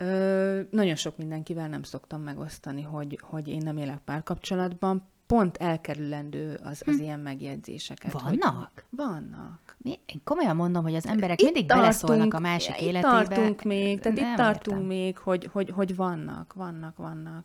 Ö, 0.00 0.60
nagyon 0.70 0.94
sok 0.94 1.16
mindenkivel 1.16 1.68
nem 1.68 1.82
szoktam 1.82 2.22
megosztani, 2.22 2.82
hogy, 2.82 3.20
hogy 3.22 3.48
én 3.48 3.60
nem 3.64 3.76
élek 3.76 3.98
párkapcsolatban, 3.98 5.08
pont 5.26 5.56
elkerülendő 5.56 6.60
az, 6.62 6.82
az 6.86 6.96
hm. 6.96 7.02
ilyen 7.02 7.20
megjegyzéseket. 7.20 8.12
Vannak? 8.12 8.72
Hogy 8.74 8.84
vannak. 8.90 9.76
Mi? 9.78 9.98
Én 10.06 10.20
komolyan 10.24 10.56
mondom, 10.56 10.82
hogy 10.82 10.94
az 10.94 11.06
emberek 11.06 11.40
itt 11.40 11.44
mindig 11.44 11.66
tartunk, 11.66 11.86
beleszólnak 11.86 12.34
a 12.34 12.38
másik 12.38 12.80
itt 12.80 12.86
életébe. 12.86 13.20
Itt 13.20 13.26
tartunk 13.28 13.62
még, 13.62 14.00
tehát 14.00 14.18
nem 14.18 14.30
itt 14.30 14.36
tartunk 14.36 14.76
értem. 14.76 14.96
még, 14.96 15.18
hogy, 15.18 15.48
hogy, 15.52 15.70
hogy 15.70 15.96
vannak, 15.96 16.52
vannak, 16.52 16.96
vannak. 16.96 17.44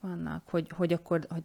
Vannak, 0.00 0.42
hogy, 0.48 0.70
hogy 0.76 0.92
akkor 0.92 1.26
hogy 1.28 1.42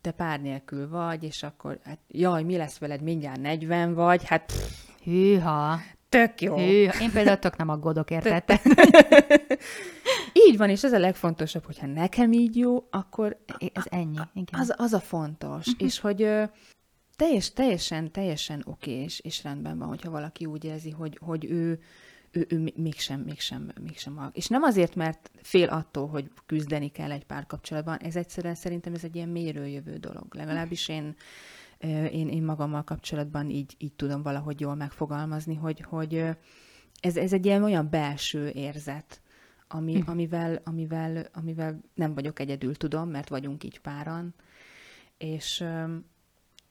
te 0.00 0.10
pár 0.10 0.40
nélkül 0.40 0.88
vagy, 0.88 1.22
és 1.22 1.42
akkor, 1.42 1.78
hát 1.84 1.98
jaj, 2.08 2.42
mi 2.42 2.56
lesz 2.56 2.78
veled, 2.78 3.02
mindjárt 3.02 3.40
40 3.40 3.94
vagy, 3.94 4.24
hát 4.24 4.44
pff, 4.44 4.90
Hűha. 5.04 5.78
Tök 6.10 6.40
jó. 6.40 6.56
Hű, 6.56 6.88
én 7.00 7.10
például 7.12 7.38
tök 7.38 7.56
nem 7.56 7.68
aggódok, 7.68 8.10
érted? 8.10 8.44
így 10.48 10.56
van, 10.56 10.70
és 10.70 10.84
ez 10.84 10.92
a 10.92 10.98
legfontosabb, 10.98 11.64
hogyha 11.64 11.86
nekem 11.86 12.32
így 12.32 12.56
jó, 12.56 12.86
akkor 12.90 13.36
ez 13.72 13.84
ennyi. 13.88 14.18
Igen. 14.34 14.60
Az, 14.60 14.74
az 14.76 14.92
a 14.92 15.00
fontos. 15.00 15.66
Uh-huh. 15.66 15.86
És 15.86 16.00
hogy 16.00 16.28
teljes, 17.16 17.52
teljesen, 17.52 18.12
teljesen 18.12 18.62
oké, 18.66 18.90
és, 18.90 19.20
és 19.20 19.42
rendben 19.42 19.78
van, 19.78 19.88
hogyha 19.88 20.10
valaki 20.10 20.46
úgy 20.46 20.64
érzi, 20.64 20.90
hogy, 20.90 21.18
hogy 21.20 21.44
ő, 21.44 21.80
ő, 22.30 22.46
ő 22.48 22.72
mégsem, 22.76 23.20
mégsem, 23.20 23.72
mégsem. 23.80 24.30
És 24.32 24.46
nem 24.46 24.62
azért, 24.62 24.94
mert 24.94 25.30
fél 25.42 25.68
attól, 25.68 26.08
hogy 26.08 26.30
küzdeni 26.46 26.88
kell 26.88 27.10
egy 27.10 27.24
párkapcsolatban, 27.24 27.96
ez 27.96 28.16
egyszerűen 28.16 28.54
szerintem 28.54 28.94
ez 28.94 29.04
egy 29.04 29.16
ilyen 29.16 29.28
mérőjövő 29.28 29.96
dolog. 29.96 30.34
Legalábbis 30.34 30.88
én 30.88 31.16
én, 31.88 32.28
én 32.28 32.42
magammal 32.42 32.84
kapcsolatban 32.84 33.50
így, 33.50 33.74
így 33.78 33.92
tudom 33.92 34.22
valahogy 34.22 34.60
jól 34.60 34.74
megfogalmazni, 34.74 35.54
hogy, 35.54 35.80
hogy 35.80 36.14
ez, 37.00 37.16
ez 37.16 37.32
egy 37.32 37.46
ilyen 37.46 37.62
olyan 37.62 37.90
belső 37.90 38.48
érzet, 38.48 39.20
ami, 39.68 40.00
hm. 40.00 40.10
amivel, 40.10 40.60
amivel, 40.64 41.26
amivel 41.32 41.80
nem 41.94 42.14
vagyok 42.14 42.38
egyedül, 42.38 42.74
tudom, 42.76 43.08
mert 43.08 43.28
vagyunk 43.28 43.64
így 43.64 43.80
páran, 43.80 44.34
és 45.18 45.64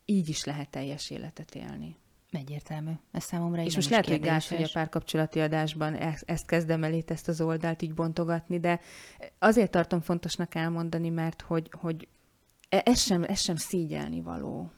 így 0.06 0.30
is 0.30 0.44
lehet 0.44 0.70
teljes 0.70 1.10
életet 1.10 1.56
élni. 1.56 1.96
Egyértelmű. 2.32 2.92
Ez 3.12 3.24
számomra 3.24 3.62
És 3.62 3.76
most 3.76 3.90
lehet, 3.90 4.08
hogy 4.08 4.20
gáz, 4.20 4.48
hogy 4.48 4.64
a 4.64 4.70
párkapcsolati 4.74 5.40
adásban 5.40 5.94
ezt, 5.96 6.24
ezt 6.30 6.46
kezdem 6.46 6.84
el 6.84 6.94
itt, 6.94 7.12
ezt 7.12 7.28
az 7.28 7.42
oldalt 7.42 7.82
így 7.82 7.94
bontogatni, 7.94 8.60
de 8.60 8.80
azért 9.40 9.72
tartom 9.72 10.02
fontosnak 10.02 10.56
elmondani, 10.56 11.10
mert 11.10 11.42
hogy, 11.42 11.70
hogy 11.72 12.08
e, 12.70 12.82
ez 12.86 13.00
sem, 13.00 13.24
ez 13.24 13.40
sem 13.40 13.56
szígyelni 13.56 14.22
való. 14.22 14.72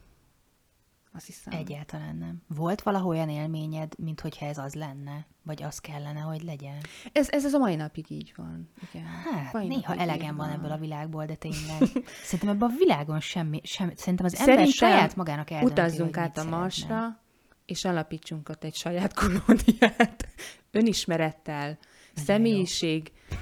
Azt 1.13 1.25
hiszem. 1.25 1.59
Egyáltalán 1.59 2.15
nem. 2.15 2.41
Volt 2.47 2.81
valahol 2.81 3.15
olyan 3.15 3.29
élményed, 3.29 3.93
mint 3.97 4.19
hogyha 4.19 4.45
ez 4.45 4.57
az 4.57 4.73
lenne? 4.73 5.25
Vagy 5.43 5.63
az 5.63 5.79
kellene, 5.79 6.19
hogy 6.19 6.41
legyen? 6.41 6.77
Ez, 7.11 7.29
ez, 7.29 7.45
ez 7.45 7.53
a 7.53 7.57
mai 7.57 7.75
napig 7.75 8.11
így 8.11 8.33
van. 8.35 8.69
Igen. 8.91 9.05
Hát, 9.05 9.53
mai 9.53 9.67
néha 9.67 9.95
elegem 9.95 10.35
van, 10.35 10.47
van 10.47 10.55
ebből 10.55 10.71
a 10.71 10.77
világból, 10.77 11.25
de 11.25 11.35
tényleg. 11.35 11.81
Szerintem 12.23 12.49
ebben 12.49 12.69
a 12.69 12.73
világon 12.77 13.19
semmi, 13.19 13.61
semmi 13.63 13.93
szerintem 13.95 14.25
az 14.25 14.35
ember 14.35 14.55
szerintem 14.55 14.71
saját 14.89 15.15
magának 15.15 15.51
eldönti, 15.51 15.71
utazzunk 15.81 16.17
át 16.17 16.37
a 16.37 16.43
Marsra, 16.43 17.19
és 17.65 17.85
alapítsunk 17.85 18.49
ott 18.49 18.63
egy 18.63 18.75
saját 18.75 19.13
kolóniát. 19.13 20.27
Önismerettel, 20.71 21.65
Nagyon 21.65 21.79
személyiség, 22.13 23.11
jó. 23.29 23.37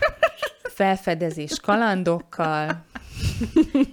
Felfedezés 0.79 1.59
kalandokkal, 1.59 2.85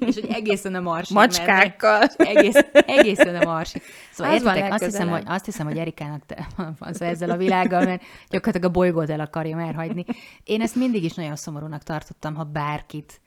és 0.01 0.15
hogy 0.15 0.31
egészen 0.31 0.75
a 0.75 0.81
marsi. 0.81 1.15
Macskákkal. 1.15 2.03
Egész, 2.17 2.55
egészen 2.73 3.37
a 3.37 3.45
marsi. 3.45 3.81
Szóval 4.13 4.35
az 4.35 4.43
értitek, 4.43 4.73
azt 4.73 4.85
hiszem, 4.85 5.09
hogy, 5.09 5.23
azt 5.27 5.45
hiszem, 5.45 5.67
hogy 5.67 5.79
Erikának 5.79 6.27
te 6.27 6.47
van 6.57 6.77
szóval 6.79 7.09
ezzel 7.09 7.31
a 7.31 7.37
világgal, 7.37 7.85
mert 7.85 8.03
gyakorlatilag 8.29 8.71
a 8.71 8.79
bolygót 8.79 9.11
el 9.11 9.21
akarja 9.21 9.61
elhagyni. 9.61 10.05
Én 10.45 10.61
ezt 10.61 10.75
mindig 10.75 11.05
is 11.05 11.15
nagyon 11.15 11.37
szomorúnak 11.37 11.83
tartottam, 11.83 12.35
ha 12.35 12.45
bárkit 12.45 13.21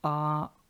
a, 0.00 0.08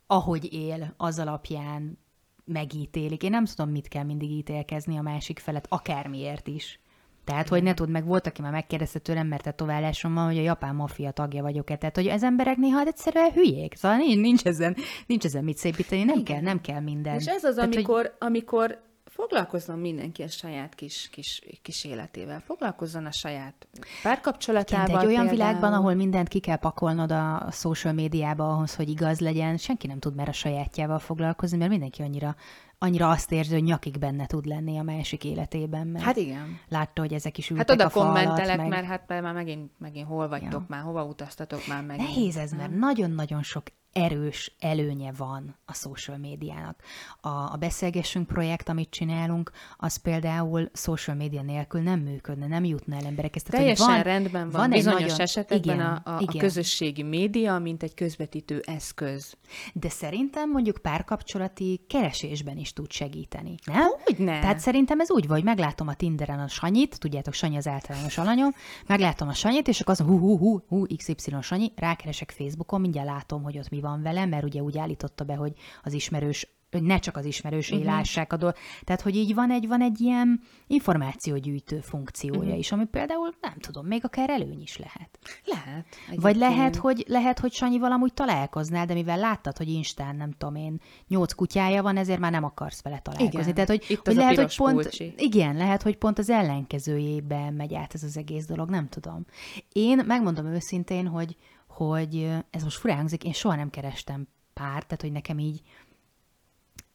ahogy 0.07 0.53
él, 0.53 0.93
az 0.97 1.19
alapján 1.19 1.97
megítélik. 2.45 3.23
Én 3.23 3.29
nem 3.29 3.45
tudom, 3.45 3.71
mit 3.71 3.87
kell 3.87 4.03
mindig 4.03 4.31
ítélkezni 4.31 4.97
a 4.97 5.01
másik 5.01 5.39
felet, 5.39 5.65
akármiért 5.69 6.47
is. 6.47 6.79
Tehát, 7.25 7.47
hogy 7.47 7.63
ne 7.63 7.73
tud, 7.73 7.89
meg 7.89 8.05
volt, 8.05 8.27
aki 8.27 8.41
már 8.41 8.51
megkérdezte 8.51 8.99
tőlem, 8.99 9.27
mert 9.27 9.43
tetoválásom 9.43 10.13
van, 10.13 10.25
hogy 10.25 10.37
a 10.37 10.41
japán 10.41 10.75
maffia 10.75 11.11
tagja 11.11 11.41
vagyok-e. 11.41 11.75
Tehát, 11.75 11.95
hogy 11.95 12.07
az 12.07 12.23
emberek 12.23 12.57
néha 12.57 12.77
hát 12.77 12.87
egyszerűen 12.87 13.31
hülyék. 13.31 13.75
Szóval 13.75 13.97
nincs, 13.97 14.21
nincs, 14.21 14.45
ezen, 14.45 14.75
nincs 15.07 15.25
ezen 15.25 15.43
mit 15.43 15.57
szépíteni, 15.57 16.03
nem 16.03 16.23
kell, 16.23 16.41
nem 16.41 16.61
kell 16.61 16.79
minden. 16.79 17.15
És 17.15 17.25
ez 17.25 17.43
az, 17.43 17.55
Tehát, 17.55 17.75
amikor, 17.75 18.01
hogy... 18.01 18.11
amikor 18.19 18.81
foglalkozzon 19.05 19.79
mindenki 19.79 20.21
a 20.21 20.27
saját 20.27 20.75
kis, 20.75 21.09
kis, 21.11 21.41
kis 21.61 21.85
életével, 21.85 22.39
foglalkozzon 22.39 23.05
a 23.05 23.11
saját 23.11 23.67
párkapcsolatával. 24.03 24.87
Igen, 24.87 24.99
egy 24.99 25.05
olyan 25.05 25.27
például... 25.27 25.37
világban, 25.37 25.73
ahol 25.73 25.93
mindent 25.93 26.27
ki 26.27 26.39
kell 26.39 26.57
pakolnod 26.57 27.11
a 27.11 27.47
social 27.51 27.93
médiába 27.93 28.53
ahhoz, 28.53 28.75
hogy 28.75 28.89
igaz 28.89 29.19
legyen, 29.19 29.57
senki 29.57 29.87
nem 29.87 29.99
tud 29.99 30.15
már 30.15 30.29
a 30.29 30.33
sajátjával 30.33 30.99
foglalkozni, 30.99 31.57
mert 31.57 31.69
mindenki 31.69 32.01
annyira 32.01 32.35
annyira 32.83 33.09
azt 33.09 33.31
érzi, 33.31 33.53
hogy 33.53 33.63
nyakig 33.63 33.97
benne 33.97 34.25
tud 34.25 34.45
lenni 34.45 34.77
a 34.77 34.83
másik 34.83 35.23
életében. 35.23 35.87
Mert 35.87 36.05
hát 36.05 36.15
igen. 36.15 36.59
Látta, 36.69 37.01
hogy 37.01 37.13
ezek 37.13 37.37
is 37.37 37.49
ültek 37.49 37.69
Hát 37.69 37.79
oda 37.79 37.85
a 37.89 38.03
kommentelek, 38.03 38.57
meg... 38.57 38.67
mert 38.67 38.85
hát 38.85 39.07
már 39.07 39.33
megint, 39.33 39.71
megint 39.77 40.07
hol 40.07 40.27
vagytok 40.27 40.51
ja. 40.51 40.65
már, 40.67 40.81
hova 40.81 41.03
utaztatok 41.03 41.67
már 41.67 41.83
megint. 41.83 42.07
Nehéz 42.07 42.37
ez, 42.37 42.51
mert 42.51 42.75
nagyon-nagyon 42.75 43.43
sok 43.43 43.63
erős 43.93 44.55
előnye 44.59 45.11
van 45.17 45.55
a 45.65 45.73
social 45.73 46.17
médiának. 46.17 46.81
A, 47.21 47.27
a 47.27 47.55
Beszélgessünk 47.59 48.27
projekt, 48.27 48.69
amit 48.69 48.89
csinálunk, 48.89 49.51
az 49.77 49.95
például 49.95 50.69
social 50.73 51.15
média 51.15 51.41
nélkül 51.41 51.81
nem 51.81 51.99
működne, 51.99 52.47
nem 52.47 52.63
jutna 52.63 52.95
el 52.95 53.05
emberekhez. 53.05 53.43
Teljesen 53.43 53.87
van, 53.87 54.01
rendben 54.01 54.49
van, 54.49 54.61
van 54.61 54.69
bizonyos 54.69 55.01
nagyon, 55.01 55.19
esetekben 55.19 55.75
igen, 55.75 55.85
a, 55.85 56.01
a, 56.03 56.17
igen. 56.19 56.35
a 56.35 56.39
közösségi 56.39 57.03
média, 57.03 57.59
mint 57.59 57.83
egy 57.83 57.93
közvetítő 57.93 58.63
eszköz. 58.65 59.33
De 59.73 59.89
szerintem 59.89 60.49
mondjuk 60.49 60.77
párkapcsolati 60.77 61.85
keresésben 61.87 62.57
is 62.57 62.73
tud 62.73 62.91
segíteni, 62.91 63.55
nem? 63.65 63.89
Hogy 64.03 64.17
ne? 64.17 64.39
Tehát 64.39 64.59
szerintem 64.59 64.99
ez 64.99 65.11
úgy 65.11 65.27
van, 65.27 65.35
hogy 65.35 65.45
meglátom 65.45 65.87
a 65.87 65.93
Tinderen 65.93 66.39
a 66.39 66.47
Sanyit, 66.47 66.99
tudjátok, 66.99 67.33
Sanyi 67.33 67.57
az 67.57 67.67
általános 67.67 68.17
alanyom, 68.17 68.51
meglátom 68.87 69.27
a 69.27 69.33
Sanyit, 69.33 69.67
és 69.67 69.81
akkor 69.81 69.93
az 69.93 70.05
hú, 70.05 70.19
hú, 70.19 70.37
hú, 70.37 70.59
hú, 70.67 70.85
XY 70.95 71.15
Sanyi, 71.41 71.71
rákeresek 71.75 72.31
Facebookon, 72.31 72.81
mindjárt 72.81 73.07
látom, 73.07 73.43
hogy 73.43 73.57
ott 73.57 73.69
mi 73.69 73.81
van 73.83 74.01
vele, 74.01 74.25
mert 74.25 74.43
ugye 74.43 74.61
úgy 74.61 74.77
állította 74.77 75.23
be, 75.23 75.35
hogy 75.35 75.53
az 75.83 75.93
ismerős 75.93 76.47
hogy 76.73 76.83
ne 76.83 76.99
csak 76.99 77.17
az 77.17 77.25
ismerősei 77.25 77.77
Mhm. 77.77 77.85
uh-huh. 77.85 77.99
lássák 77.99 78.33
a 78.33 78.37
dolgot. 78.37 78.59
Tehát, 78.83 79.01
hogy 79.01 79.15
így 79.15 79.33
van 79.33 79.51
egy, 79.51 79.67
van 79.67 79.81
egy 79.81 80.01
ilyen 80.01 80.41
információgyűjtő 80.67 81.79
funkciója 81.79 82.33
Mhm. 82.33 82.43
uh-huh. 82.45 82.59
is, 82.59 82.71
ami 82.71 82.85
például, 82.85 83.33
nem 83.41 83.53
tudom, 83.59 83.85
még 83.85 84.05
akár 84.05 84.29
előny 84.29 84.61
is 84.61 84.77
lehet. 84.77 85.19
Lehet. 85.45 85.85
Vagy 86.15 86.35
lehet 86.35 86.75
hogy, 86.75 87.03
lehet, 87.07 87.39
hogy 87.39 87.51
Sanyival 87.51 87.91
amúgy 87.91 88.13
találkoznál, 88.13 88.85
de 88.85 88.93
mivel 88.93 89.17
láttad, 89.17 89.57
hogy 89.57 89.67
Instán, 89.67 90.15
nem 90.15 90.31
tudom 90.31 90.55
én, 90.55 90.81
nyolc 91.07 91.33
kutyája 91.33 91.81
van, 91.81 91.97
ezért 91.97 92.19
már 92.19 92.31
nem 92.31 92.43
akarsz 92.43 92.81
vele 92.83 92.99
találkozni. 92.99 93.39
Igen. 93.39 93.53
Tehát, 93.53 93.69
hogy, 93.69 93.85
Itt 93.87 94.05
hogy 94.07 94.15
lehet, 94.15 94.35
hogy 94.35 94.55
pont, 94.55 94.73
pulcsi. 94.73 95.13
igen, 95.17 95.55
lehet, 95.55 95.81
hogy 95.81 95.97
pont 95.97 96.19
az 96.19 96.29
ellenkezőjébe 96.29 97.49
megy 97.51 97.73
át 97.73 97.93
ez 97.93 98.03
az 98.03 98.17
egész 98.17 98.45
dolog, 98.45 98.69
nem 98.69 98.89
tudom. 98.89 99.25
Én 99.71 100.03
megmondom 100.05 100.45
őszintén, 100.45 101.07
hogy, 101.07 101.37
hogy 101.75 102.35
ez 102.49 102.63
most 102.63 102.77
furán 102.77 102.97
hangzik, 102.97 103.23
én 103.23 103.33
soha 103.33 103.55
nem 103.55 103.69
kerestem 103.69 104.27
párt, 104.53 104.85
tehát 104.85 105.01
hogy 105.01 105.11
nekem 105.11 105.39
így 105.39 105.61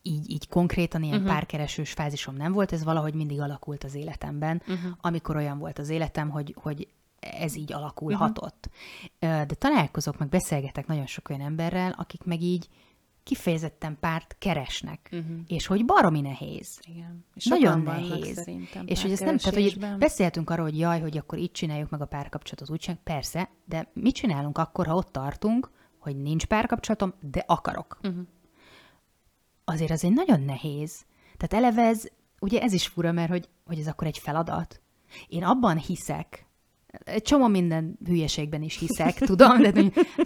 így, 0.02 0.30
így 0.30 0.48
konkrétan 0.48 1.02
ilyen 1.02 1.16
uh-huh. 1.16 1.32
párkeresős 1.32 1.92
fázisom 1.92 2.34
nem 2.34 2.52
volt, 2.52 2.72
ez 2.72 2.84
valahogy 2.84 3.14
mindig 3.14 3.40
alakult 3.40 3.84
az 3.84 3.94
életemben, 3.94 4.62
uh-huh. 4.66 4.92
amikor 5.00 5.36
olyan 5.36 5.58
volt 5.58 5.78
az 5.78 5.88
életem, 5.88 6.30
hogy, 6.30 6.54
hogy 6.60 6.88
ez 7.20 7.56
így 7.56 7.72
alakulhatott. 7.72 8.70
Uh-huh. 9.20 9.46
De 9.46 9.54
találkozok, 9.54 10.18
meg 10.18 10.28
beszélgetek 10.28 10.86
nagyon 10.86 11.06
sok 11.06 11.28
olyan 11.30 11.42
emberrel, 11.42 11.94
akik 11.96 12.24
meg 12.24 12.42
így 12.42 12.68
kifejezetten 13.28 13.96
párt 14.00 14.36
keresnek, 14.38 15.08
uh-huh. 15.12 15.36
és 15.46 15.66
hogy 15.66 15.84
baromi 15.84 16.20
nehéz. 16.20 16.80
Igen. 16.82 17.24
És 17.34 17.44
Nagyon 17.44 17.80
nehéz. 17.80 18.50
És 18.84 19.02
hogy 19.02 19.12
ezt 19.12 19.24
nem, 19.24 19.36
tehát 19.36 19.54
hogy 19.54 19.96
beszéltünk 19.98 20.50
arról, 20.50 20.64
hogy 20.64 20.78
jaj, 20.78 21.00
hogy 21.00 21.16
akkor 21.16 21.38
itt 21.38 21.52
csináljuk 21.52 21.90
meg 21.90 22.00
a 22.00 22.06
párkapcsolatot, 22.06 22.70
úgy 22.70 22.78
csináljuk. 22.78 23.04
Persze, 23.04 23.50
de 23.64 23.90
mit 23.92 24.14
csinálunk 24.14 24.58
akkor, 24.58 24.86
ha 24.86 24.94
ott 24.94 25.12
tartunk, 25.12 25.70
hogy 25.98 26.16
nincs 26.16 26.46
párkapcsolatom, 26.46 27.14
de 27.20 27.44
akarok? 27.46 27.98
Uh-huh. 28.02 28.26
Azért 29.64 29.90
az 29.90 30.04
egy 30.04 30.12
nagyon 30.12 30.40
nehéz. 30.40 31.04
Tehát 31.36 31.64
eleve 31.64 31.82
ez, 31.82 32.04
ugye 32.40 32.60
ez 32.60 32.72
is 32.72 32.86
fura, 32.86 33.12
mert 33.12 33.30
hogy, 33.30 33.48
hogy 33.64 33.78
ez 33.78 33.86
akkor 33.86 34.06
egy 34.06 34.18
feladat. 34.18 34.80
Én 35.28 35.44
abban 35.44 35.78
hiszek, 35.78 36.46
egy 37.04 37.22
csomó 37.22 37.46
minden 37.46 37.98
hülyeségben 38.06 38.62
is 38.62 38.78
hiszek, 38.78 39.18
tudom, 39.30 39.62
de 39.62 39.72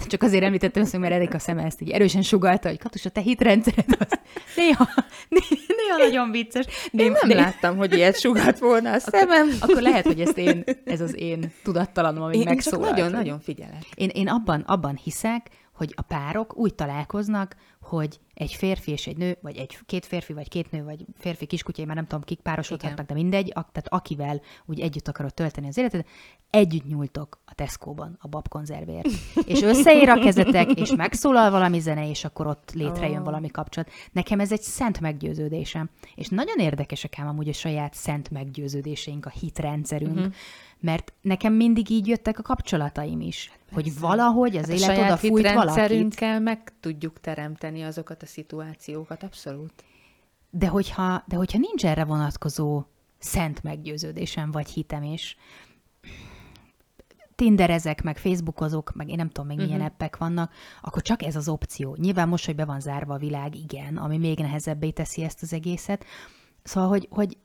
csak 0.06 0.22
azért 0.22 0.44
említettem 0.44 0.82
azt, 0.82 0.98
mert 0.98 1.14
Erika 1.14 1.38
szeme 1.38 1.62
ezt 1.64 1.80
így 1.80 1.90
erősen 1.90 2.22
sugalta, 2.22 2.68
hogy 2.68 2.78
Katus, 2.78 3.04
a 3.04 3.10
te 3.10 3.20
hitrendszered 3.20 3.96
az 3.98 4.18
néha, 4.56 4.88
néha 5.28 5.96
nagyon 5.98 6.30
vicces. 6.30 6.66
Én 6.90 7.10
nem 7.10 7.28
néha- 7.28 7.42
láttam, 7.44 7.76
hogy 7.76 7.94
ilyet 7.94 8.20
sugat 8.20 8.58
volna 8.58 8.92
a 8.92 8.98
szemem. 8.98 9.48
akkor 9.60 9.82
lehet, 9.82 10.06
hogy 10.06 10.20
ezt 10.20 10.38
én, 10.38 10.64
ez 10.84 11.00
az 11.00 11.16
én 11.18 11.52
tudattalanom, 11.62 12.22
ami 12.22 12.44
megszólalt. 12.44 12.90
nagyon-nagyon 12.90 13.40
figyelek. 13.40 13.84
Én, 13.94 14.08
én 14.08 14.28
abban, 14.28 14.60
abban 14.60 14.96
hiszek, 15.02 15.46
hogy 15.72 15.92
a 15.96 16.02
párok 16.02 16.56
úgy 16.56 16.74
találkoznak, 16.74 17.56
hogy 17.96 18.20
egy 18.34 18.52
férfi 18.52 18.90
és 18.90 19.06
egy 19.06 19.16
nő, 19.16 19.38
vagy 19.40 19.56
egy 19.56 19.78
két 19.86 20.06
férfi, 20.06 20.32
vagy 20.32 20.48
két 20.48 20.70
nő, 20.70 20.84
vagy 20.84 21.04
férfi 21.18 21.46
kiskutya, 21.46 21.80
én 21.80 21.86
már 21.86 21.96
nem 21.96 22.06
tudom, 22.06 22.24
kik 22.24 22.40
párosodhatnak, 22.40 23.06
de 23.06 23.14
mindegy, 23.14 23.52
ak- 23.54 23.72
tehát 23.72 23.88
akivel 23.88 24.40
úgy 24.66 24.80
együtt 24.80 25.08
akarod 25.08 25.34
tölteni 25.34 25.66
az 25.66 25.76
életed, 25.76 26.04
együtt 26.50 26.86
nyúltok 26.86 27.40
a 27.44 27.54
Tesco-ban 27.54 28.16
a 28.20 28.28
babkonzervért. 28.28 29.08
És 29.52 29.62
összeér 29.62 30.08
a 30.08 30.18
kezetek, 30.18 30.70
és 30.70 30.94
megszólal 30.96 31.50
valami 31.50 31.80
zene, 31.80 32.08
és 32.08 32.24
akkor 32.24 32.46
ott 32.46 32.72
létrejön 32.72 33.20
Ó. 33.20 33.24
valami 33.24 33.48
kapcsolat. 33.48 33.90
Nekem 34.12 34.40
ez 34.40 34.52
egy 34.52 34.62
szent 34.62 35.00
meggyőződésem. 35.00 35.90
És 36.14 36.28
nagyon 36.28 36.58
érdekesek 36.58 37.18
ám 37.18 37.28
amúgy 37.28 37.48
a 37.48 37.52
saját 37.52 37.94
szent 37.94 38.30
meggyőződéseink, 38.30 39.26
a 39.26 39.30
hitrendszerünk, 39.40 40.16
uh-huh. 40.16 40.32
Mert 40.82 41.12
nekem 41.20 41.52
mindig 41.52 41.90
így 41.90 42.06
jöttek 42.06 42.38
a 42.38 42.42
kapcsolataim 42.42 43.20
is, 43.20 43.50
hogy 43.72 43.98
valahogy 43.98 44.56
az 44.56 44.60
Hát 44.62 44.70
a 44.70 44.74
élet 44.74 44.84
saját 44.84 45.04
odafújt 45.10 45.32
valakit. 45.32 45.58
hitrendszerünkkel 45.58 46.40
meg 46.40 46.72
tudjuk 46.80 47.20
teremteni 47.20 47.82
azokat 47.82 48.22
a 48.22 48.26
szituációkat, 48.26 49.22
abszolút. 49.22 49.84
De 50.50 50.66
hogyha, 50.68 51.22
de 51.26 51.36
hogyha 51.36 51.58
nincs 51.58 51.84
erre 51.84 52.04
vonatkozó 52.04 52.82
szent 53.18 53.62
meggyőződésem, 53.62 54.50
vagy 54.50 54.68
hitem 54.70 55.02
is, 55.02 55.36
tinderezek, 57.34 58.02
meg 58.02 58.16
facebookozok, 58.18 58.92
meg 58.94 59.08
én 59.08 59.16
nem 59.16 59.28
tudom 59.28 59.46
még 59.46 59.56
milyen 59.56 59.78
Mhm. 59.78 59.86
appek 59.86 60.16
vannak, 60.16 60.52
akkor 60.82 61.02
csak 61.02 61.22
ez 61.22 61.36
az 61.36 61.48
opció. 61.48 61.94
Nyilván 61.98 62.28
most, 62.28 62.46
hogy 62.46 62.54
be 62.54 62.64
van 62.64 62.80
zárva 62.80 63.14
a 63.14 63.18
világ, 63.18 63.54
igen, 63.56 63.96
ami 63.96 64.18
még 64.18 64.38
nehezebbé 64.38 64.90
teszi 64.90 65.22
ezt 65.22 65.42
az 65.42 65.52
egészet. 65.52 66.04
Szóval, 66.62 66.88
hogy, 66.88 67.08
hogy 67.10 67.36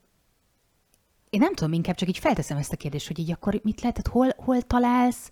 én 1.37 1.43
nem 1.43 1.53
tudom, 1.53 1.73
inkább 1.73 1.95
csak 1.95 2.09
így 2.09 2.17
felteszem 2.17 2.57
ezt 2.57 2.73
a 2.73 2.75
kérdést, 2.75 3.07
hogy 3.07 3.19
így 3.19 3.31
akkor 3.31 3.59
mit 3.63 3.81
lehet, 3.81 4.03
tehát 4.03 4.11
hol, 4.11 4.45
hol 4.45 4.61
találsz 4.61 5.31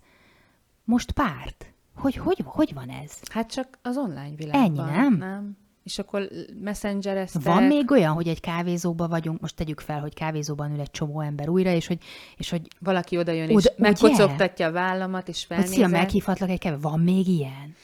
most 0.84 1.12
párt? 1.12 1.72
Hogy, 1.96 2.16
hogy, 2.16 2.42
hogy 2.44 2.74
van 2.74 2.88
ez? 2.88 3.12
Hát 3.32 3.50
csak 3.52 3.78
az 3.82 3.96
online 3.96 4.34
világban. 4.36 4.88
Ennyi, 4.88 4.90
nem? 4.90 5.16
Nem. 5.16 5.56
És 5.82 5.98
akkor 5.98 6.28
messengereztek. 6.60 7.42
Van 7.42 7.62
még 7.62 7.90
olyan, 7.90 8.12
hogy 8.12 8.28
egy 8.28 8.40
kávézóba 8.40 9.08
vagyunk, 9.08 9.40
most 9.40 9.56
tegyük 9.56 9.80
fel, 9.80 10.00
hogy 10.00 10.14
kávézóban 10.14 10.72
ül 10.72 10.80
egy 10.80 10.90
csomó 10.90 11.20
ember 11.20 11.48
újra, 11.48 11.70
és 11.70 11.86
hogy, 11.86 11.98
és 12.36 12.50
hogy, 12.50 12.68
Valaki 12.78 13.18
oda 13.18 13.32
jön, 13.32 13.50
Oda- 13.50 13.58
és 13.58 13.72
megkocogtatja 13.76 14.66
a 14.66 14.72
vállamat, 14.72 15.28
és 15.28 15.46
hogy 15.48 15.56
szia, 15.56 15.66
felnézel. 15.66 16.00
meghívhatlak 16.00 16.50
egy 16.50 16.58
kávé. 16.58 16.76
Van 16.80 17.00
még 17.00 17.26
ilyen? 17.28 17.74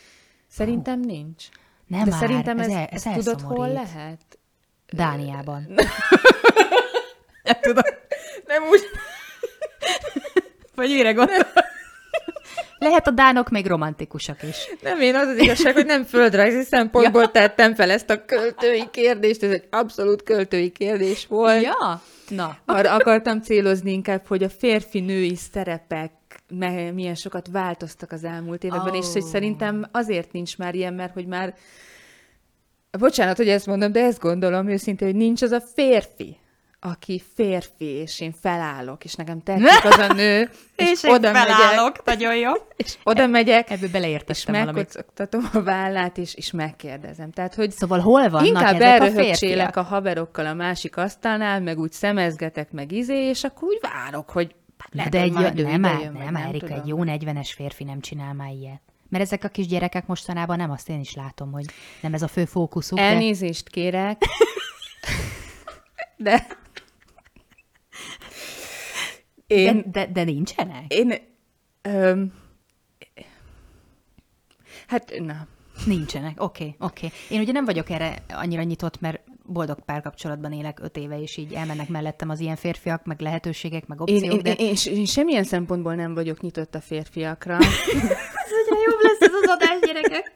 Szerintem 0.49 1.01
nincs. 1.01 1.49
Nem 1.87 2.05
De 2.05 2.11
már, 2.11 2.19
szerintem 2.21 2.59
ez, 2.59 2.67
ez, 2.69 2.75
ez, 2.91 3.07
el- 3.07 3.15
ez 3.15 3.25
tudod, 3.25 3.41
hol 3.41 3.69
lehet? 3.69 4.39
Dániában. 4.93 5.67
Nem 7.43 7.75
úgy. 8.71 8.81
Vagy 10.75 10.89
mire 10.89 11.13
gondol? 11.13 11.47
Lehet 12.79 13.07
a 13.07 13.11
dánok 13.11 13.51
még 13.51 13.67
romantikusak 13.67 14.43
is. 14.43 14.57
Nem, 14.81 15.01
én 15.01 15.15
az 15.15 15.29
az 15.29 15.39
igazság, 15.39 15.75
hogy 15.75 15.87
nem 15.87 16.05
földrajzi 16.05 16.63
szempontból 16.63 17.31
tettem 17.31 17.75
fel 17.75 17.91
ezt 17.91 18.11
a 18.11 18.25
költői 18.25 18.85
kérdést, 18.91 19.43
ez 19.43 19.51
egy 19.51 19.65
abszolút 19.71 20.23
költői 20.23 20.71
kérdés 20.71 21.27
volt. 21.27 21.63
Ja? 21.63 22.03
Na. 22.29 22.57
Arra 22.65 22.95
akartam 22.95 23.41
célozni 23.41 23.93
inkább, 23.93 24.27
hogy 24.27 24.43
a 24.43 24.49
férfi-női 24.49 25.37
szerepek 25.53 26.11
milyen 26.95 27.15
sokat 27.15 27.49
változtak 27.53 28.13
az 28.13 28.25
elmúlt 28.25 28.65
években, 28.65 28.93
oh. 28.93 28.99
és 28.99 29.07
hogy 29.13 29.23
szerintem 29.23 29.89
azért 29.93 30.33
nincs 30.33 30.59
már 30.59 30.75
ilyen, 30.75 30.95
mert 30.95 31.13
hogy 31.13 31.27
már 31.27 31.55
bocsánat, 32.99 33.37
hogy 33.37 33.49
ezt 33.49 33.67
mondom, 33.67 33.93
de 33.93 34.05
ezt 34.05 34.21
gondolom 34.21 34.69
őszintén, 34.69 35.09
hogy 35.09 35.17
nincs 35.17 35.43
az 35.43 35.51
a 35.51 35.61
férfi, 35.75 36.37
aki 36.85 37.23
férfi, 37.35 37.85
és 37.85 38.21
én 38.21 38.33
felállok, 38.41 39.05
és 39.05 39.15
nekem 39.15 39.43
tetszik 39.45 39.85
az 39.85 39.99
a 39.99 40.13
nő, 40.13 40.51
és, 40.77 40.91
és 40.91 41.03
oda 41.03 41.33
megyek, 41.33 42.05
nagyon 42.05 42.37
jó. 42.37 42.53
és 42.77 42.97
oda 43.05 43.27
megyek, 43.27 43.71
Ebből 43.71 43.85
és 43.87 43.91
beleértettem 43.93 44.55
valamit. 44.55 44.75
megkocogtatom 44.75 45.49
a 45.53 45.63
vállát, 45.63 46.19
és, 46.19 46.35
és 46.35 46.51
megkérdezem. 46.51 47.31
Tehát, 47.31 47.55
hogy 47.55 47.71
Szóval 47.71 48.01
hol 48.01 48.29
vannak 48.29 48.47
Inkább 48.47 48.81
ezek 48.81 49.77
a 49.77 49.81
a 49.81 49.83
haverokkal 49.83 50.47
a 50.47 50.55
másik 50.55 50.97
asztalnál, 50.97 51.61
meg 51.61 51.79
úgy 51.79 51.93
szemezgetek, 51.93 52.71
meg 52.71 52.93
izé, 52.93 53.29
és 53.29 53.45
akkor 53.45 53.69
úgy 53.69 53.79
várok, 53.81 54.31
hogy 54.31 54.55
lehet, 54.91 55.11
de 55.11 55.21
egy, 55.21 55.59
ő 55.59 55.63
nem, 55.63 55.81
már, 55.81 55.97
vagy 55.97 56.13
nem, 56.13 56.37
Erika, 56.37 56.75
egy 56.75 56.87
jó 56.87 56.99
40-es 57.01 57.51
férfi 57.55 57.85
nem 57.85 58.01
csinál 58.01 58.35
már 58.35 58.51
ilyet. 58.51 58.81
Mert 59.09 59.25
ezek 59.25 59.45
a 59.45 59.49
kis 59.49 59.67
gyerekek 59.67 60.07
mostanában 60.07 60.57
nem, 60.57 60.71
azt 60.71 60.89
én 60.89 61.01
is 61.01 61.15
látom, 61.15 61.53
hogy 61.53 61.65
nem 62.01 62.15
ez 62.15 62.23
a 62.23 62.29
fő 62.29 62.45
fókuszuk. 62.45 62.99
de- 62.99 63.05
Elnézést 63.05 63.69
kérek, 63.69 64.23
de 66.17 66.47
én, 69.53 69.77
De, 69.77 69.91
de, 69.91 70.13
de 70.13 70.25
nincsenek? 70.25 70.93
én 70.93 71.15
öm, 71.83 72.33
hát 74.87 75.13
na, 75.19 75.47
Nincsenek, 75.87 76.43
oké, 76.43 76.65
okay, 76.65 76.89
oké. 76.89 77.07
Okay. 77.07 77.19
Én 77.37 77.41
ugye 77.41 77.53
nem 77.53 77.65
vagyok 77.65 77.91
erre 77.91 78.23
annyira 78.29 78.63
nyitott, 78.63 79.01
mert 79.01 79.21
boldog 79.47 79.81
párkapcsolatban 79.85 80.53
élek 80.53 80.79
öt 80.83 80.97
éve, 80.97 81.21
és 81.21 81.37
így 81.37 81.53
elmennek 81.53 81.89
mellettem 81.89 82.29
az 82.31 82.41
ilyen 82.41 82.57
férfiak, 82.57 83.05
meg 83.05 83.21
lehetőségek, 83.21 83.87
meg 83.87 83.99
én, 84.05 84.15
opciók, 84.17 84.33
én, 84.33 84.43
de... 84.43 84.53
én, 84.53 84.75
én, 84.87 84.97
én 84.97 85.05
semmilyen 85.05 85.45
szempontból 85.45 85.95
nem 85.95 86.15
vagyok 86.15 86.41
nyitott 86.41 86.75
a 86.75 86.81
férfiakra, 86.81 87.59
Egyre 88.63 88.77
jobb 88.85 89.01
lesz 89.03 89.21
ez 89.21 89.35
az 89.43 89.49
adás, 89.49 89.79
gyerekek. 89.87 90.33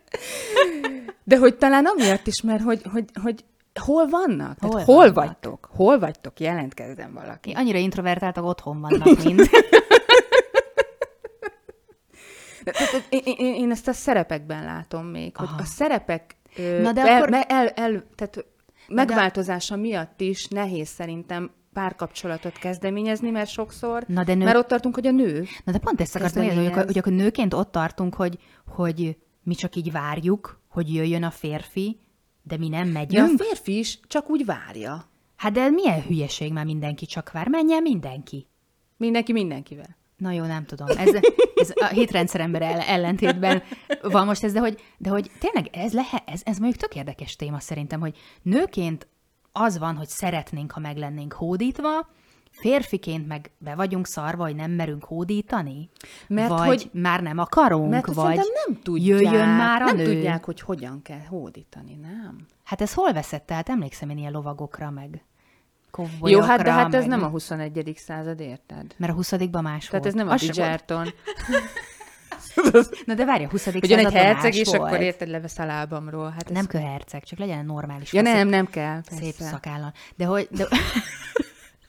de 1.25 1.39
hogy 1.39 1.57
talán 1.57 1.85
amiatt 1.85 2.27
is, 2.27 2.43
mert 2.43 2.63
hogy, 2.63 2.83
hogy, 2.93 3.05
hogy 3.23 3.45
hol 3.79 4.07
vannak? 4.09 4.57
Hol 4.61 4.71
Tehát 4.71 4.87
hol 4.87 4.97
vannak? 4.97 5.15
vagytok? 5.15 5.69
Hol 5.75 5.99
vagytok? 5.99 6.41
Jelentkezzen 6.41 7.13
valaki. 7.13 7.53
Annyira 7.53 7.79
introvertáltak, 7.79 8.45
otthon 8.45 8.81
vannak 8.81 9.23
mind. 9.25 9.49
De- 12.65 12.73
de- 12.73 12.89
de- 12.93 13.05
Én, 13.09 13.35
én, 13.39 13.55
én 13.55 13.71
ezt 13.71 13.89
a 13.89 13.93
szerepekben 13.93 14.65
látom 14.65 15.07
még, 15.07 15.37
hogy 15.37 15.49
Aha. 15.49 15.61
a 15.61 15.65
szerepek 15.65 16.37
Na 16.57 16.93
de 16.93 17.01
el, 17.07 17.23
akkor- 17.23 17.45
el, 17.49 17.69
el, 17.69 18.05
tehát 18.15 18.45
megváltozása 18.89 19.77
miatt 19.77 20.21
is 20.21 20.47
nehéz 20.49 20.89
szerintem 20.89 21.51
párkapcsolatot 21.73 22.59
kezdeményezni, 22.59 23.31
mert 23.31 23.51
sokszor, 23.51 24.05
Na 24.07 24.25
de 24.25 24.35
nő- 24.35 24.45
mert 24.45 24.57
ott 24.57 24.67
tartunk, 24.67 24.95
hogy 24.95 25.07
a 25.07 25.11
nő. 25.11 25.45
Na 25.65 25.73
de 25.73 25.79
pont 25.79 26.01
ezt 26.01 26.17
akartam 26.17 26.45
mondani, 26.45 26.67
hogy, 26.71 26.85
hogy 26.85 26.99
akkor 26.99 27.13
nőként 27.13 27.55
ott 27.55 27.71
tartunk, 27.73 28.15
hogy, 28.15 28.39
hogy 28.67 29.17
mi 29.43 29.55
csak 29.55 29.77
így 29.77 29.93
várjuk, 29.93 30.61
hogy 30.69 30.95
jöjjön 30.95 31.23
a 31.23 31.31
férfi, 31.31 32.01
de 32.47 32.57
mi 32.57 32.69
nem 32.69 32.85
De 32.85 32.91
a 32.91 32.93
megyünk. 32.93 33.41
férfi 33.41 33.79
is 33.79 33.99
csak 34.07 34.31
úgy 34.31 34.45
várja. 34.45 35.11
Hát 35.37 35.53
de 35.53 35.71
milyen 35.71 36.03
hülyeség 36.03 36.53
már 36.53 36.65
mindenki 36.65 37.07
csak 37.07 37.33
vár. 37.33 37.49
Menjen 37.49 37.83
mindenki. 37.83 38.47
Mindenki 38.97 39.33
mindenkivel. 39.33 39.97
Na 40.17 40.31
jó, 40.31 40.45
nem 40.45 40.65
tudom. 40.65 40.87
Ez, 40.89 41.15
ez 41.55 41.73
a 41.75 41.85
hétrendszerember 41.87 42.63
ellentétben 42.87 43.63
van 44.03 44.27
most 44.27 44.45
ez, 44.45 44.53
de 44.53 44.61
hogy, 44.61 44.81
de 44.99 45.11
hogy 45.11 45.31
tényleg 45.39 45.69
ez 45.73 45.93
lehet, 45.93 46.23
ez, 46.27 46.41
ez 46.45 46.59
mondjuk 46.59 46.81
tök 46.81 46.95
érdekes 46.95 47.37
téma 47.37 47.61
szerintem, 47.61 48.01
hogy 48.01 48.17
nőként 48.43 49.09
az 49.53 49.79
van, 49.79 49.97
hogy 49.97 50.09
szeretnénk, 50.09 50.73
ha 50.73 50.81
meg 50.81 50.97
lennénk 50.97 51.33
hódítva, 51.33 52.09
férfiként 52.59 53.27
meg 53.27 53.51
be 53.59 53.75
vagyunk 53.75 54.07
szarva, 54.07 54.45
hogy 54.45 54.55
nem 54.55 54.71
merünk 54.71 55.05
hódítani? 55.05 55.89
Mert 56.29 56.49
vagy 56.49 56.67
hogy 56.67 56.91
már 56.93 57.23
nem 57.23 57.39
akarunk, 57.39 57.91
mert 57.91 58.15
vagy 58.15 58.37
nem 58.37 58.79
tudják, 58.83 59.21
jöjjön 59.21 59.49
már 59.49 59.83
a 59.83 59.85
nem 59.85 59.97
nő. 59.97 60.05
tudják, 60.05 60.45
hogy 60.45 60.61
hogyan 60.61 61.03
kell 61.03 61.25
hódítani, 61.29 61.95
nem? 61.95 62.47
Hát 62.65 62.81
ez 62.81 62.95
hol 62.95 63.13
veszett? 63.13 63.47
Tehát 63.47 63.69
emlékszem 63.69 64.11
én 64.11 64.19
ilyen 64.19 64.33
lovagokra, 64.33 64.91
meg 64.91 65.25
Jó, 66.23 66.41
hát 66.41 66.63
de 66.63 66.73
hát 66.73 66.95
ez 66.95 67.07
meg... 67.07 67.19
nem 67.19 67.23
a 67.23 67.29
21. 67.29 67.93
század, 67.97 68.41
érted? 68.41 68.95
Mert 68.97 69.13
a 69.13 69.15
20 69.15 69.31
más 69.31 69.49
Tehát 69.51 69.91
volt. 69.91 70.07
ez 70.07 70.15
nem 70.15 70.29
a 70.29 70.35
Bridgerton. 70.35 71.09
Na 73.07 73.15
de 73.15 73.25
várj, 73.25 73.45
a 73.45 73.49
20. 73.49 73.65
Hogy 73.65 73.91
jön 73.91 74.07
egy 74.07 74.13
herceg, 74.13 74.55
és 74.55 74.69
volt. 74.69 74.81
akkor 74.81 75.01
érted, 75.01 75.29
levesz 75.29 75.59
a 75.59 75.65
lábamról. 75.65 76.31
Hát 76.31 76.49
nem 76.49 76.63
ez... 76.63 76.67
kell 76.67 76.81
herceg, 76.81 77.25
csak 77.25 77.39
legyen 77.39 77.65
normális. 77.65 78.13
Ja 78.13 78.23
nem, 78.23 78.49
nem 78.49 78.67
kell. 78.67 79.01
Persze. 79.01 79.25
Szép 79.25 79.35
szakállal. 79.35 79.93
De 80.17 80.25
hogy... 80.25 80.49
De... 80.51 80.67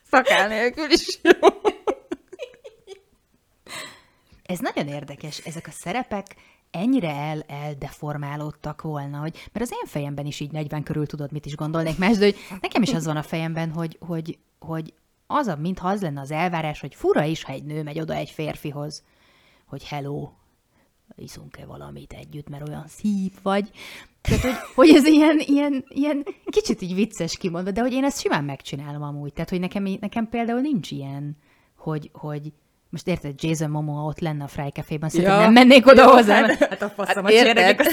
Szakáll 0.10 0.48
nélkül 0.48 0.92
is 0.92 1.20
jó. 1.24 1.50
Ez 4.44 4.60
nagyon 4.60 4.88
érdekes, 4.88 5.38
ezek 5.38 5.68
a 5.68 5.72
szerepek 5.72 6.36
ennyire 6.72 7.10
el, 7.10 7.42
eldeformálódtak 7.48 8.82
volna, 8.82 9.20
hogy, 9.20 9.50
mert 9.54 9.66
az 9.66 9.72
én 9.72 9.88
fejemben 9.88 10.26
is 10.26 10.40
így 10.40 10.52
40 10.52 10.84
körül 10.84 11.06
tudod, 11.06 11.32
mit 11.32 11.46
is 11.46 11.56
gondolnék 11.56 11.98
más, 11.98 12.18
de 12.18 12.26
hogy 12.26 12.36
nekem 12.62 12.82
is 12.82 12.94
az 12.94 13.06
van 13.06 13.18
a 13.18 13.24
fejemben, 13.24 13.72
hogy, 13.72 13.98
hogy, 14.00 14.38
hogy 14.60 14.94
az, 15.28 15.48
a, 15.48 15.56
mintha 15.56 15.90
az 15.90 16.02
lenne 16.02 16.22
az 16.22 16.32
elvárás, 16.32 16.80
hogy 16.80 16.96
fura 16.96 17.24
is, 17.24 17.44
ha 17.44 17.54
egy 17.54 17.64
nő 17.64 17.84
megy 17.84 18.00
oda 18.00 18.14
egy 18.14 18.30
férfihoz, 18.30 19.04
hogy 19.66 19.88
hello, 19.88 20.30
iszunk-e 21.16 21.66
valamit 21.66 22.14
együtt, 22.14 22.50
mert 22.50 22.68
olyan 22.68 22.86
szív 22.88 23.32
vagy. 23.44 23.70
Tehát, 24.22 24.42
hogy, 24.42 24.56
hogy 24.76 24.96
ez 24.96 25.06
ilyen, 25.06 25.42
ilyen, 25.46 25.86
ilyen 25.88 26.26
kicsit 26.46 26.82
így 26.82 26.96
vicces 26.96 27.38
kimondva, 27.38 27.72
de 27.72 27.82
hogy 27.82 27.94
én 27.94 28.04
ezt 28.04 28.22
simán 28.22 28.44
megcsinálom 28.44 29.02
amúgy. 29.02 29.34
Tehát, 29.34 29.50
hogy 29.50 29.60
nekem, 29.60 29.84
nekem 30.00 30.30
például 30.30 30.60
nincs 30.60 30.92
ilyen, 30.92 31.38
hogy, 31.76 32.10
hogy 32.14 32.52
most 32.90 33.08
érted, 33.08 33.44
Jason 33.44 33.70
Momoa 33.70 34.04
ott 34.04 34.20
lenne 34.20 34.44
a 34.44 34.48
Fry 34.48 34.70
Café-ban, 34.70 35.10
szerintem 35.10 35.36
ja. 35.36 35.42
nem 35.42 35.54
mennék 35.54 35.88
oda 35.88 36.02
ja, 36.02 36.10
hozzá. 36.10 36.46
Hát, 36.46 36.58
hát 36.58 36.82
a 36.82 36.90
faszom, 36.90 37.26
hát 37.26 37.80
a 37.80 37.84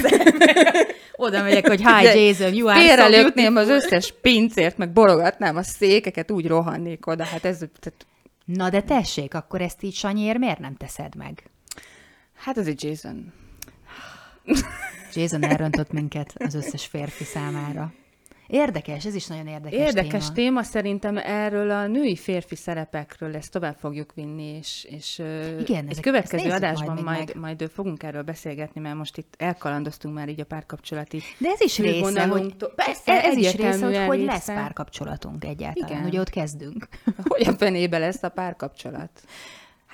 Oda 1.25 1.43
megyek, 1.43 1.69
hogy 1.69 1.81
hi 1.87 2.05
Jason, 2.05 2.55
you 2.55 2.69
are 2.69 2.81
Félrelökném 2.81 3.57
az 3.57 3.69
összes 3.69 4.15
pincért, 4.21 4.77
meg 4.77 4.93
borogatnám 4.93 5.57
a 5.57 5.63
székeket, 5.63 6.31
úgy 6.31 6.47
rohannék 6.47 7.07
oda. 7.07 7.25
Hát 7.25 7.45
ez... 7.45 7.59
Tehát... 7.59 8.07
Na 8.45 8.71
de 8.71 8.83
tessék, 8.83 9.35
akkor 9.35 9.61
ezt 9.61 9.83
így 9.83 9.95
Sanyiért 9.95 10.39
miért 10.39 10.59
nem 10.59 10.75
teszed 10.77 11.15
meg? 11.15 11.43
Hát 12.45 12.57
az 12.57 12.67
egy 12.67 12.85
Jason. 12.85 13.33
Jason 15.15 15.45
elrontott 15.45 15.93
minket 15.93 16.33
az 16.39 16.55
összes 16.55 16.87
férfi 16.87 17.25
számára. 17.25 17.93
Érdekes, 18.47 19.05
ez 19.05 19.15
is 19.15 19.27
nagyon 19.27 19.47
érdekes 19.47 19.79
Érdekes 19.79 20.23
téma. 20.23 20.35
téma, 20.35 20.63
szerintem 20.63 21.17
erről 21.17 21.71
a 21.71 21.87
női-férfi 21.87 22.57
szerepekről 22.57 23.37
ezt 23.37 23.51
tovább 23.51 23.77
fogjuk 23.77 24.13
vinni, 24.15 24.57
és, 24.57 24.87
és 24.91 25.23
Igen, 25.61 25.89
egy 25.89 26.01
következő 26.01 26.51
adásban 26.51 27.03
majd, 27.03 27.35
majd, 27.37 27.59
majd 27.59 27.71
fogunk 27.75 28.03
erről 28.03 28.23
beszélgetni, 28.23 28.81
mert 28.81 28.97
most 28.97 29.17
itt 29.17 29.35
elkalandoztunk 29.39 30.15
már 30.15 30.29
így 30.29 30.41
a 30.41 30.45
párkapcsolati 30.45 31.23
De 31.39 31.49
ez 31.49 31.61
is 31.61 31.79
része, 31.79 32.27
hogy, 32.27 32.55
Persze, 32.75 33.23
ez, 33.23 33.25
ez 33.25 33.37
is 33.37 33.55
része, 33.55 33.85
hogy 33.85 34.07
hogy 34.07 34.25
lesz 34.25 34.47
párkapcsolatunk 34.47 35.45
egyáltalán, 35.45 35.91
Igen. 35.91 36.03
hogy 36.03 36.19
ott 36.19 36.31
kezdünk. 36.31 36.89
Hogy 37.29 37.47
a 37.47 37.53
fenébe 37.53 37.99
lesz 37.99 38.23
a 38.23 38.29
párkapcsolat? 38.29 39.11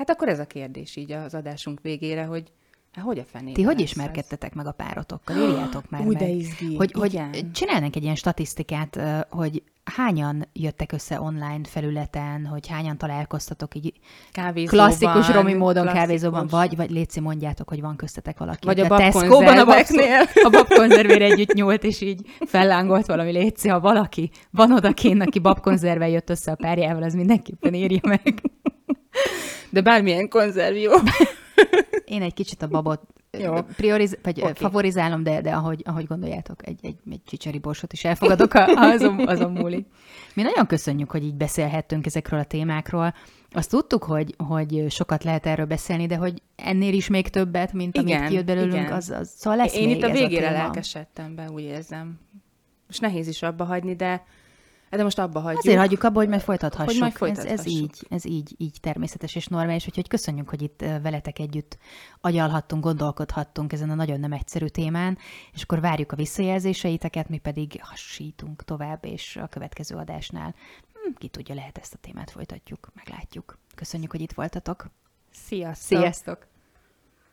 Hát 0.00 0.10
akkor 0.10 0.28
ez 0.28 0.38
a 0.38 0.46
kérdés 0.46 0.96
így 0.96 1.12
az 1.12 1.34
adásunk 1.34 1.80
végére, 1.82 2.24
hogy 2.24 2.52
Hát 2.92 3.04
hogy 3.04 3.18
a 3.18 3.24
fenébe 3.24 3.52
Ti 3.52 3.62
hogy 3.62 3.80
ismerkedtetek 3.80 4.54
meg 4.54 4.66
a 4.66 4.72
párotokkal? 4.72 5.36
Írjátok 5.36 5.90
már 5.90 6.06
Úgy 6.06 6.20
meg. 6.20 6.28
Izgi. 6.28 6.76
Hogy, 6.76 6.92
hogy 6.92 7.20
csinálnak 7.52 7.96
egy 7.96 8.02
ilyen 8.02 8.14
statisztikát, 8.14 9.00
hogy 9.28 9.62
hányan 9.84 10.46
jöttek 10.52 10.92
össze 10.92 11.20
online 11.20 11.60
felületen, 11.62 12.46
hogy 12.46 12.66
hányan 12.68 12.98
találkoztatok 12.98 13.74
így 13.74 13.92
kávézóban, 14.32 14.86
klasszikus 14.86 15.34
romi 15.34 15.54
módon 15.54 15.82
klasszikus. 15.82 16.00
kávézóban, 16.00 16.46
vagy, 16.46 16.76
vagy 16.76 16.90
létszi 16.90 17.20
mondjátok, 17.20 17.68
hogy 17.68 17.80
van 17.80 17.96
köztetek 17.96 18.38
valaki. 18.38 18.66
Vagy 18.66 18.80
a 18.80 18.88
babkonzerveknél. 18.88 19.58
A, 19.60 19.64
babkonzerv, 19.64 20.44
a 20.44 20.48
babkonzervére 20.50 21.24
együtt 21.24 21.52
nyúlt, 21.52 21.84
és 21.84 22.00
így 22.00 22.20
fellángolt 22.46 23.06
valami 23.06 23.32
létszi, 23.32 23.68
ha 23.68 23.80
valaki 23.80 24.30
van 24.50 24.72
odakén, 24.72 25.20
aki 25.20 25.38
babkonzervel 25.38 26.08
jött 26.08 26.30
össze 26.30 26.50
a 26.52 26.56
párjával, 26.56 27.02
az 27.02 27.14
mindenképpen 27.14 27.74
írja 27.74 28.00
meg. 28.02 28.42
De 29.70 29.80
bármilyen 29.80 30.28
konzervió. 30.28 30.92
Én 32.04 32.22
egy 32.22 32.34
kicsit 32.34 32.62
a 32.62 32.66
babot 32.66 33.00
Jó. 33.38 33.54
Prioriz, 33.62 34.18
vagy 34.22 34.40
okay. 34.40 34.52
favorizálom, 34.54 35.22
de, 35.22 35.40
de 35.40 35.50
ahogy, 35.52 35.82
ahogy 35.84 36.06
gondoljátok, 36.06 36.66
egy, 36.66 36.78
egy, 36.82 36.96
egy 37.10 37.20
csicseri 37.24 37.58
borsot 37.58 37.92
is 37.92 38.04
elfogadok, 38.04 38.54
a, 38.54 38.64
azon, 38.64 39.28
azon 39.28 39.52
múlik. 39.52 39.86
Mi 40.34 40.42
nagyon 40.42 40.66
köszönjük, 40.66 41.10
hogy 41.10 41.24
így 41.24 41.34
beszélhettünk 41.34 42.06
ezekről 42.06 42.40
a 42.40 42.44
témákról. 42.44 43.14
Azt 43.50 43.70
tudtuk, 43.70 44.04
hogy, 44.04 44.34
hogy 44.38 44.84
sokat 44.88 45.24
lehet 45.24 45.46
erről 45.46 45.66
beszélni, 45.66 46.06
de 46.06 46.16
hogy 46.16 46.42
ennél 46.56 46.92
is 46.92 47.08
még 47.08 47.28
többet, 47.28 47.72
mint 47.72 47.96
igen, 47.96 48.16
amit 48.16 48.28
kijött 48.28 48.44
belőlünk, 48.44 48.72
igen. 48.72 48.92
Az, 48.92 49.10
az, 49.10 49.32
szóval 49.36 49.58
lesz 49.58 49.76
Én 49.76 49.86
még 49.86 49.96
itt 49.96 50.02
a 50.02 50.10
végére 50.10 50.48
a 50.48 50.52
lelkesedtem 50.52 51.34
be, 51.34 51.50
úgy 51.50 51.62
érzem. 51.62 52.18
Most 52.86 53.00
nehéz 53.00 53.28
is 53.28 53.42
abba 53.42 53.64
hagyni, 53.64 53.94
de 53.96 54.24
de 54.96 55.02
most 55.02 55.18
abba 55.18 55.40
hagyjuk. 55.40 55.58
Azért 55.58 55.78
hagyjuk 55.78 56.02
abba, 56.02 56.18
hogy 56.18 56.28
majd 56.28 56.40
folytathassuk. 56.40 56.90
Hogy 56.90 57.00
majd 57.00 57.12
folytathassuk. 57.12 57.58
Ez, 57.58 57.66
ez, 57.66 57.72
így, 57.72 58.06
ez 58.08 58.24
így, 58.24 58.54
így 58.56 58.76
természetes 58.80 59.34
és 59.34 59.46
normális, 59.46 59.86
úgyhogy 59.86 60.08
köszönjük, 60.08 60.48
hogy 60.48 60.62
itt 60.62 60.84
veletek 61.02 61.38
együtt 61.38 61.78
agyalhattunk, 62.20 62.82
gondolkodhattunk 62.82 63.72
ezen 63.72 63.90
a 63.90 63.94
nagyon 63.94 64.20
nem 64.20 64.32
egyszerű 64.32 64.66
témán, 64.66 65.18
és 65.52 65.62
akkor 65.62 65.80
várjuk 65.80 66.12
a 66.12 66.16
visszajelzéseiteket, 66.16 67.28
mi 67.28 67.38
pedig 67.38 67.80
hasítunk 67.82 68.64
tovább, 68.64 69.04
és 69.04 69.36
a 69.42 69.46
következő 69.46 69.96
adásnál 69.96 70.54
hm, 70.92 71.14
ki 71.18 71.28
tudja, 71.28 71.54
lehet 71.54 71.78
ezt 71.78 71.94
a 71.94 71.98
témát 72.00 72.30
folytatjuk, 72.30 72.90
meglátjuk. 72.94 73.58
Köszönjük, 73.74 74.10
hogy 74.10 74.20
itt 74.20 74.32
voltatok. 74.32 74.90
Sziasztok! 75.30 75.98
Sziasztok! 75.98 76.49